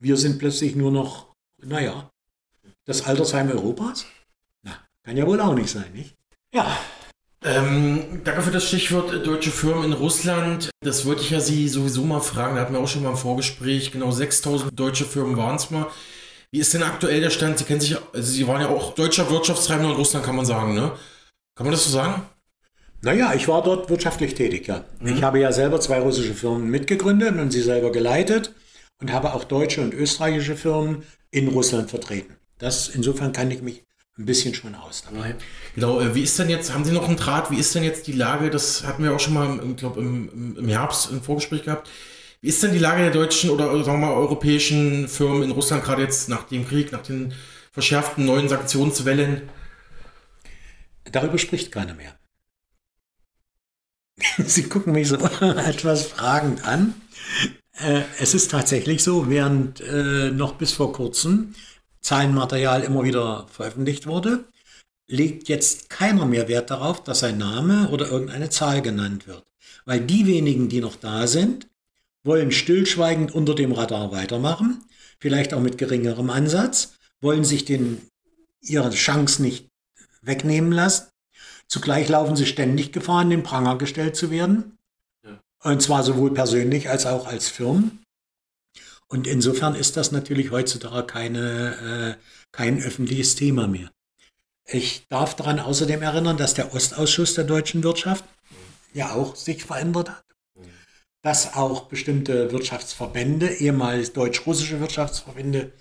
wir 0.05 0.19
sind 0.19 0.39
plötzlich 0.39 0.77
nur 0.77 0.93
noch, 0.93 1.33
naja, 1.63 2.11
das 2.85 3.07
Altersheim 3.07 3.51
Europas? 3.51 4.05
Na, 4.63 4.79
kann 5.03 5.17
ja 5.17 5.27
wohl 5.27 5.41
auch 5.41 5.55
nicht 5.55 5.71
sein, 5.71 5.91
nicht? 5.95 6.15
Ja, 6.55 6.79
ähm, 7.43 8.21
danke 8.23 8.43
für 8.43 8.51
das 8.51 8.69
Stichwort 8.69 9.13
äh, 9.13 9.23
deutsche 9.23 9.51
Firmen 9.51 9.85
in 9.85 9.93
Russland. 9.95 10.71
Das 10.83 11.07
wollte 11.07 11.23
ich 11.23 11.31
ja 11.31 11.41
Sie 11.41 11.69
sowieso 11.69 12.03
mal 12.03 12.21
fragen. 12.21 12.55
Da 12.55 12.63
hatten 12.63 12.75
wir 12.75 12.81
auch 12.81 12.89
schon 12.89 13.03
mal 13.03 13.11
im 13.11 13.17
Vorgespräch. 13.17 13.93
Genau 13.93 14.11
6000 14.11 14.79
deutsche 14.79 15.05
Firmen 15.05 15.37
waren 15.37 15.57
es 15.57 15.71
mal. 15.71 15.87
Wie 16.51 16.59
ist 16.59 16.73
denn 16.73 16.83
aktuell 16.83 17.21
der 17.21 17.31
Stand? 17.31 17.59
Sie 17.59 17.65
kennen 17.65 17.81
sich, 17.81 17.97
also 18.13 18.31
Sie 18.31 18.47
waren 18.47 18.61
ja 18.61 18.69
auch 18.69 18.95
deutscher 18.95 19.29
Wirtschaftstreibender 19.31 19.91
in 19.91 19.97
Russland, 19.97 20.25
kann 20.25 20.37
man 20.37 20.47
sagen, 20.47 20.75
ne? 20.75 20.93
Kann 21.57 21.67
man 21.67 21.73
das 21.73 21.85
so 21.85 21.91
sagen? 21.91 22.23
Naja, 23.03 23.35
ich 23.35 23.49
war 23.49 23.63
dort 23.63 23.91
wirtschaftlich 23.91 24.35
tätig, 24.35 24.67
ja. 24.67 24.85
Mhm. 25.01 25.17
Ich 25.17 25.23
habe 25.23 25.41
ja 25.41 25.53
selber 25.53 25.81
zwei 25.81 25.99
russische 25.99 26.35
Firmen 26.35 26.71
mitgegründet 26.71 27.37
und 27.39 27.51
sie 27.51 27.63
selber 27.63 27.91
geleitet 27.91 28.53
und 29.01 29.13
habe 29.13 29.35
auch 29.35 29.45
deutsche 29.45 29.81
und 29.81 29.95
österreichische 29.95 30.57
Firmen 30.57 31.03
in 31.31 31.49
Russland 31.49 31.91
vertreten. 31.91 32.37
Das, 32.59 32.89
insofern 32.89 33.33
kann 33.33 33.51
ich 33.51 33.63
mich 33.63 33.85
ein 34.17 34.27
bisschen 34.27 34.55
schon 34.55 34.75
aus 34.75 35.03
dabei. 35.03 35.35
Genau, 35.75 36.01
äh, 36.01 36.15
wie 36.15 36.23
ist 36.23 36.39
denn 36.39 36.49
jetzt, 36.49 36.73
haben 36.73 36.85
Sie 36.85 36.93
noch 36.93 37.09
einen 37.09 37.17
Draht, 37.17 37.51
wie 37.51 37.59
ist 37.59 37.75
denn 37.75 37.83
jetzt 37.83 38.07
die 38.07 38.13
Lage, 38.13 38.51
das 38.51 38.85
hatten 38.85 39.03
wir 39.03 39.13
auch 39.13 39.21
schon 39.21 39.35
mal, 39.35 39.61
ich 39.69 39.77
glaube, 39.77 40.01
im, 40.01 40.57
im 40.57 40.69
Herbst 40.69 41.11
im 41.11 41.23
Vorgespräch 41.23 41.65
gehabt, 41.65 41.91
wie 42.41 42.49
ist 42.49 42.63
denn 42.63 42.73
die 42.73 42.79
Lage 42.79 43.03
der 43.03 43.11
deutschen 43.11 43.51
oder 43.51 43.67
sagen 43.85 44.01
wir 44.01 44.07
mal 44.07 44.15
europäischen 44.15 45.09
Firmen 45.09 45.43
in 45.43 45.51
Russland 45.51 45.83
gerade 45.83 46.03
jetzt 46.03 46.29
nach 46.29 46.45
dem 46.45 46.69
Krieg, 46.69 46.93
nach 46.93 47.03
den 47.03 47.33
verschärften 47.73 48.25
neuen 48.25 48.49
Sanktionswellen? 48.49 49.49
Darüber 51.11 51.39
spricht 51.39 51.73
keiner 51.73 51.95
mehr. 51.95 52.15
Sie 54.39 54.65
gucken 54.65 54.93
mich 54.93 55.09
so 55.09 55.17
etwas 55.41 56.07
fragend 56.07 56.65
an. 56.67 56.95
Äh, 57.79 58.03
es 58.21 58.35
ist 58.35 58.51
tatsächlich 58.51 59.03
so, 59.03 59.29
während 59.29 59.81
äh, 59.81 60.31
noch 60.31 60.55
bis 60.55 60.73
vor 60.73 60.93
kurzem 60.93 61.55
Zahlenmaterial 62.01 62.83
immer 62.83 63.05
wieder 63.05 63.47
veröffentlicht 63.49 64.07
wurde, 64.07 64.45
legt 65.07 65.49
jetzt 65.49 65.91
keiner 65.91 66.27
mehr 66.27 66.49
Wert 66.49 66.71
darauf, 66.71 67.03
dass 67.03 67.21
sein 67.21 67.39
Name 67.39 67.89
oder 67.91 68.09
irgendeine 68.09 68.51
Zahl 68.51 68.83
genannt 68.83 69.27
wird. 69.27 69.45
Weil 69.85 70.01
die 70.01 70.27
wenigen, 70.27 70.69
die 70.69 70.81
noch 70.81 70.97
da 70.97 71.27
sind, 71.27 71.69
wollen 72.23 72.53
stillschweigend 72.53 73.35
unter 73.35 73.55
dem 73.55 73.73
Radar 73.73 74.13
weitermachen, 74.13 74.85
vielleicht 75.19 75.53
auch 75.53 75.61
mit 75.61 75.77
geringerem 75.79 76.31
Ansatz, 76.31 76.95
wollen 77.21 77.45
sich 77.45 77.65
den, 77.65 78.01
ihre 78.63 78.91
Chance 78.91 79.43
nicht 79.43 79.69
wegnehmen 80.23 80.73
lassen. 80.73 81.09
Zugleich 81.69 82.09
laufen 82.09 82.37
sie 82.37 82.47
ständig 82.47 82.93
Gefahr, 82.93 83.23
in 83.23 83.31
den 83.31 83.43
Pranger 83.43 83.77
gestellt 83.77 84.17
zu 84.17 84.31
werden. 84.31 84.79
Und 85.65 85.81
zwar 85.81 86.03
sowohl 86.03 86.33
persönlich 86.33 86.91
als 86.91 87.07
auch 87.07 87.27
als 87.27 87.49
Firmen. 87.49 88.05
Und 89.09 89.27
insofern 89.27 89.75
ist 89.75 89.97
das 89.97 90.13
natürlich 90.13 90.51
heutzutage 90.51 91.07
keine, 91.07 92.19
äh, 92.19 92.25
kein 92.53 92.83
öffentliches 92.83 93.35
Thema 93.35 93.67
mehr. 93.67 93.91
Ich 94.67 95.07
darf 95.09 95.35
daran 95.35 95.59
außerdem 95.61 96.03
erinnern, 96.03 96.37
dass 96.37 96.55
der 96.55 96.75
Ostausschuss 96.75 97.35
der 97.35 97.45
deutschen 97.45 97.83
Wirtschaft 97.83 98.25
ja 98.93 99.13
auch 99.13 99.37
sich 99.37 99.65
verändert 99.65 100.11
hat. 100.11 100.25
Dass 101.23 101.55
auch 101.55 101.87
bestimmte 101.87 102.53
Wirtschaftsverbände, 102.53 103.49
ehemals 103.49 104.13
deutsch-russische 104.13 104.81
Wirtschaftsverbände, 104.81 105.73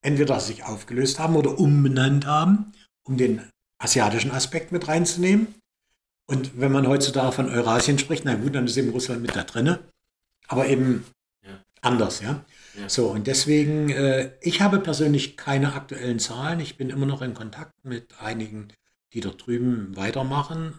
entweder 0.00 0.40
sich 0.40 0.64
aufgelöst 0.64 1.18
haben 1.18 1.36
oder 1.36 1.58
umbenannt 1.58 2.24
haben, 2.24 2.72
um 3.06 3.18
den 3.18 3.42
asiatischen 3.78 4.30
Aspekt 4.30 4.72
mit 4.72 4.88
reinzunehmen. 4.88 5.59
Und 6.30 6.60
wenn 6.60 6.70
man 6.70 6.86
heutzutage 6.86 7.32
von 7.32 7.50
Eurasien 7.50 7.98
spricht, 7.98 8.24
na 8.24 8.36
gut, 8.36 8.54
dann 8.54 8.66
ist 8.66 8.76
eben 8.76 8.90
Russland 8.90 9.20
mit 9.20 9.34
da 9.34 9.42
drinne. 9.42 9.80
Aber 10.46 10.68
eben 10.68 11.04
anders, 11.80 12.20
ja. 12.20 12.44
ja. 12.78 12.88
So, 12.88 13.08
und 13.08 13.26
deswegen, 13.26 13.90
äh, 13.90 14.30
ich 14.40 14.60
habe 14.60 14.78
persönlich 14.78 15.36
keine 15.36 15.74
aktuellen 15.74 16.20
Zahlen. 16.20 16.60
Ich 16.60 16.76
bin 16.76 16.88
immer 16.88 17.06
noch 17.06 17.20
in 17.20 17.34
Kontakt 17.34 17.84
mit 17.84 18.14
einigen, 18.20 18.68
die 19.12 19.20
dort 19.20 19.44
drüben 19.44 19.96
weitermachen 19.96 20.74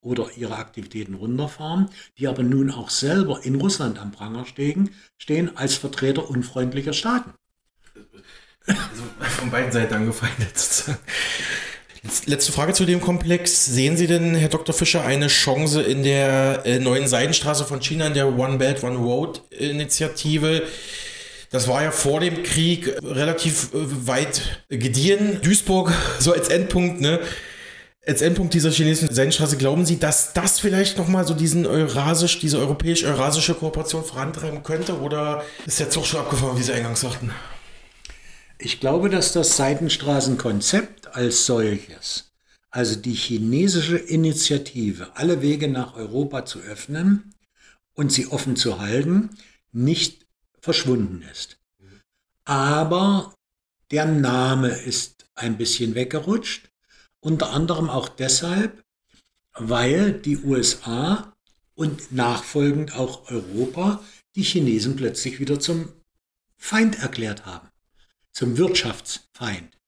oder 0.00 0.30
ihre 0.36 0.56
Aktivitäten 0.56 1.14
runterfahren, 1.14 1.90
die 2.16 2.26
aber 2.26 2.42
nun 2.42 2.70
auch 2.70 2.88
selber 2.88 3.44
in 3.44 3.56
Russland 3.56 3.98
am 3.98 4.10
Pranger 4.10 4.46
stehen, 4.46 4.88
stehen 5.18 5.54
als 5.54 5.74
Vertreter 5.74 6.30
unfreundlicher 6.30 6.94
Staaten. 6.94 7.34
Also 8.66 9.02
von 9.20 9.50
beiden 9.50 9.70
Seiten 9.70 9.92
angefeindet 9.92 10.56
sozusagen. 10.56 10.98
Letzte 12.26 12.52
Frage 12.52 12.74
zu 12.74 12.84
dem 12.84 13.00
Komplex. 13.00 13.64
Sehen 13.64 13.96
Sie 13.96 14.06
denn, 14.06 14.34
Herr 14.34 14.50
Dr. 14.50 14.74
Fischer, 14.74 15.04
eine 15.04 15.28
Chance 15.28 15.80
in 15.82 16.02
der 16.02 16.62
äh, 16.66 16.78
neuen 16.78 17.06
Seidenstraße 17.06 17.64
von 17.64 17.80
China, 17.80 18.06
in 18.06 18.14
der 18.14 18.38
One 18.38 18.58
Belt, 18.58 18.82
One 18.82 18.98
Road 18.98 19.40
Initiative? 19.50 20.64
Das 21.50 21.66
war 21.66 21.82
ja 21.82 21.90
vor 21.90 22.20
dem 22.20 22.42
Krieg 22.42 22.94
relativ 23.02 23.72
äh, 23.72 24.06
weit 24.06 24.64
gediehen. 24.68 25.40
Duisburg 25.42 25.92
so 26.18 26.32
als 26.32 26.48
Endpunkt, 26.48 27.00
ne? 27.00 27.20
Als 28.06 28.20
Endpunkt 28.20 28.52
dieser 28.52 28.70
chinesischen 28.70 29.14
Seidenstraße, 29.14 29.56
glauben 29.56 29.86
Sie, 29.86 29.98
dass 29.98 30.34
das 30.34 30.60
vielleicht 30.60 30.98
nochmal 30.98 31.26
so 31.26 31.32
diesen 31.32 31.66
eurasisch, 31.66 32.38
diese 32.38 32.58
europäisch-eurasische 32.58 33.54
Kooperation 33.54 34.04
vorantreiben 34.04 34.62
könnte? 34.62 35.00
Oder 35.00 35.42
ist 35.64 35.80
der 35.80 35.88
Zug 35.88 36.04
schon 36.04 36.20
abgefahren, 36.20 36.58
wie 36.58 36.62
Sie 36.62 36.72
eingangs 36.72 37.00
sagten? 37.00 37.30
Ich 38.64 38.80
glaube, 38.80 39.10
dass 39.10 39.34
das 39.34 39.58
Seitenstraßenkonzept 39.58 41.08
als 41.14 41.44
solches, 41.44 42.32
also 42.70 42.96
die 42.96 43.12
chinesische 43.12 43.98
Initiative, 43.98 45.14
alle 45.16 45.42
Wege 45.42 45.68
nach 45.68 45.96
Europa 45.96 46.46
zu 46.46 46.60
öffnen 46.60 47.34
und 47.92 48.10
sie 48.10 48.26
offen 48.28 48.56
zu 48.56 48.80
halten, 48.80 49.36
nicht 49.72 50.24
verschwunden 50.60 51.20
ist. 51.30 51.58
Aber 52.46 53.34
der 53.90 54.06
Name 54.06 54.68
ist 54.68 55.26
ein 55.34 55.58
bisschen 55.58 55.94
weggerutscht, 55.94 56.70
unter 57.20 57.50
anderem 57.50 57.90
auch 57.90 58.08
deshalb, 58.08 58.82
weil 59.52 60.14
die 60.14 60.38
USA 60.38 61.36
und 61.74 62.12
nachfolgend 62.12 62.96
auch 62.96 63.30
Europa 63.30 64.02
die 64.36 64.42
Chinesen 64.42 64.96
plötzlich 64.96 65.38
wieder 65.38 65.60
zum 65.60 65.92
Feind 66.56 66.98
erklärt 67.00 67.44
haben 67.44 67.68
zum 68.34 68.58
Wirtschaftsfeind. 68.58 69.78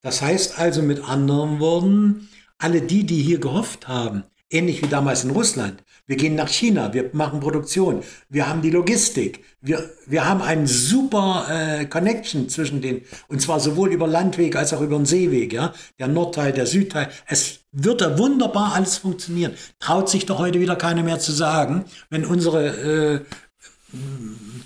Das 0.00 0.22
heißt 0.22 0.58
also 0.58 0.80
mit 0.80 1.04
anderen 1.04 1.60
Worten, 1.60 2.28
alle 2.56 2.80
die, 2.80 3.04
die 3.04 3.20
hier 3.20 3.38
gehofft 3.38 3.88
haben, 3.88 4.24
ähnlich 4.48 4.82
wie 4.82 4.88
damals 4.88 5.24
in 5.24 5.30
Russland, 5.30 5.82
wir 6.06 6.16
gehen 6.16 6.34
nach 6.34 6.48
China, 6.48 6.92
wir 6.92 7.10
machen 7.12 7.40
Produktion, 7.40 8.02
wir 8.28 8.48
haben 8.48 8.62
die 8.62 8.70
Logistik, 8.70 9.44
wir, 9.60 9.90
wir 10.06 10.24
haben 10.24 10.42
einen 10.42 10.66
super 10.66 11.46
äh, 11.48 11.84
Connection 11.84 12.48
zwischen 12.48 12.80
den, 12.80 13.02
und 13.28 13.40
zwar 13.40 13.60
sowohl 13.60 13.92
über 13.92 14.08
Landweg 14.08 14.56
als 14.56 14.72
auch 14.72 14.80
über 14.80 14.96
den 14.96 15.06
Seeweg, 15.06 15.52
ja, 15.52 15.72
der 15.98 16.08
Nordteil, 16.08 16.52
der 16.52 16.66
Südteil. 16.66 17.10
Es 17.26 17.60
wird 17.70 18.00
da 18.00 18.18
wunderbar 18.18 18.74
alles 18.74 18.98
funktionieren. 18.98 19.52
Traut 19.78 20.08
sich 20.08 20.26
doch 20.26 20.38
heute 20.38 20.60
wieder 20.60 20.76
keiner 20.76 21.02
mehr 21.02 21.20
zu 21.20 21.30
sagen, 21.32 21.84
wenn 22.08 22.24
unsere 22.24 22.66
äh, 22.66 23.24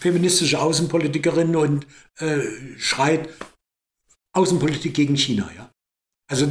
feministische 0.01 0.61
Außenpolitikerin 0.61 1.57
und 1.57 1.87
äh, 2.19 2.41
schreit 2.77 3.29
Außenpolitik 4.33 4.95
gegen 4.95 5.17
China, 5.17 5.51
ja. 5.57 5.71
Also 6.27 6.47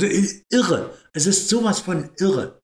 irre. 0.49 0.97
Es 1.13 1.25
ist 1.25 1.49
sowas 1.49 1.79
von 1.79 2.09
irre. 2.17 2.61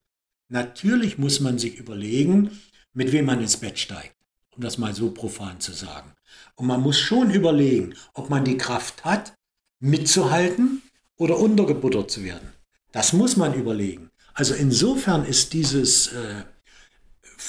Natürlich 0.48 1.18
muss 1.18 1.40
man 1.40 1.58
sich 1.58 1.78
überlegen, 1.78 2.60
mit 2.94 3.12
wem 3.12 3.26
man 3.26 3.42
ins 3.42 3.58
Bett 3.58 3.78
steigt, 3.80 4.16
um 4.56 4.62
das 4.62 4.78
mal 4.78 4.94
so 4.94 5.12
profan 5.12 5.60
zu 5.60 5.74
sagen. 5.74 6.14
Und 6.56 6.68
man 6.68 6.82
muss 6.82 7.00
schon 7.00 7.32
überlegen, 7.32 7.96
ob 8.14 8.30
man 8.30 8.46
die 8.46 8.58
Kraft 8.58 9.04
hat, 9.06 9.34
mitzuhalten 9.80 10.82
oder 11.18 11.38
untergebuttert 11.38 12.12
zu 12.12 12.24
werden. 12.24 12.54
Das 12.92 13.14
muss 13.14 13.38
man 13.38 13.54
überlegen. 13.54 14.10
Also 14.34 14.54
insofern 14.54 15.26
ist 15.26 15.54
dieses 15.54 16.08
äh, 16.08 16.44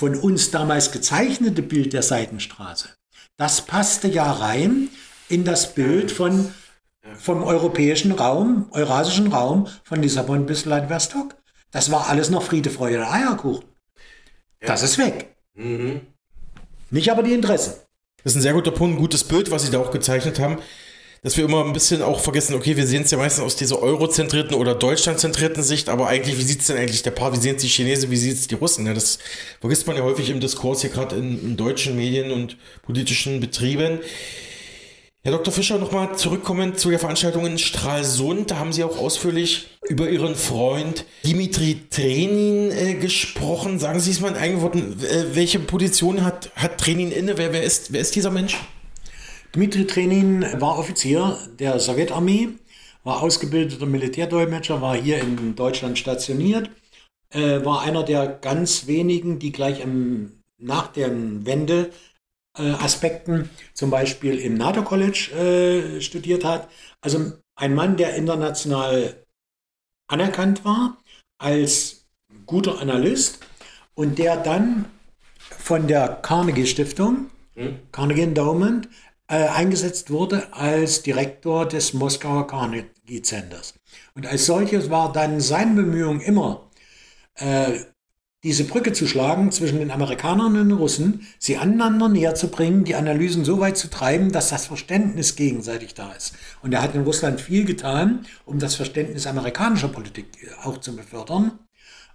von 0.01 0.17
uns 0.17 0.51
damals 0.51 0.93
gezeichnete 0.93 1.61
Bild 1.61 1.93
der 1.93 2.03
Seitenstraße, 2.03 2.89
das 3.37 3.61
passte 3.61 4.09
ja 4.09 4.33
rein 4.33 4.89
in 5.29 5.45
das 5.45 5.75
Bild 5.75 6.11
von, 6.11 6.55
vom 7.19 7.43
europäischen 7.43 8.13
Raum, 8.13 8.69
eurasischen 8.71 9.31
Raum, 9.31 9.69
von 9.85 10.01
Lissabon 10.01 10.47
bis 10.47 10.63
Vladivostok. 10.63 11.37
Das 11.71 11.91
war 11.91 12.09
alles 12.09 12.31
noch 12.31 12.43
Friede, 12.45 12.71
Freude, 12.71 13.11
Eierkuchen. 13.11 13.67
Das 14.61 14.83
ist 14.83 14.97
weg. 14.97 15.37
Mhm. 15.53 16.01
Nicht 16.89 17.11
aber 17.13 17.23
die 17.23 17.35
Interessen. 17.35 17.75
Das 18.25 18.33
ist 18.33 18.37
ein 18.37 18.43
sehr 18.43 18.55
guter 18.55 18.71
Punkt, 18.71 18.97
ein 18.97 19.01
gutes 19.01 19.25
Bild, 19.25 19.51
was 19.51 19.67
Sie 19.67 19.71
da 19.71 19.81
auch 19.81 19.91
gezeichnet 19.91 20.41
haben. 20.41 20.57
Dass 21.23 21.37
wir 21.37 21.45
immer 21.45 21.63
ein 21.63 21.75
bisschen 21.75 22.01
auch 22.01 22.19
vergessen, 22.19 22.55
okay, 22.55 22.79
wir 22.79 22.87
sehen 22.87 23.03
es 23.03 23.11
ja 23.11 23.19
meistens 23.19 23.45
aus 23.45 23.55
dieser 23.55 23.83
eurozentrierten 23.83 24.57
oder 24.57 24.75
deutschlandzentrierten 24.75 25.63
Sicht, 25.63 25.91
aber 25.91 26.07
eigentlich, 26.07 26.39
wie 26.39 26.43
sieht 26.43 26.61
es 26.61 26.69
denn 26.69 26.79
eigentlich 26.79 27.03
der 27.03 27.11
Paar, 27.11 27.35
wie 27.35 27.39
sehen 27.39 27.57
es 27.57 27.63
die 27.63 27.69
Chinesen, 27.69 28.11
wie 28.11 28.17
sieht 28.17 28.39
es 28.39 28.47
die 28.49 28.55
Russen? 28.55 28.87
Ja, 28.87 28.95
das 28.95 29.19
vergisst 29.61 29.87
man 29.87 29.97
ja 29.97 30.03
häufig 30.03 30.31
im 30.31 30.41
Diskurs 30.41 30.81
hier 30.81 30.89
gerade 30.89 31.17
in, 31.17 31.39
in 31.43 31.57
deutschen 31.59 31.95
Medien 31.95 32.31
und 32.31 32.57
politischen 32.83 33.39
Betrieben. 33.39 34.01
Herr 35.23 35.33
Dr. 35.33 35.53
Fischer, 35.53 35.77
nochmal 35.77 36.17
zurückkommen 36.17 36.79
zu 36.79 36.89
der 36.89 36.99
Veranstaltung 36.99 37.45
in 37.45 37.59
Stralsund. 37.59 38.51
Da 38.51 38.57
haben 38.57 38.73
Sie 38.73 38.83
auch 38.83 38.97
ausführlich 38.97 39.67
über 39.87 40.09
Ihren 40.09 40.35
Freund 40.35 41.05
Dimitri 41.27 41.83
Trenin 41.91 42.71
äh, 42.71 42.95
gesprochen. 42.95 43.79
Sagen 43.79 44.01
Sie 44.01 44.13
es 44.13 44.21
mal 44.21 44.29
in 44.29 44.37
eigenen 44.37 44.63
Worten, 44.63 44.97
äh, 45.03 45.35
welche 45.35 45.59
Position 45.59 46.25
hat, 46.25 46.51
hat 46.57 46.79
Trenin 46.79 47.13
inne? 47.13 47.37
Wer, 47.37 47.53
wer, 47.53 47.63
ist, 47.63 47.93
wer 47.93 48.01
ist 48.01 48.17
dieser 48.17 48.31
Mensch? 48.31 48.57
Dmitri 49.55 49.85
Trenin 49.87 50.47
war 50.61 50.79
Offizier 50.79 51.37
der 51.59 51.81
Sowjetarmee, 51.81 52.51
war 53.03 53.23
ausgebildeter 53.23 53.87
Militärdolmetscher, 53.87 54.81
war 54.81 54.95
hier 54.95 55.21
in 55.21 55.57
Deutschland 55.57 55.99
stationiert, 55.99 56.71
äh, 57.31 57.65
war 57.65 57.83
einer 57.83 58.05
der 58.05 58.29
ganz 58.29 58.87
wenigen, 58.87 59.41
die 59.41 59.51
gleich 59.51 59.81
im, 59.81 60.43
nach 60.59 60.89
der 60.89 61.11
Wende 61.11 61.91
äh, 62.57 62.71
Aspekten, 62.71 63.51
zum 63.75 63.91
Beispiel 63.91 64.39
im 64.39 64.55
NATO-College 64.55 65.97
äh, 65.97 66.01
studiert 66.01 66.45
hat. 66.45 66.69
Also 67.01 67.33
ein 67.57 67.75
Mann, 67.75 67.97
der 67.97 68.15
international 68.15 69.25
anerkannt 70.07 70.65
war 70.65 70.97
als 71.39 72.07
guter 72.47 72.81
Analyst 72.81 73.41
und 73.95 74.19
der 74.19 74.37
dann 74.37 74.85
von 75.39 75.89
der 75.89 76.21
Carnegie 76.23 76.67
Stiftung, 76.67 77.31
hm? 77.55 77.79
Carnegie 77.93 78.23
Endowment, 78.23 78.89
äh, 79.31 79.47
eingesetzt 79.47 80.11
wurde 80.11 80.53
als 80.53 81.03
Direktor 81.03 81.67
des 81.67 81.95
Moskauer 81.95 82.49
Carnegie 82.49 83.23
Centers. 83.23 83.75
Und 84.15 84.27
als 84.27 84.47
solches 84.47 84.91
war 84.91 85.13
dann 85.13 85.41
seine 85.41 85.75
Bemühung 85.75 86.21
immer, 86.21 86.69
äh, 87.37 87.79
diese 88.43 88.65
Brücke 88.65 88.93
zu 88.93 89.07
schlagen 89.07 89.53
zwischen 89.53 89.79
den 89.79 89.91
Amerikanern 89.91 90.57
und 90.57 90.69
den 90.69 90.73
Russen, 90.73 91.29
sie 91.39 91.59
aneinander 91.59 92.09
näher 92.09 92.35
zu 92.35 92.49
bringen, 92.49 92.85
die 92.85 92.97
Analysen 92.97 93.45
so 93.45 93.61
weit 93.61 93.77
zu 93.77 93.89
treiben, 93.89 94.33
dass 94.33 94.49
das 94.49 94.67
Verständnis 94.67 95.37
gegenseitig 95.37 95.95
da 95.95 96.11
ist. 96.13 96.35
Und 96.63 96.73
er 96.73 96.83
hat 96.83 96.95
in 96.95 97.03
Russland 97.03 97.41
viel 97.41 97.65
getan, 97.65 98.27
um 98.47 98.59
das 98.59 98.75
Verständnis 98.75 99.27
amerikanischer 99.27 99.89
Politik 99.89 100.27
äh, 100.43 100.67
auch 100.67 100.79
zu 100.79 100.97
befördern. 100.97 101.61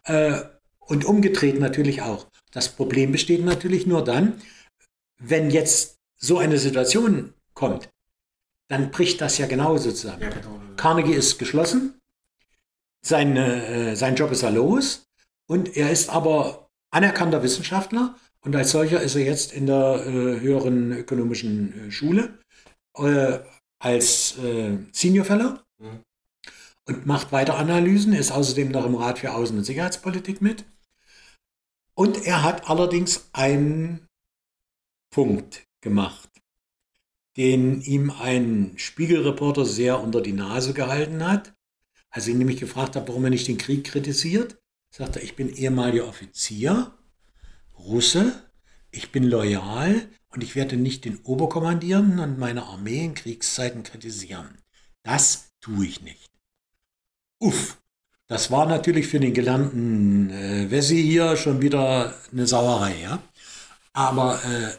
Äh, 0.03 0.41
und 0.79 1.05
umgedreht 1.05 1.59
natürlich 1.59 2.01
auch. 2.01 2.27
Das 2.51 2.69
Problem 2.69 3.11
besteht 3.11 3.43
natürlich 3.43 3.87
nur 3.87 4.03
dann, 4.03 4.33
wenn 5.17 5.49
jetzt 5.49 5.94
so 6.17 6.37
eine 6.37 6.57
Situation 6.57 7.33
kommt, 7.53 7.89
dann 8.67 8.91
bricht 8.91 9.21
das 9.21 9.37
ja 9.37 9.47
genauso 9.47 9.91
zusammen. 9.91 10.21
Ja, 10.21 10.29
genau. 10.29 10.59
Carnegie 10.77 11.13
ist 11.13 11.37
geschlossen, 11.37 11.99
sein, 13.01 13.37
äh, 13.37 13.95
sein 13.95 14.15
Job 14.15 14.31
ist 14.31 14.43
er 14.43 14.51
los 14.51 15.05
und 15.47 15.77
er 15.77 15.91
ist 15.91 16.09
aber 16.09 16.69
anerkannter 16.89 17.43
Wissenschaftler 17.43 18.15
und 18.41 18.55
als 18.55 18.71
solcher 18.71 19.01
ist 19.01 19.15
er 19.15 19.23
jetzt 19.23 19.53
in 19.53 19.67
der 19.67 20.05
äh, 20.05 20.39
höheren 20.39 20.91
ökonomischen 20.91 21.87
äh, 21.87 21.91
Schule 21.91 22.39
äh, 22.97 23.39
als 23.79 24.37
äh, 24.39 24.77
Senior 24.91 25.25
Fellow 25.25 25.59
mhm. 25.77 26.03
und 26.87 27.05
macht 27.05 27.31
weiter 27.31 27.57
Analysen, 27.57 28.13
ist 28.13 28.31
außerdem 28.31 28.69
noch 28.69 28.85
im 28.85 28.95
Rat 28.95 29.19
für 29.19 29.31
Außen- 29.31 29.57
und 29.57 29.63
Sicherheitspolitik 29.63 30.41
mit. 30.41 30.65
Und 31.93 32.25
er 32.25 32.43
hat 32.43 32.69
allerdings 32.69 33.29
einen 33.31 34.07
Punkt 35.11 35.64
gemacht, 35.85 36.29
den 37.37 37.79
ihm 37.79 38.11
ein 38.11 38.73
Spiegelreporter 38.75 39.65
sehr 39.65 40.01
unter 40.01 40.19
die 40.19 40.33
Nase 40.33 40.73
gehalten 40.73 41.25
hat, 41.25 41.53
als 42.09 42.27
ich 42.27 42.33
ihn 42.33 42.39
nämlich 42.39 42.59
gefragt 42.59 42.97
habe, 42.97 43.07
warum 43.07 43.23
er 43.23 43.29
nicht 43.29 43.47
den 43.47 43.57
Krieg 43.57 43.85
kritisiert 43.85 44.57
sagt 44.95 45.17
er, 45.17 45.23
ich 45.23 45.35
bin 45.35 45.49
ehemaliger 45.49 46.07
Offizier, 46.07 46.93
Russe, 47.77 48.49
ich 48.91 49.11
bin 49.11 49.23
loyal 49.23 50.09
und 50.29 50.41
ich 50.41 50.55
werde 50.55 50.77
nicht 50.77 51.03
den 51.03 51.17
Oberkommandierenden 51.17 52.19
und 52.19 52.39
meine 52.39 52.63
Armee 52.63 53.03
in 53.03 53.13
Kriegszeiten 53.13 53.83
kritisieren. 53.83 54.57
Das 55.03 55.51
tue 55.59 55.85
ich 55.85 56.01
nicht. 56.01 56.31
Uff, 57.39 57.77
das 58.27 58.51
war 58.51 58.65
natürlich 58.65 59.07
für 59.07 59.19
den 59.19 59.33
gelernten 59.33 60.29
äh, 60.29 60.71
Wessi 60.71 61.01
hier 61.01 61.35
schon 61.35 61.61
wieder 61.61 62.15
eine 62.31 62.47
Sauerei, 62.47 62.95
ja. 63.01 63.21
Aber 63.91 64.41
äh, 64.45 64.71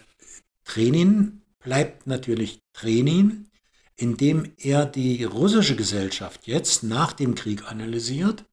Trenin 0.66 1.40
bleibt 1.58 2.06
natürlich 2.06 2.60
Trenin, 2.74 3.48
indem 3.96 4.52
er 4.58 4.84
die 4.84 5.24
russische 5.24 5.76
Gesellschaft 5.76 6.46
jetzt 6.46 6.82
nach 6.82 7.14
dem 7.14 7.34
Krieg 7.34 7.70
analysiert 7.70 8.44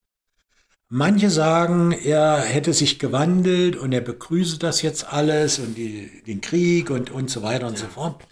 Manche 0.96 1.32
sagen, 1.32 1.92
er 1.92 2.40
hätte 2.40 2.72
sich 2.72 3.00
gewandelt 3.00 3.76
und 3.76 3.94
er 3.94 4.02
begrüße 4.02 4.60
das 4.60 4.84
jetzt 4.84 5.12
alles 5.12 5.58
und 5.58 5.76
die, 5.76 6.22
den 6.28 6.40
Krieg 6.40 6.92
und, 6.92 7.10
und 7.10 7.32
so 7.32 7.42
weiter 7.42 7.66
und 7.66 7.80
ja. 7.80 7.86
so 7.86 7.88
fort. 7.88 8.24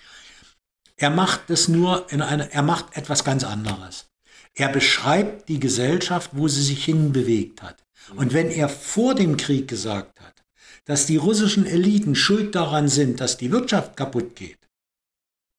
Er 0.96 1.10
macht 1.10 1.50
es 1.50 1.68
nur 1.68 2.06
in 2.12 2.22
eine, 2.22 2.54
er 2.54 2.62
macht 2.62 2.96
etwas 2.96 3.24
ganz 3.24 3.44
anderes. 3.44 4.12
Er 4.54 4.70
beschreibt 4.70 5.50
die 5.50 5.60
Gesellschaft, 5.60 6.30
wo 6.34 6.48
sie 6.48 6.62
sich 6.62 6.86
hinbewegt 6.86 7.64
hat. 7.64 7.84
Und 8.16 8.32
wenn 8.32 8.52
er 8.52 8.70
vor 8.70 9.16
dem 9.16 9.38
Krieg 9.38 9.68
gesagt 9.68 10.20
hat, 10.22 10.41
dass 10.86 11.06
die 11.06 11.18
russischen 11.18 11.66
Eliten 11.66 12.16
schuld 12.16 12.56
daran 12.56 12.88
sind, 12.88 13.20
dass 13.20 13.38
die 13.38 13.52
Wirtschaft 13.52 13.96
kaputt 13.96 14.36
geht, 14.36 14.58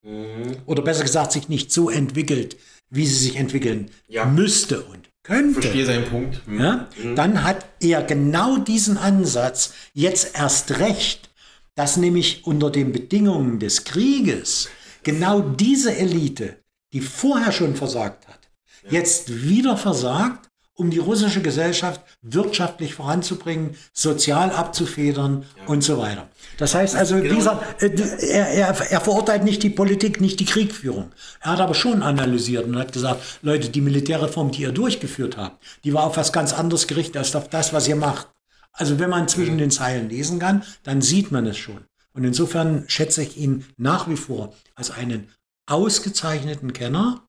mhm. 0.03 0.57
oder 0.67 0.83
besser 0.83 1.05
gesagt 1.05 1.33
sich 1.33 1.49
nicht 1.49 1.73
so 1.73 1.91
entwickelt, 1.91 2.57
wie 2.91 3.07
sie 3.07 3.25
sich 3.25 3.37
entwickeln 3.37 3.91
ja. 4.09 4.27
müsste 4.27 4.83
und 4.83 5.09
könnte. 5.23 5.63
Verstehe 5.63 5.87
seinen 5.87 6.05
Punkt. 6.05 6.45
Hm. 6.47 6.61
Ja? 6.61 6.89
Hm. 7.01 7.17
Dann 7.17 7.45
hat 7.45 7.67
er 7.81 8.03
genau 8.03 8.59
diesen 8.59 8.99
Ansatz 8.99 9.73
jetzt 9.95 10.37
erst 10.37 10.79
recht, 10.79 11.31
dass 11.75 11.97
nämlich 11.97 12.45
unter 12.45 12.71
den 12.71 12.93
Bedingungen 12.93 13.59
des 13.59 13.85
Krieges 13.85 14.69
genau 15.03 15.41
diese 15.41 15.97
Elite, 15.97 16.59
die 16.93 17.01
vorher 17.01 17.53
schon 17.53 17.77
versagt 17.77 18.29
hat, 18.29 18.51
ja. 18.85 18.93
jetzt 18.93 19.45
wieder 19.45 19.77
versagt 19.77 20.49
um 20.83 20.91
die 20.91 20.99
russische 20.99 21.41
Gesellschaft 21.41 22.01
wirtschaftlich 22.23 22.95
voranzubringen, 22.95 23.77
sozial 23.93 24.51
abzufedern 24.51 25.45
ja. 25.57 25.67
und 25.67 25.85
so 25.85 25.97
weiter. 25.99 26.29
Das 26.59 26.75
heißt 26.75 26.97
also, 26.97 27.17
genau. 27.21 27.35
dieser, 27.35 27.63
äh, 27.81 28.29
er, 28.29 28.49
er, 28.49 28.91
er, 28.91 29.01
verurteilt 29.01 29.45
nicht 29.45 29.63
die 29.63 29.71
Politik, 29.71 30.21
nicht 30.21 30.41
die 30.41 30.45
Kriegführung. 30.45 31.13
Er 31.41 31.53
hat 31.53 31.61
aber 31.61 31.75
schon 31.75 32.03
analysiert 32.03 32.67
und 32.67 32.77
hat 32.77 32.93
gesagt, 32.93 33.23
Leute, 33.43 33.69
die 33.69 33.81
Militärreform, 33.81 34.51
die 34.51 34.63
ihr 34.63 34.73
durchgeführt 34.73 35.37
habt, 35.37 35.63
die 35.85 35.95
war 35.95 36.03
auf 36.05 36.17
was 36.17 36.33
ganz 36.33 36.53
anderes 36.53 36.89
gerichtet 36.89 37.19
als 37.19 37.37
auf 37.37 37.49
das, 37.49 37.73
was 37.73 37.87
ihr 37.87 37.97
macht. 37.97 38.29
Also 38.73 38.99
wenn 38.99 39.11
man 39.11 39.29
zwischen 39.29 39.59
den 39.59 39.71
Zeilen 39.71 40.09
lesen 40.09 40.41
kann, 40.41 40.65
dann 40.83 41.01
sieht 41.01 41.31
man 41.31 41.47
es 41.47 41.59
schon. 41.59 41.85
Und 42.13 42.25
insofern 42.25 42.85
schätze 42.89 43.23
ich 43.23 43.37
ihn 43.37 43.65
nach 43.77 44.09
wie 44.09 44.17
vor 44.17 44.53
als 44.75 44.91
einen 44.91 45.29
ausgezeichneten 45.67 46.73
Kenner 46.73 47.29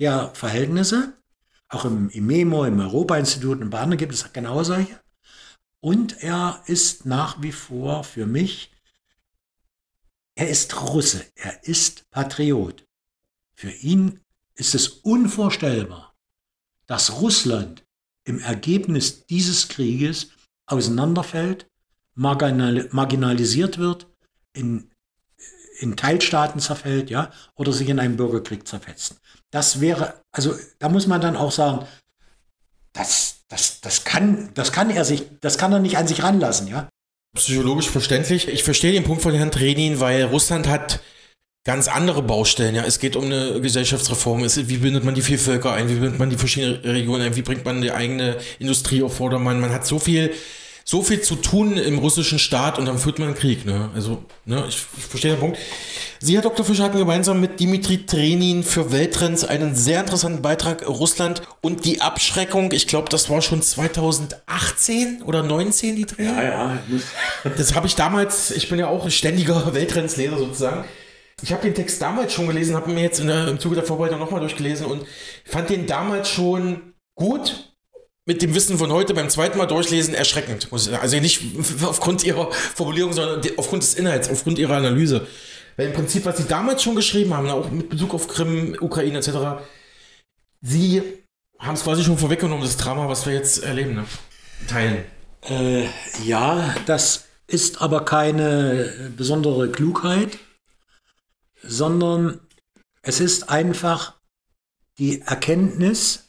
der 0.00 0.30
Verhältnisse, 0.34 1.14
auch 1.72 1.84
im, 1.86 2.10
im 2.10 2.26
MEMO, 2.26 2.64
im 2.64 2.80
Europa-Institut 2.80 3.60
und 3.60 3.70
bei 3.70 3.80
anderen 3.80 3.98
gibt 3.98 4.12
es 4.12 4.32
genau 4.32 4.62
solche. 4.62 5.00
Und 5.80 6.22
er 6.22 6.62
ist 6.66 7.06
nach 7.06 7.42
wie 7.42 7.52
vor 7.52 8.04
für 8.04 8.26
mich, 8.26 8.70
er 10.34 10.48
ist 10.48 10.80
Russe, 10.82 11.24
er 11.34 11.64
ist 11.64 12.08
Patriot. 12.10 12.86
Für 13.54 13.70
ihn 13.70 14.20
ist 14.54 14.74
es 14.74 14.88
unvorstellbar, 14.88 16.14
dass 16.86 17.20
Russland 17.20 17.84
im 18.24 18.38
Ergebnis 18.38 19.26
dieses 19.26 19.68
Krieges 19.68 20.28
auseinanderfällt, 20.66 21.68
marginalisiert 22.14 23.78
wird, 23.78 24.06
in, 24.52 24.90
in 25.78 25.96
Teilstaaten 25.96 26.60
zerfällt, 26.60 27.08
ja, 27.08 27.32
oder 27.54 27.72
sich 27.72 27.88
in 27.88 27.98
einen 27.98 28.18
Bürgerkrieg 28.18 28.68
zerfetzt. 28.68 29.21
Das 29.52 29.80
wäre, 29.80 30.14
also 30.32 30.54
da 30.78 30.88
muss 30.88 31.06
man 31.06 31.20
dann 31.20 31.36
auch 31.36 31.52
sagen, 31.52 31.86
das, 32.94 33.36
das, 33.48 33.80
das, 33.80 34.04
kann, 34.04 34.50
das 34.54 34.72
kann 34.72 34.90
er 34.90 35.04
sich, 35.04 35.24
das 35.40 35.58
kann 35.58 35.72
er 35.72 35.78
nicht 35.78 35.96
an 35.96 36.08
sich 36.08 36.22
ranlassen, 36.22 36.68
ja. 36.68 36.88
Psychologisch 37.36 37.88
verständlich. 37.88 38.48
Ich 38.48 38.62
verstehe 38.62 38.92
den 38.92 39.04
Punkt 39.04 39.22
von 39.22 39.34
Herrn 39.34 39.50
Trenin, 39.50 40.00
weil 40.00 40.24
Russland 40.24 40.68
hat 40.68 41.00
ganz 41.64 41.88
andere 41.88 42.22
Baustellen. 42.22 42.74
Ja, 42.74 42.84
es 42.84 42.98
geht 42.98 43.16
um 43.16 43.24
eine 43.24 43.60
Gesellschaftsreform. 43.60 44.44
Es, 44.44 44.68
wie 44.68 44.78
bindet 44.78 45.04
man 45.04 45.14
die 45.14 45.22
vier 45.22 45.38
Völker 45.38 45.72
ein? 45.72 45.88
Wie 45.88 45.94
bindet 45.94 46.18
man 46.18 46.28
die 46.28 46.36
verschiedenen 46.36 46.82
Regionen 46.82 47.22
ein? 47.22 47.36
Wie 47.36 47.42
bringt 47.42 47.64
man 47.64 47.80
die 47.80 47.92
eigene 47.92 48.36
Industrie 48.58 49.02
auf 49.02 49.16
Vordermann? 49.16 49.60
Man 49.60 49.72
hat 49.72 49.86
so 49.86 49.98
viel 49.98 50.34
so 50.92 51.00
viel 51.00 51.22
zu 51.22 51.36
tun 51.36 51.78
im 51.78 51.98
russischen 51.98 52.38
Staat 52.38 52.78
und 52.78 52.84
dann 52.84 52.98
führt 52.98 53.18
man 53.18 53.28
einen 53.28 53.36
Krieg. 53.38 53.64
Ne? 53.64 53.88
Also, 53.94 54.26
ne, 54.44 54.62
ich, 54.68 54.76
ich 54.98 55.04
verstehe 55.04 55.30
den 55.32 55.40
Punkt. 55.40 55.58
Sie, 56.20 56.34
Herr 56.34 56.42
Dr. 56.42 56.66
Fischer, 56.66 56.84
hatten 56.84 56.98
gemeinsam 56.98 57.40
mit 57.40 57.60
Dimitri 57.60 58.04
Trenin 58.04 58.62
für 58.62 58.92
Welttrends 58.92 59.42
einen 59.42 59.74
sehr 59.74 60.00
interessanten 60.00 60.42
Beitrag 60.42 60.86
Russland 60.86 61.40
und 61.62 61.86
die 61.86 62.02
Abschreckung. 62.02 62.72
Ich 62.72 62.88
glaube, 62.88 63.08
das 63.08 63.30
war 63.30 63.40
schon 63.40 63.62
2018 63.62 65.22
oder 65.22 65.42
19 65.42 65.96
die 65.96 66.04
Dreh. 66.04 66.26
Ja, 66.26 66.42
ja. 66.42 66.78
Das 67.56 67.74
habe 67.74 67.86
ich 67.86 67.94
damals, 67.94 68.50
ich 68.50 68.68
bin 68.68 68.78
ja 68.78 68.88
auch 68.88 69.08
ständiger 69.08 69.72
Welttrends-Leser 69.72 70.36
sozusagen. 70.36 70.84
Ich 71.40 71.54
habe 71.54 71.62
den 71.62 71.74
Text 71.74 72.02
damals 72.02 72.34
schon 72.34 72.48
gelesen, 72.48 72.76
habe 72.76 72.90
mir 72.90 73.00
jetzt 73.00 73.18
der, 73.24 73.48
im 73.48 73.58
Zuge 73.58 73.76
der 73.76 73.84
Vorbereitung 73.84 74.18
nochmal 74.18 74.40
durchgelesen 74.40 74.84
und 74.84 75.06
fand 75.46 75.70
den 75.70 75.86
damals 75.86 76.28
schon 76.28 76.92
gut. 77.14 77.71
Mit 78.24 78.40
dem 78.40 78.54
Wissen 78.54 78.78
von 78.78 78.92
heute 78.92 79.14
beim 79.14 79.28
zweiten 79.28 79.58
Mal 79.58 79.66
durchlesen 79.66 80.14
erschreckend. 80.14 80.68
Also 80.72 81.18
nicht 81.18 81.42
aufgrund 81.82 82.24
ihrer 82.24 82.52
Formulierung, 82.52 83.12
sondern 83.12 83.42
aufgrund 83.56 83.82
des 83.82 83.94
Inhalts, 83.94 84.28
aufgrund 84.28 84.58
ihrer 84.58 84.76
Analyse. 84.76 85.26
Weil 85.76 85.88
im 85.88 85.92
Prinzip, 85.92 86.24
was 86.24 86.36
sie 86.36 86.44
damals 86.44 86.82
schon 86.82 86.94
geschrieben 86.94 87.34
haben, 87.34 87.48
auch 87.48 87.70
mit 87.70 87.88
Bezug 87.88 88.14
auf 88.14 88.28
Krim, 88.28 88.76
Ukraine 88.80 89.18
etc., 89.18 89.64
sie 90.60 91.02
haben 91.58 91.74
es 91.74 91.82
quasi 91.82 92.04
schon 92.04 92.18
vorweggenommen, 92.18 92.64
das 92.64 92.76
Drama, 92.76 93.08
was 93.08 93.26
wir 93.26 93.32
jetzt 93.32 93.62
erleben, 93.62 93.94
ne? 93.94 94.04
teilen. 94.68 95.04
Äh, 95.48 95.86
ja, 96.24 96.74
das 96.86 97.24
ist 97.46 97.80
aber 97.80 98.04
keine 98.04 99.12
besondere 99.16 99.70
Klugheit 99.70 100.38
sondern 101.62 102.40
es 103.02 103.20
ist 103.20 103.48
einfach 103.48 104.14
die 104.98 105.22
Erkenntnis, 105.22 106.28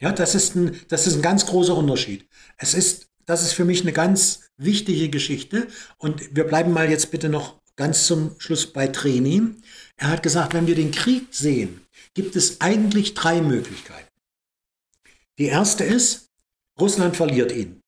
Ja, 0.00 0.12
das 0.12 0.34
ist 0.34 0.54
ein, 0.54 0.80
das 0.88 1.06
ist 1.06 1.16
ein 1.16 1.22
ganz 1.22 1.46
großer 1.46 1.74
Unterschied. 1.74 2.28
Es 2.56 2.74
ist, 2.74 3.08
das 3.26 3.42
ist 3.42 3.52
für 3.52 3.64
mich 3.64 3.82
eine 3.82 3.92
ganz 3.92 4.50
wichtige 4.56 5.08
Geschichte. 5.08 5.68
Und 5.98 6.34
wir 6.34 6.44
bleiben 6.44 6.72
mal 6.72 6.90
jetzt 6.90 7.10
bitte 7.10 7.28
noch 7.28 7.60
ganz 7.76 8.06
zum 8.06 8.34
Schluss 8.38 8.72
bei 8.72 8.88
Treni. 8.88 9.42
Er 9.96 10.08
hat 10.08 10.22
gesagt, 10.22 10.54
wenn 10.54 10.66
wir 10.66 10.74
den 10.74 10.90
Krieg 10.90 11.28
sehen, 11.30 11.80
gibt 12.14 12.36
es 12.36 12.60
eigentlich 12.60 13.14
drei 13.14 13.40
Möglichkeiten. 13.40 14.08
Die 15.38 15.46
erste 15.46 15.84
ist, 15.84 16.30
Russland 16.78 17.16
verliert 17.16 17.52
ihn. 17.52 17.83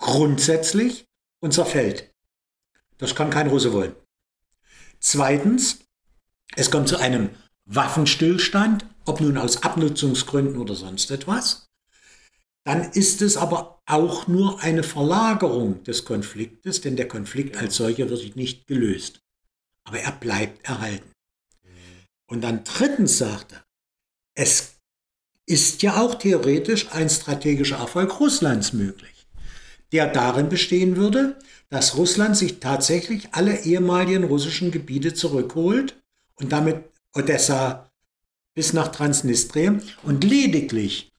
Grundsätzlich 0.00 1.04
und 1.40 1.54
zerfällt. 1.54 2.12
Das 2.98 3.14
kann 3.14 3.30
kein 3.30 3.46
Russe 3.46 3.72
wollen. 3.72 3.94
Zweitens, 4.98 5.78
es 6.56 6.70
kommt 6.70 6.88
zu 6.88 6.98
einem 6.98 7.30
Waffenstillstand, 7.64 8.84
ob 9.06 9.20
nun 9.20 9.38
aus 9.38 9.62
Abnutzungsgründen 9.62 10.58
oder 10.58 10.74
sonst 10.74 11.10
etwas. 11.10 11.68
Dann 12.64 12.90
ist 12.92 13.22
es 13.22 13.36
aber 13.36 13.80
auch 13.86 14.26
nur 14.26 14.60
eine 14.60 14.82
Verlagerung 14.82 15.82
des 15.84 16.04
Konfliktes, 16.04 16.80
denn 16.80 16.96
der 16.96 17.08
Konflikt 17.08 17.56
als 17.56 17.76
solcher 17.76 18.10
wird 18.10 18.36
nicht 18.36 18.66
gelöst. 18.66 19.20
Aber 19.84 19.98
er 20.00 20.12
bleibt 20.12 20.66
erhalten. 20.66 21.10
Und 22.28 22.42
dann 22.42 22.64
drittens 22.64 23.18
sagt 23.18 23.52
er, 23.52 23.64
es 24.34 24.76
ist 25.46 25.82
ja 25.82 26.00
auch 26.00 26.14
theoretisch 26.14 26.92
ein 26.92 27.10
strategischer 27.10 27.78
Erfolg 27.78 28.20
Russlands 28.20 28.72
möglich, 28.72 29.19
der 29.92 30.06
darin 30.06 30.48
bestehen 30.48 30.96
würde, 30.96 31.36
dass 31.68 31.96
Russland 31.96 32.36
sich 32.36 32.60
tatsächlich 32.60 33.28
alle 33.32 33.64
ehemaligen 33.64 34.24
russischen 34.24 34.70
Gebiete 34.70 35.14
zurückholt 35.14 36.00
und 36.36 36.52
damit 36.52 36.84
Odessa 37.14 37.90
bis 38.54 38.72
nach 38.72 38.88
Transnistrien 38.88 39.82
und 40.02 40.24
lediglich 40.24 41.10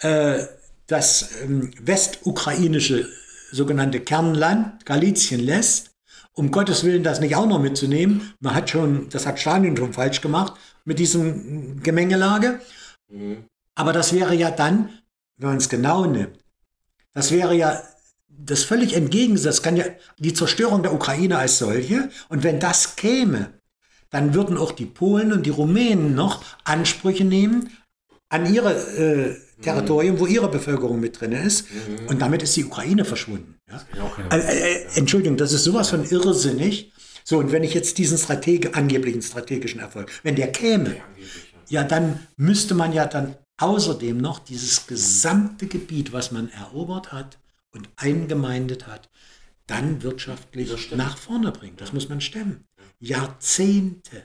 äh, 0.00 0.44
das 0.86 1.30
ähm, 1.42 1.70
westukrainische 1.80 3.08
sogenannte 3.50 4.00
Kernland 4.00 4.84
Galizien 4.84 5.40
lässt 5.40 5.96
um 6.36 6.50
Gottes 6.50 6.84
Willen 6.84 7.02
das 7.02 7.20
nicht 7.20 7.34
auch 7.34 7.46
noch 7.46 7.58
mitzunehmen. 7.58 8.34
Man 8.40 8.54
hat 8.54 8.70
schon, 8.70 9.08
das 9.08 9.26
hat 9.26 9.40
Stalin 9.40 9.76
schon 9.76 9.94
falsch 9.94 10.20
gemacht 10.20 10.52
mit 10.84 10.98
diesem 10.98 11.82
Gemengelage. 11.82 12.60
Mhm. 13.08 13.44
Aber 13.74 13.92
das 13.92 14.12
wäre 14.12 14.34
ja 14.34 14.50
dann, 14.50 14.90
wenn 15.38 15.48
man 15.48 15.56
es 15.56 15.68
genau 15.68 16.04
nimmt, 16.04 16.38
das 17.14 17.30
wäre 17.30 17.54
ja 17.54 17.82
das 18.28 18.64
völlig 18.64 18.94
entgegengesetzt. 18.94 19.62
Kann 19.62 19.76
ja 19.76 19.84
die 20.18 20.34
Zerstörung 20.34 20.82
der 20.82 20.92
Ukraine 20.92 21.38
als 21.38 21.58
solche. 21.58 22.10
Und 22.28 22.42
wenn 22.42 22.60
das 22.60 22.96
käme, 22.96 23.52
dann 24.10 24.34
würden 24.34 24.56
auch 24.56 24.72
die 24.72 24.86
Polen 24.86 25.32
und 25.32 25.46
die 25.46 25.50
Rumänen 25.50 26.14
noch 26.14 26.44
Ansprüche 26.64 27.24
nehmen 27.24 27.70
an 28.28 28.52
ihre 28.52 28.72
äh, 28.72 29.36
Territorium, 29.62 30.18
wo 30.18 30.26
ihre 30.26 30.50
Bevölkerung 30.50 31.00
mit 31.00 31.20
drin 31.20 31.32
ist. 31.32 31.66
Mhm. 31.70 32.08
Und 32.08 32.22
damit 32.22 32.42
ist 32.42 32.56
die 32.56 32.64
Ukraine 32.64 33.04
verschwunden. 33.04 33.56
Ja? 33.68 33.80
Äh, 34.30 34.38
äh, 34.38 34.86
Entschuldigung, 34.94 35.36
das 35.36 35.52
ist 35.52 35.64
sowas 35.64 35.90
von 35.90 36.04
irrsinnig. 36.04 36.92
So, 37.24 37.38
und 37.38 37.50
wenn 37.50 37.64
ich 37.64 37.74
jetzt 37.74 37.98
diesen 37.98 38.18
Strateg 38.18 38.76
angeblichen 38.76 39.22
strategischen 39.22 39.80
Erfolg, 39.80 40.10
wenn 40.22 40.36
der 40.36 40.52
käme, 40.52 40.96
ja, 41.68 41.82
dann 41.82 42.20
müsste 42.36 42.74
man 42.74 42.92
ja 42.92 43.06
dann 43.06 43.34
außerdem 43.58 44.18
noch 44.18 44.38
dieses 44.38 44.86
gesamte 44.86 45.66
Gebiet, 45.66 46.12
was 46.12 46.30
man 46.30 46.50
erobert 46.50 47.12
hat 47.12 47.38
und 47.76 47.88
eingemeindet 47.96 48.86
hat, 48.86 49.08
dann 49.66 50.02
wirtschaftlich 50.02 50.90
nach 50.92 51.18
vorne 51.18 51.52
bringen. 51.52 51.76
Das 51.76 51.92
muss 51.92 52.08
man 52.08 52.20
stemmen. 52.20 52.64
Jahrzehnte. 52.98 54.24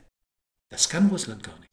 Das 0.69 0.89
kann 0.89 1.07
Russland 1.07 1.43
gar 1.43 1.59
nicht. 1.59 1.71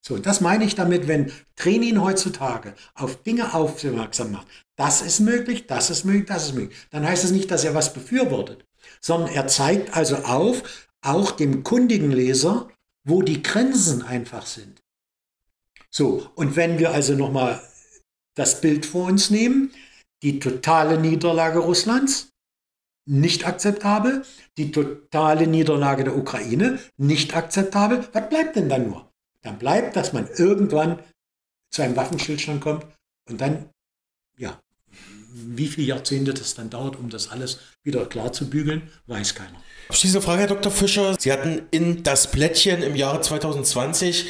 So, 0.00 0.18
das 0.18 0.40
meine 0.40 0.64
ich 0.64 0.74
damit, 0.74 1.06
wenn 1.06 1.30
Training 1.54 2.00
heutzutage 2.00 2.74
auf 2.94 3.22
Dinge 3.22 3.54
aufmerksam 3.54 4.32
macht. 4.32 4.48
Das 4.74 5.00
ist 5.00 5.20
möglich, 5.20 5.68
das 5.68 5.90
ist 5.90 6.04
möglich, 6.04 6.26
das 6.26 6.46
ist 6.46 6.54
möglich. 6.54 6.76
Dann 6.90 7.06
heißt 7.06 7.24
es 7.24 7.30
nicht, 7.30 7.50
dass 7.52 7.62
er 7.62 7.74
was 7.74 7.94
befürwortet, 7.94 8.64
sondern 9.00 9.30
er 9.30 9.46
zeigt 9.46 9.94
also 9.96 10.16
auf, 10.16 10.88
auch 11.02 11.30
dem 11.32 11.62
kundigen 11.62 12.10
Leser, 12.10 12.68
wo 13.04 13.22
die 13.22 13.42
Grenzen 13.42 14.02
einfach 14.02 14.46
sind. 14.46 14.82
So, 15.88 16.28
und 16.34 16.56
wenn 16.56 16.78
wir 16.78 16.92
also 16.92 17.14
nochmal 17.14 17.62
das 18.34 18.60
Bild 18.60 18.86
vor 18.86 19.06
uns 19.06 19.30
nehmen, 19.30 19.72
die 20.22 20.38
totale 20.38 20.98
Niederlage 20.98 21.58
Russlands, 21.58 22.28
nicht 23.04 23.46
akzeptabel, 23.46 24.24
die 24.56 24.70
totale 24.70 25.46
Niederlage 25.46 26.04
der 26.04 26.16
Ukraine, 26.16 26.78
nicht 26.96 27.34
akzeptabel, 27.34 28.06
was 28.12 28.28
bleibt 28.28 28.56
denn 28.56 28.68
dann 28.68 28.88
nur? 28.88 29.12
dann 29.42 29.58
bleibt, 29.58 29.96
dass 29.96 30.12
man 30.12 30.28
irgendwann 30.36 30.98
zu 31.70 31.82
einem 31.82 31.96
Waffenstillstand 31.96 32.60
kommt 32.60 32.86
und 33.28 33.40
dann, 33.40 33.68
ja, 34.38 34.60
wie 35.34 35.66
viele 35.66 35.86
Jahrzehnte 35.88 36.34
das 36.34 36.54
dann 36.54 36.70
dauert, 36.70 36.96
um 36.96 37.10
das 37.10 37.30
alles 37.30 37.58
wieder 37.82 38.06
klar 38.06 38.32
zu 38.32 38.48
bügeln, 38.48 38.90
weiß 39.06 39.34
keiner. 39.34 39.60
Abschließende 39.88 40.22
Frage, 40.22 40.40
Herr 40.40 40.48
Dr. 40.48 40.70
Fischer. 40.70 41.16
Sie 41.18 41.32
hatten 41.32 41.62
in 41.70 42.02
das 42.02 42.30
Blättchen 42.30 42.82
im 42.82 42.94
Jahre 42.94 43.20
2020 43.20 44.26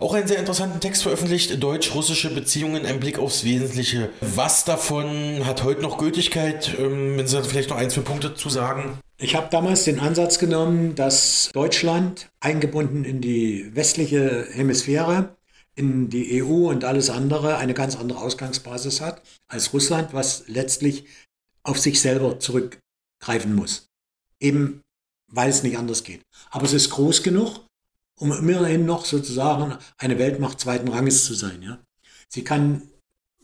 auch 0.00 0.14
einen 0.14 0.28
sehr 0.28 0.38
interessanten 0.38 0.80
Text 0.80 1.02
veröffentlicht, 1.02 1.62
Deutsch-russische 1.62 2.34
Beziehungen, 2.34 2.86
ein 2.86 3.00
Blick 3.00 3.18
aufs 3.18 3.44
Wesentliche. 3.44 4.10
Was 4.20 4.64
davon 4.64 5.44
hat 5.44 5.64
heute 5.64 5.82
noch 5.82 5.98
Gültigkeit? 5.98 6.76
Ähm, 6.78 7.16
wenn 7.16 7.26
Sie 7.26 7.42
vielleicht 7.42 7.70
noch 7.70 7.76
ein, 7.76 7.90
zwei 7.90 8.02
Punkte 8.02 8.34
zu 8.34 8.48
sagen. 8.48 8.98
Ich 9.18 9.34
habe 9.34 9.48
damals 9.50 9.84
den 9.84 10.00
Ansatz 10.00 10.38
genommen, 10.38 10.94
dass 10.94 11.50
Deutschland 11.52 12.28
eingebunden 12.40 13.04
in 13.04 13.20
die 13.20 13.74
westliche 13.74 14.46
Hemisphäre, 14.52 15.36
in 15.74 16.08
die 16.08 16.42
EU 16.42 16.68
und 16.68 16.84
alles 16.84 17.10
andere 17.10 17.56
eine 17.56 17.74
ganz 17.74 17.96
andere 17.96 18.20
Ausgangsbasis 18.20 19.00
hat 19.00 19.22
als 19.48 19.72
Russland, 19.72 20.12
was 20.12 20.44
letztlich 20.46 21.04
auf 21.62 21.78
sich 21.78 22.00
selber 22.00 22.38
zurückgreifen 22.38 23.54
muss. 23.54 23.88
Eben 24.40 24.82
weil 25.28 25.50
es 25.50 25.62
nicht 25.62 25.78
anders 25.78 26.04
geht. 26.04 26.22
Aber 26.50 26.64
es 26.64 26.72
ist 26.72 26.90
groß 26.90 27.22
genug, 27.22 27.60
um 28.18 28.32
immerhin 28.32 28.84
noch 28.84 29.04
sozusagen 29.04 29.76
eine 29.96 30.18
Weltmacht 30.18 30.60
zweiten 30.60 30.88
Ranges 30.88 31.24
zu 31.24 31.34
sein. 31.34 31.62
Ja? 31.62 31.78
Sie 32.28 32.44
kann, 32.44 32.82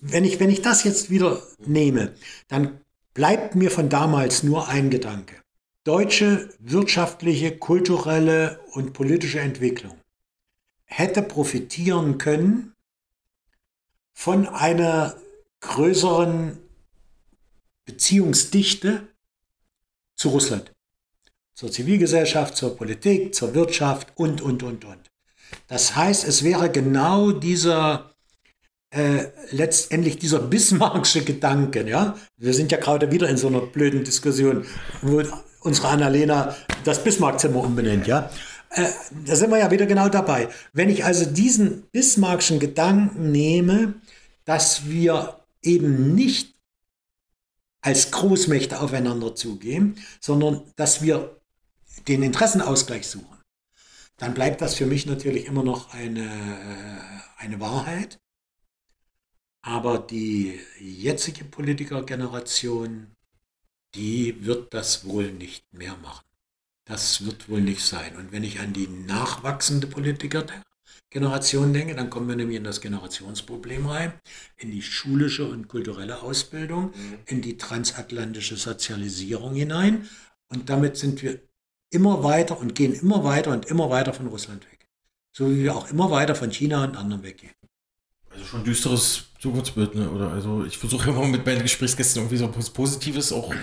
wenn 0.01 0.25
ich, 0.25 0.41
wenn 0.41 0.51
ich 0.51 0.63
das 0.63 0.85
jetzt 0.85 1.11
wieder 1.11 1.43
nehme, 1.59 2.15
dann 2.49 2.81
bleibt 3.15 3.55
mir 3.55 3.71
von 3.71 3.89
damals 3.89 4.43
nur 4.43 4.69
ein 4.69 4.91
Gedanke. 4.91 5.37
Deutsche 5.85 6.49
wirtschaftliche, 6.59 7.57
kulturelle 7.57 8.61
und 8.73 8.93
politische 8.93 9.41
Entwicklung 9.41 9.99
hätte 10.87 11.23
profitieren 11.23 12.19
können 12.19 12.73
von 14.13 14.47
einer 14.47 15.17
größeren 15.61 16.59
Beziehungsdichte 17.85 19.09
zu 20.15 20.29
Russland 20.31 20.73
zur 21.55 21.71
Zivilgesellschaft, 21.71 22.57
zur 22.57 22.77
Politik, 22.77 23.35
zur 23.35 23.55
Wirtschaft 23.55 24.09
und, 24.17 24.41
und, 24.41 24.63
und, 24.63 24.85
und. 24.85 25.11
Das 25.69 25.95
heißt, 25.95 26.27
es 26.27 26.43
wäre 26.43 26.71
genau 26.71 27.31
dieser, 27.31 28.15
äh, 28.91 29.27
letztendlich 29.51 30.19
dieser 30.19 30.41
bismarcksche 30.41 31.25
Gedanke, 31.25 31.89
ja. 31.89 32.17
Wir 32.37 32.55
sind 32.55 32.73
ja 32.73 32.79
gerade 32.79 33.13
wieder 33.13 33.29
in 33.29 33.37
so 33.37 33.49
einer 33.49 33.61
blöden 33.61 34.05
Diskussion, 34.05 34.65
wo 35.03 35.23
unsere 35.61 35.89
Annalena 35.89 36.57
das 36.85 37.03
Bismarckzimmer 37.03 37.63
umbenennt, 37.63 38.07
ja. 38.07 38.31
Äh, 38.71 38.89
da 39.25 39.37
sind 39.37 39.51
wir 39.51 39.59
ja 39.59 39.71
wieder 39.71 39.87
genau 39.87 40.09
dabei. 40.09 40.49
Wenn 40.73 40.91
ich 40.91 41.05
also 41.05 41.25
diesen 41.25 41.83
bismarckschen 41.93 42.59
Gedanken 42.59 43.31
nehme, 43.31 43.95
dass 44.45 44.89
wir 44.89 45.39
eben 45.63 46.15
nicht 46.15 46.55
als 47.81 48.11
Großmächte 48.11 48.81
aufeinander 48.81 49.35
zugehen, 49.35 49.97
sondern 50.21 50.63
dass 50.77 51.03
wir 51.03 51.34
den 52.09 52.23
Interessenausgleich 52.23 53.07
suchen, 53.07 53.39
dann 54.17 54.35
bleibt 54.35 54.61
das 54.61 54.75
für 54.75 54.87
mich 54.87 55.07
natürlich 55.07 55.47
immer 55.47 55.65
noch 55.65 55.93
eine, 55.93 56.25
äh, 56.25 57.43
eine 57.43 57.61
Wahrheit. 57.61 58.21
Aber 59.63 59.99
die 59.99 60.61
jetzige 60.79 61.45
Politikergeneration, 61.45 63.07
die 63.95 64.45
wird 64.45 64.75
das 64.75 65.07
wohl 65.07 65.33
nicht 65.33 65.65
mehr 65.73 65.97
machen. 65.97 66.25
Das 66.85 67.25
wird 67.25 67.49
wohl 67.49 67.63
nicht 67.63 67.83
sein. 67.83 68.17
Und 68.17 68.31
wenn 68.31 68.45
ich 68.45 68.61
an 68.61 68.75
die 68.75 68.89
nachwachsende 68.89 69.87
Politikergeneration 69.87 71.73
denke, 71.73 71.95
dann 71.95 72.11
kommen 72.11 72.29
wir 72.29 72.37
nämlich 72.37 72.59
in 72.59 72.65
das 72.65 72.83
Generationsproblem 72.83 73.87
rein, 73.87 74.13
in 74.59 74.71
die 74.71 74.83
schulische 74.83 75.49
und 75.49 75.69
kulturelle 75.69 76.21
Ausbildung, 76.21 76.89
mhm. 76.89 77.19
in 77.25 77.41
die 77.41 77.57
transatlantische 77.57 78.57
Sozialisierung 78.57 79.55
hinein. 79.55 80.07
Und 80.49 80.69
damit 80.69 80.99
sind 80.99 81.23
wir 81.23 81.41
immer 81.95 82.23
weiter 82.23 82.59
und 82.59 82.75
gehen 82.75 82.93
immer 82.93 83.25
weiter 83.25 83.53
und 83.53 83.67
immer 83.67 83.91
weiter 83.91 84.13
von 84.13 84.27
Russland 84.27 84.65
weg. 84.71 84.87
So 85.33 85.51
wie 85.51 85.63
wir 85.65 85.75
auch 85.75 85.91
immer 85.91 86.11
weiter 86.11 86.35
von 86.35 86.51
China 86.51 86.85
und 86.85 86.97
anderen 86.97 87.23
weggehen. 87.23 87.53
Also 88.31 88.45
schon 88.45 88.65
düsteres 88.65 89.25
Zukunftsbild, 89.41 89.95
ne? 89.95 90.11
Oder 90.11 90.31
also 90.31 90.65
ich 90.65 90.77
versuche 90.77 91.11
immer 91.11 91.27
mit 91.27 91.47
meinen 91.47 91.63
Gesprächsgästen 91.63 92.23
irgendwie 92.23 92.37
so 92.37 92.51
was 92.57 92.71
Positives 92.71 93.33
auch 93.33 93.55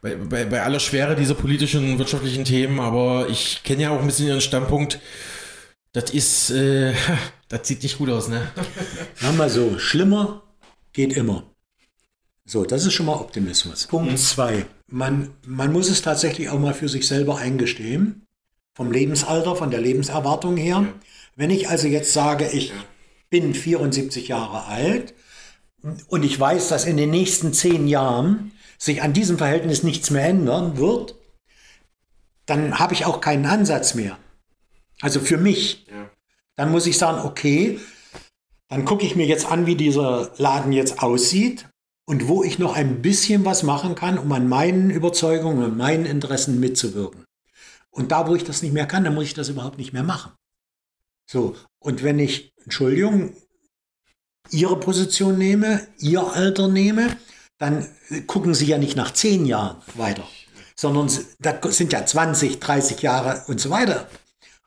bei, 0.00 0.14
bei, 0.14 0.44
bei 0.44 0.62
aller 0.62 0.80
Schwere 0.80 1.16
dieser 1.16 1.34
politischen, 1.34 1.98
wirtschaftlichen 1.98 2.44
Themen, 2.44 2.78
aber 2.78 3.28
ich 3.28 3.62
kenne 3.64 3.82
ja 3.82 3.90
auch 3.90 4.00
ein 4.00 4.06
bisschen 4.06 4.28
ihren 4.28 4.40
Standpunkt. 4.40 5.00
Das 5.92 6.10
ist, 6.10 6.50
äh, 6.50 6.94
das 7.48 7.66
sieht 7.66 7.82
nicht 7.82 7.98
gut 7.98 8.10
aus, 8.10 8.28
ne? 8.28 8.50
Sagen 9.16 9.36
wir 9.36 9.48
so, 9.48 9.78
schlimmer 9.78 10.42
geht 10.92 11.12
immer. 11.12 11.44
So, 12.48 12.64
das 12.64 12.86
ist 12.86 12.94
schon 12.94 13.04
mal 13.04 13.12
Optimismus. 13.12 13.86
Punkt 13.88 14.18
2. 14.18 14.56
Mhm. 14.56 14.64
Man, 14.90 15.30
man 15.46 15.70
muss 15.70 15.90
es 15.90 16.00
tatsächlich 16.00 16.48
auch 16.48 16.58
mal 16.58 16.72
für 16.72 16.88
sich 16.88 17.06
selber 17.06 17.36
eingestehen. 17.36 18.24
Vom 18.74 18.90
Lebensalter, 18.90 19.54
von 19.54 19.70
der 19.70 19.82
Lebenserwartung 19.82 20.56
her. 20.56 20.86
Ja. 20.86 20.94
Wenn 21.36 21.50
ich 21.50 21.68
also 21.68 21.88
jetzt 21.88 22.14
sage, 22.14 22.48
ich 22.50 22.70
ja. 22.70 22.74
bin 23.28 23.52
74 23.52 24.28
Jahre 24.28 24.64
alt 24.64 25.12
und 26.06 26.24
ich 26.24 26.40
weiß, 26.40 26.68
dass 26.68 26.86
in 26.86 26.96
den 26.96 27.10
nächsten 27.10 27.52
zehn 27.52 27.86
Jahren 27.86 28.52
sich 28.78 29.02
an 29.02 29.12
diesem 29.12 29.36
Verhältnis 29.36 29.82
nichts 29.82 30.08
mehr 30.08 30.24
ändern 30.24 30.78
wird, 30.78 31.16
dann 32.46 32.78
habe 32.78 32.94
ich 32.94 33.04
auch 33.04 33.20
keinen 33.20 33.44
Ansatz 33.44 33.94
mehr. 33.94 34.16
Also 35.02 35.20
für 35.20 35.36
mich. 35.36 35.86
Ja. 35.90 36.10
Dann 36.56 36.72
muss 36.72 36.86
ich 36.86 36.96
sagen, 36.96 37.26
okay, 37.26 37.78
dann 38.68 38.86
gucke 38.86 39.04
ich 39.04 39.16
mir 39.16 39.26
jetzt 39.26 39.44
an, 39.50 39.66
wie 39.66 39.76
dieser 39.76 40.32
Laden 40.38 40.72
jetzt 40.72 41.02
aussieht 41.02 41.68
und 42.08 42.26
wo 42.26 42.42
ich 42.42 42.58
noch 42.58 42.74
ein 42.74 43.02
bisschen 43.02 43.44
was 43.44 43.62
machen 43.62 43.94
kann, 43.94 44.16
um 44.16 44.32
an 44.32 44.48
meinen 44.48 44.88
Überzeugungen 44.88 45.62
und 45.62 45.76
meinen 45.76 46.06
Interessen 46.06 46.58
mitzuwirken. 46.58 47.26
Und 47.90 48.12
da, 48.12 48.26
wo 48.26 48.34
ich 48.34 48.44
das 48.44 48.62
nicht 48.62 48.72
mehr 48.72 48.86
kann, 48.86 49.04
dann 49.04 49.14
muss 49.14 49.24
ich 49.24 49.34
das 49.34 49.50
überhaupt 49.50 49.76
nicht 49.76 49.92
mehr 49.92 50.02
machen. 50.02 50.32
So, 51.30 51.54
und 51.78 52.02
wenn 52.02 52.18
ich, 52.18 52.54
Entschuldigung, 52.64 53.36
Ihre 54.50 54.80
Position 54.80 55.36
nehme, 55.36 55.86
Ihr 55.98 56.22
Alter 56.32 56.68
nehme, 56.68 57.14
dann 57.58 57.86
gucken 58.26 58.54
Sie 58.54 58.64
ja 58.64 58.78
nicht 58.78 58.96
nach 58.96 59.12
zehn 59.12 59.44
Jahren 59.44 59.82
weiter, 59.94 60.26
sondern 60.76 61.10
da 61.40 61.60
sind 61.70 61.92
ja 61.92 62.06
20, 62.06 62.58
30 62.58 63.02
Jahre 63.02 63.44
und 63.48 63.60
so 63.60 63.68
weiter. 63.68 64.08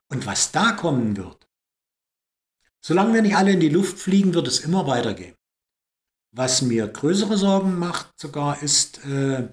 Und 0.10 0.28
was 0.28 0.52
da 0.52 0.74
kommen 0.74 1.18
wird, 1.18 1.48
solange 2.82 3.16
wir 3.16 3.24
nicht 3.24 3.36
alle 3.36 3.54
in 3.54 3.60
die 3.60 3.70
Luft 3.70 3.98
fliegen, 3.98 4.36
wird 4.36 4.48
es 4.48 4.60
immer 4.60 4.86
weitergehen. 4.86 5.34
Was 6.32 6.62
mir 6.62 6.88
größere 6.88 7.38
Sorgen 7.38 7.78
macht 7.78 8.20
sogar 8.20 8.62
ist, 8.62 9.04
äh, 9.06 9.50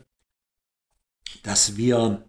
dass 1.42 1.76
wir 1.76 2.28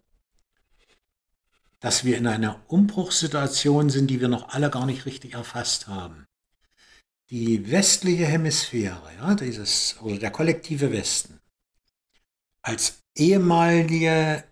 dass 1.79 2.03
wir 2.03 2.17
in 2.17 2.27
einer 2.27 2.61
Umbruchssituation 2.67 3.89
sind, 3.89 4.07
die 4.07 4.19
wir 4.19 4.27
noch 4.27 4.49
alle 4.49 4.69
gar 4.69 4.85
nicht 4.85 5.05
richtig 5.05 5.33
erfasst 5.33 5.87
haben. 5.87 6.27
Die 7.29 7.71
westliche 7.71 8.25
Hemisphäre, 8.25 9.13
ja, 9.17 9.35
dieses, 9.35 9.97
oder 10.01 10.17
der 10.17 10.31
kollektive 10.31 10.91
Westen, 10.91 11.39
als 12.61 13.03
ehemalige 13.15 14.43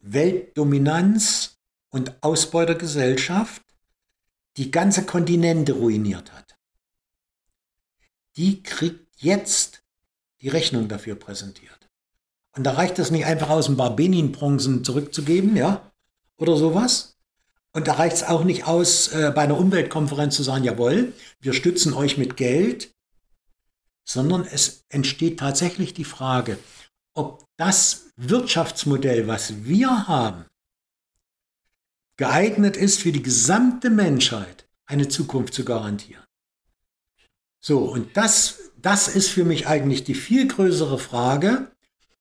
Weltdominanz 0.00 1.58
und 1.90 2.22
Ausbeutergesellschaft 2.22 3.62
die 4.56 4.70
ganze 4.70 5.04
Kontinente 5.04 5.74
ruiniert 5.74 6.32
hat. 6.32 6.58
Die 8.36 8.62
kriegt 8.62 9.05
jetzt 9.16 9.82
die 10.40 10.48
Rechnung 10.48 10.88
dafür 10.88 11.14
präsentiert. 11.14 11.88
Und 12.56 12.64
da 12.64 12.72
reicht 12.72 12.98
es 12.98 13.10
nicht 13.10 13.26
einfach 13.26 13.50
aus 13.50 13.68
ein 13.68 13.76
paar 13.76 13.94
Benin-Bronzen 13.94 14.84
zurückzugeben, 14.84 15.56
ja, 15.56 15.92
oder 16.36 16.56
sowas. 16.56 17.16
Und 17.72 17.86
da 17.88 17.94
reicht 17.94 18.16
es 18.16 18.22
auch 18.22 18.44
nicht 18.44 18.66
aus, 18.66 19.08
äh, 19.08 19.30
bei 19.34 19.42
einer 19.42 19.58
Umweltkonferenz 19.58 20.36
zu 20.36 20.42
sagen, 20.42 20.64
jawohl, 20.64 21.12
wir 21.40 21.52
stützen 21.52 21.92
euch 21.92 22.16
mit 22.16 22.36
Geld, 22.36 22.94
sondern 24.04 24.46
es 24.46 24.84
entsteht 24.88 25.38
tatsächlich 25.38 25.92
die 25.92 26.04
Frage, 26.04 26.58
ob 27.12 27.44
das 27.58 28.12
Wirtschaftsmodell, 28.16 29.26
was 29.26 29.64
wir 29.64 30.08
haben, 30.08 30.46
geeignet 32.16 32.76
ist, 32.78 33.00
für 33.00 33.12
die 33.12 33.22
gesamte 33.22 33.90
Menschheit 33.90 34.66
eine 34.86 35.08
Zukunft 35.08 35.52
zu 35.52 35.64
garantieren. 35.64 36.24
So, 37.60 37.80
und 37.80 38.16
das 38.16 38.65
das 38.86 39.08
ist 39.08 39.30
für 39.30 39.44
mich 39.44 39.66
eigentlich 39.66 40.04
die 40.04 40.14
viel 40.14 40.46
größere 40.46 41.00
Frage, 41.00 41.72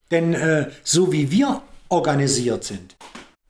denn 0.10 0.34
äh, 0.34 0.72
so 0.84 1.12
wie 1.12 1.30
wir 1.30 1.62
organisiert 1.90 2.64
sind, 2.64 2.98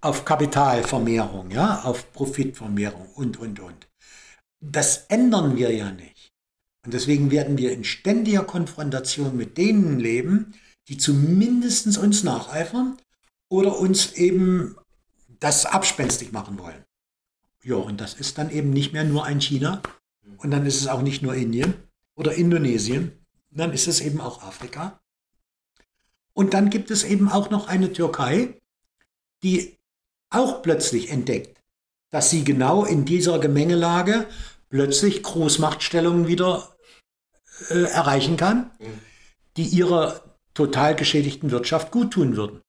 auf 0.02 0.26
Kapitalvermehrung, 0.26 1.50
ja, 1.50 1.82
auf 1.84 2.12
Profitvermehrung 2.12 3.08
und, 3.16 3.38
und, 3.38 3.62
und, 3.62 3.88
das 4.60 5.06
ändern 5.08 5.56
wir 5.56 5.74
ja 5.74 5.92
nicht. 5.94 6.34
Und 6.84 6.94
deswegen 6.94 7.32
werden 7.32 7.58
wir 7.58 7.72
in 7.72 7.86
ständiger 7.86 8.44
Konfrontation 8.44 9.38
mit 9.38 9.58
denen 9.58 9.98
leben, 9.98 10.54
die 10.90 10.98
zumindest 10.98 11.98
uns 11.98 12.22
nacheifern 12.24 12.98
oder 13.48 13.80
uns 13.80 14.12
eben 14.16 14.76
das 15.40 15.66
abspenstig 15.66 16.34
machen 16.34 16.60
wollen. 16.60 16.84
Ja, 17.64 17.76
und 17.76 18.02
das 18.02 18.16
ist 18.16 18.38
dann 18.38 18.50
eben 18.50 18.72
nicht 18.72 18.92
mehr 18.92 19.06
nur 19.06 19.24
ein 19.24 19.40
China 19.40 19.82
und 20.36 20.52
dann 20.52 20.66
ist 20.66 20.82
es 20.82 20.90
auch 20.90 21.02
nicht 21.02 21.22
nur 21.22 21.34
Indien, 21.34 21.76
oder 22.16 22.34
Indonesien, 22.34 23.26
dann 23.52 23.72
ist 23.74 23.88
es 23.88 24.02
eben 24.02 24.22
auch 24.22 24.44
Afrika. 24.44 25.00
Und 26.34 26.54
dann 26.54 26.70
gibt 26.70 26.92
es 26.92 27.04
eben 27.04 27.30
auch 27.30 27.50
noch 27.50 27.68
eine 27.68 27.94
Türkei, 27.94 28.60
die 29.44 29.78
auch 30.30 30.62
plötzlich 30.62 31.10
entdeckt, 31.10 31.62
dass 32.10 32.30
sie 32.30 32.44
genau 32.44 32.84
in 32.84 33.06
dieser 33.06 33.40
Gemengelage 33.40 34.28
plötzlich 34.70 35.24
Großmachtstellungen 35.24 36.28
wieder 36.28 36.76
äh, 37.70 37.84
erreichen 37.84 38.36
kann, 38.36 38.72
die 39.56 39.64
ihrer 39.64 40.22
total 40.54 40.96
geschädigten 40.96 41.52
Wirtschaft 41.52 41.92
guttun 41.92 42.36
würden. 42.36 42.62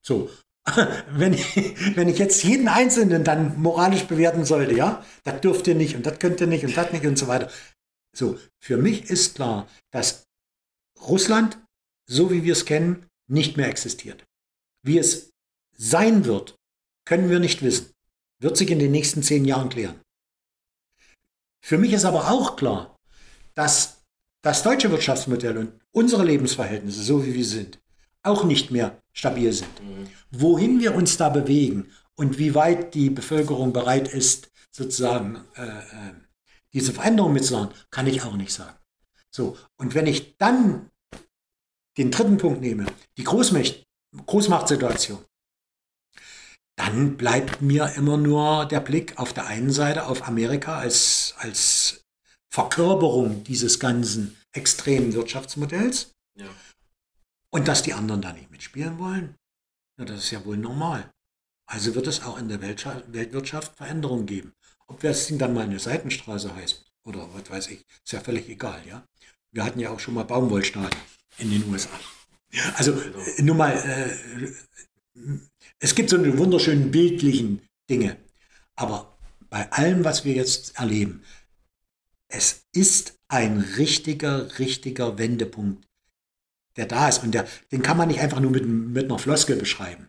So, 0.00 0.30
wenn 1.10 1.34
ich, 1.34 1.96
wenn 1.96 2.08
ich 2.08 2.18
jetzt 2.18 2.42
jeden 2.44 2.68
Einzelnen 2.68 3.24
dann 3.24 3.60
moralisch 3.60 4.04
bewerten 4.04 4.44
sollte, 4.44 4.74
ja, 4.74 5.04
das 5.24 5.40
dürfte 5.40 5.74
nicht 5.74 5.96
und 5.96 6.06
das 6.06 6.18
könnte 6.18 6.46
nicht 6.46 6.64
und 6.64 6.76
das 6.76 6.92
nicht 6.92 7.04
und 7.04 7.18
so 7.18 7.28
weiter. 7.28 7.50
So, 8.14 8.38
für 8.60 8.76
mich 8.76 9.04
ist 9.04 9.34
klar, 9.34 9.68
dass 9.90 10.24
Russland, 11.00 11.58
so 12.06 12.30
wie 12.30 12.44
wir 12.44 12.52
es 12.52 12.64
kennen, 12.64 13.06
nicht 13.26 13.56
mehr 13.56 13.68
existiert. 13.68 14.24
Wie 14.82 14.98
es 14.98 15.30
sein 15.76 16.24
wird, 16.24 16.56
können 17.04 17.30
wir 17.30 17.40
nicht 17.40 17.62
wissen. 17.62 17.90
Wird 18.38 18.56
sich 18.56 18.70
in 18.70 18.78
den 18.78 18.92
nächsten 18.92 19.22
zehn 19.22 19.44
Jahren 19.44 19.68
klären. 19.68 20.00
Für 21.64 21.78
mich 21.78 21.92
ist 21.92 22.04
aber 22.04 22.30
auch 22.30 22.56
klar, 22.56 22.98
dass 23.54 24.02
das 24.42 24.62
deutsche 24.62 24.90
Wirtschaftsmodell 24.90 25.56
und 25.56 25.80
unsere 25.92 26.24
Lebensverhältnisse, 26.24 27.02
so 27.02 27.24
wie 27.24 27.34
wir 27.34 27.44
sind, 27.44 27.78
auch 28.22 28.44
nicht 28.44 28.70
mehr 28.70 29.00
stabil 29.12 29.52
sind. 29.52 29.80
Mhm. 29.82 30.08
Wohin 30.30 30.80
wir 30.80 30.94
uns 30.94 31.16
da 31.16 31.28
bewegen 31.28 31.90
und 32.16 32.38
wie 32.38 32.54
weit 32.54 32.94
die 32.94 33.10
Bevölkerung 33.10 33.72
bereit 33.72 34.12
ist, 34.12 34.50
sozusagen 34.70 35.44
äh, 35.54 35.66
äh, 35.66 36.14
diese 36.74 36.92
Veränderung 36.92 37.32
mitzumachen, 37.32 37.74
kann 37.90 38.06
ich 38.06 38.22
auch 38.22 38.36
nicht 38.36 38.52
sagen. 38.52 38.76
So, 39.30 39.58
und 39.76 39.94
wenn 39.94 40.06
ich 40.06 40.36
dann 40.36 40.90
den 41.98 42.10
dritten 42.10 42.38
Punkt 42.38 42.60
nehme, 42.60 42.86
die 43.16 43.24
Großmacht, 43.24 43.84
Großmachtsituation, 44.26 45.24
dann 46.76 47.16
bleibt 47.16 47.60
mir 47.60 47.94
immer 47.96 48.16
nur 48.16 48.66
der 48.66 48.80
Blick 48.80 49.18
auf 49.18 49.32
der 49.32 49.46
einen 49.46 49.70
Seite 49.70 50.06
auf 50.06 50.26
Amerika 50.26 50.78
als, 50.78 51.34
als 51.38 52.04
Verkörperung 52.50 53.44
dieses 53.44 53.78
ganzen 53.78 54.36
extremen 54.52 55.12
Wirtschaftsmodells. 55.12 56.12
Ja. 56.34 56.48
Und 57.50 57.68
dass 57.68 57.82
die 57.82 57.92
anderen 57.92 58.22
da 58.22 58.32
nicht 58.32 58.50
mitspielen 58.50 58.98
wollen, 58.98 59.36
na, 59.98 60.06
das 60.06 60.24
ist 60.24 60.30
ja 60.30 60.44
wohl 60.44 60.56
normal. 60.56 61.10
Also 61.66 61.94
wird 61.94 62.06
es 62.06 62.22
auch 62.22 62.38
in 62.38 62.48
der 62.48 62.60
Weltwirtschaft 62.60 63.76
Veränderungen 63.76 64.26
geben. 64.26 64.52
Ob 64.92 65.00
das 65.00 65.26
Ding 65.26 65.38
dann 65.38 65.54
mal 65.54 65.64
eine 65.64 65.78
Seitenstraße 65.78 66.54
heißt 66.54 66.84
oder 67.04 67.26
was 67.32 67.50
weiß 67.50 67.68
ich, 67.68 67.80
ist 68.04 68.12
ja 68.12 68.20
völlig 68.20 68.46
egal, 68.50 68.82
ja. 68.86 69.02
Wir 69.50 69.64
hatten 69.64 69.80
ja 69.80 69.88
auch 69.88 69.98
schon 69.98 70.12
mal 70.12 70.24
Baumwollstaaten 70.24 71.00
in 71.38 71.50
den 71.50 71.66
USA. 71.70 71.88
Also 72.74 72.92
äh, 72.92 73.42
nur 73.42 73.54
mal, 73.54 73.72
äh, 73.72 74.52
es 75.78 75.94
gibt 75.94 76.10
so 76.10 76.18
eine 76.18 76.36
wunderschönen 76.36 76.90
bildlichen 76.90 77.62
Dinge, 77.88 78.18
aber 78.76 79.16
bei 79.48 79.72
allem, 79.72 80.04
was 80.04 80.26
wir 80.26 80.34
jetzt 80.34 80.78
erleben, 80.78 81.24
es 82.28 82.66
ist 82.74 83.18
ein 83.28 83.60
richtiger, 83.78 84.58
richtiger 84.58 85.16
Wendepunkt, 85.16 85.86
der 86.76 86.84
da 86.84 87.08
ist. 87.08 87.22
Und 87.22 87.32
der, 87.32 87.48
den 87.70 87.80
kann 87.80 87.96
man 87.96 88.08
nicht 88.08 88.20
einfach 88.20 88.40
nur 88.40 88.50
mit, 88.50 88.66
mit 88.66 89.06
einer 89.06 89.18
Floskel 89.18 89.56
beschreiben. 89.56 90.06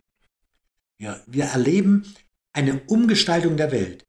Ja, 0.98 1.22
wir 1.26 1.44
erleben 1.44 2.14
eine 2.52 2.82
Umgestaltung 2.82 3.56
der 3.56 3.72
Welt. 3.72 4.04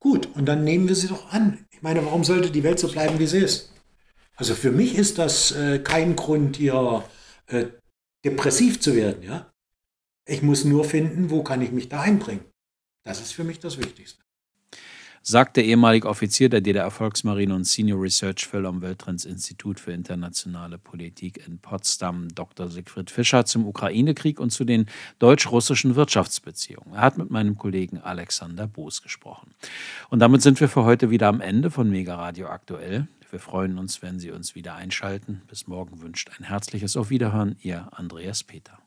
Gut, 0.00 0.34
und 0.34 0.46
dann 0.46 0.64
nehmen 0.64 0.88
wir 0.88 0.94
sie 0.96 1.08
doch 1.08 1.30
an. 1.32 1.66
Ich 1.70 1.82
meine, 1.82 2.04
warum 2.04 2.24
sollte 2.24 2.50
die 2.50 2.62
Welt 2.62 2.78
so 2.78 2.90
bleiben, 2.90 3.18
wie 3.18 3.26
sie 3.26 3.38
ist? 3.38 3.72
Also 4.34 4.54
für 4.54 4.72
mich 4.72 4.96
ist 4.96 5.18
das 5.18 5.52
äh, 5.52 5.78
kein 5.78 6.16
Grund, 6.16 6.56
hier 6.56 7.04
äh, 7.46 7.66
depressiv 8.24 8.80
zu 8.80 8.96
werden. 8.96 9.22
Ja? 9.22 9.52
Ich 10.26 10.42
muss 10.42 10.64
nur 10.64 10.84
finden, 10.84 11.30
wo 11.30 11.42
kann 11.42 11.60
ich 11.60 11.70
mich 11.70 11.88
da 11.88 12.00
einbringen. 12.00 12.44
Das 13.04 13.20
ist 13.20 13.32
für 13.32 13.44
mich 13.44 13.60
das 13.60 13.78
Wichtigste 13.78 14.22
sagt 15.22 15.56
der 15.56 15.64
ehemalige 15.64 16.08
Offizier 16.08 16.48
der 16.48 16.60
DDR-Volksmarine 16.60 17.54
und 17.54 17.64
Senior 17.64 18.02
Research 18.02 18.46
Fellow 18.46 18.68
am 18.68 18.82
Welttrends-Institut 18.82 19.78
für 19.78 19.92
internationale 19.92 20.78
Politik 20.78 21.46
in 21.46 21.58
Potsdam, 21.58 22.28
Dr. 22.34 22.68
Siegfried 22.68 23.10
Fischer, 23.10 23.44
zum 23.44 23.66
Ukraine-Krieg 23.66 24.40
und 24.40 24.50
zu 24.50 24.64
den 24.64 24.86
deutsch-russischen 25.18 25.94
Wirtschaftsbeziehungen. 25.94 26.94
Er 26.94 27.02
hat 27.02 27.18
mit 27.18 27.30
meinem 27.30 27.58
Kollegen 27.58 27.98
Alexander 27.98 28.66
Boos 28.66 29.02
gesprochen. 29.02 29.54
Und 30.08 30.20
damit 30.20 30.42
sind 30.42 30.60
wir 30.60 30.68
für 30.68 30.84
heute 30.84 31.10
wieder 31.10 31.28
am 31.28 31.40
Ende 31.40 31.70
von 31.70 31.90
Mega 31.90 32.14
Radio 32.16 32.48
Aktuell. 32.48 33.06
Wir 33.30 33.38
freuen 33.38 33.78
uns, 33.78 34.02
wenn 34.02 34.18
Sie 34.18 34.32
uns 34.32 34.56
wieder 34.56 34.74
einschalten. 34.74 35.42
Bis 35.46 35.68
morgen 35.68 36.00
wünscht 36.02 36.30
ein 36.38 36.44
herzliches 36.44 36.96
Auf 36.96 37.10
Wiederhören, 37.10 37.56
Ihr 37.60 37.88
Andreas 37.92 38.42
Peter. 38.42 38.79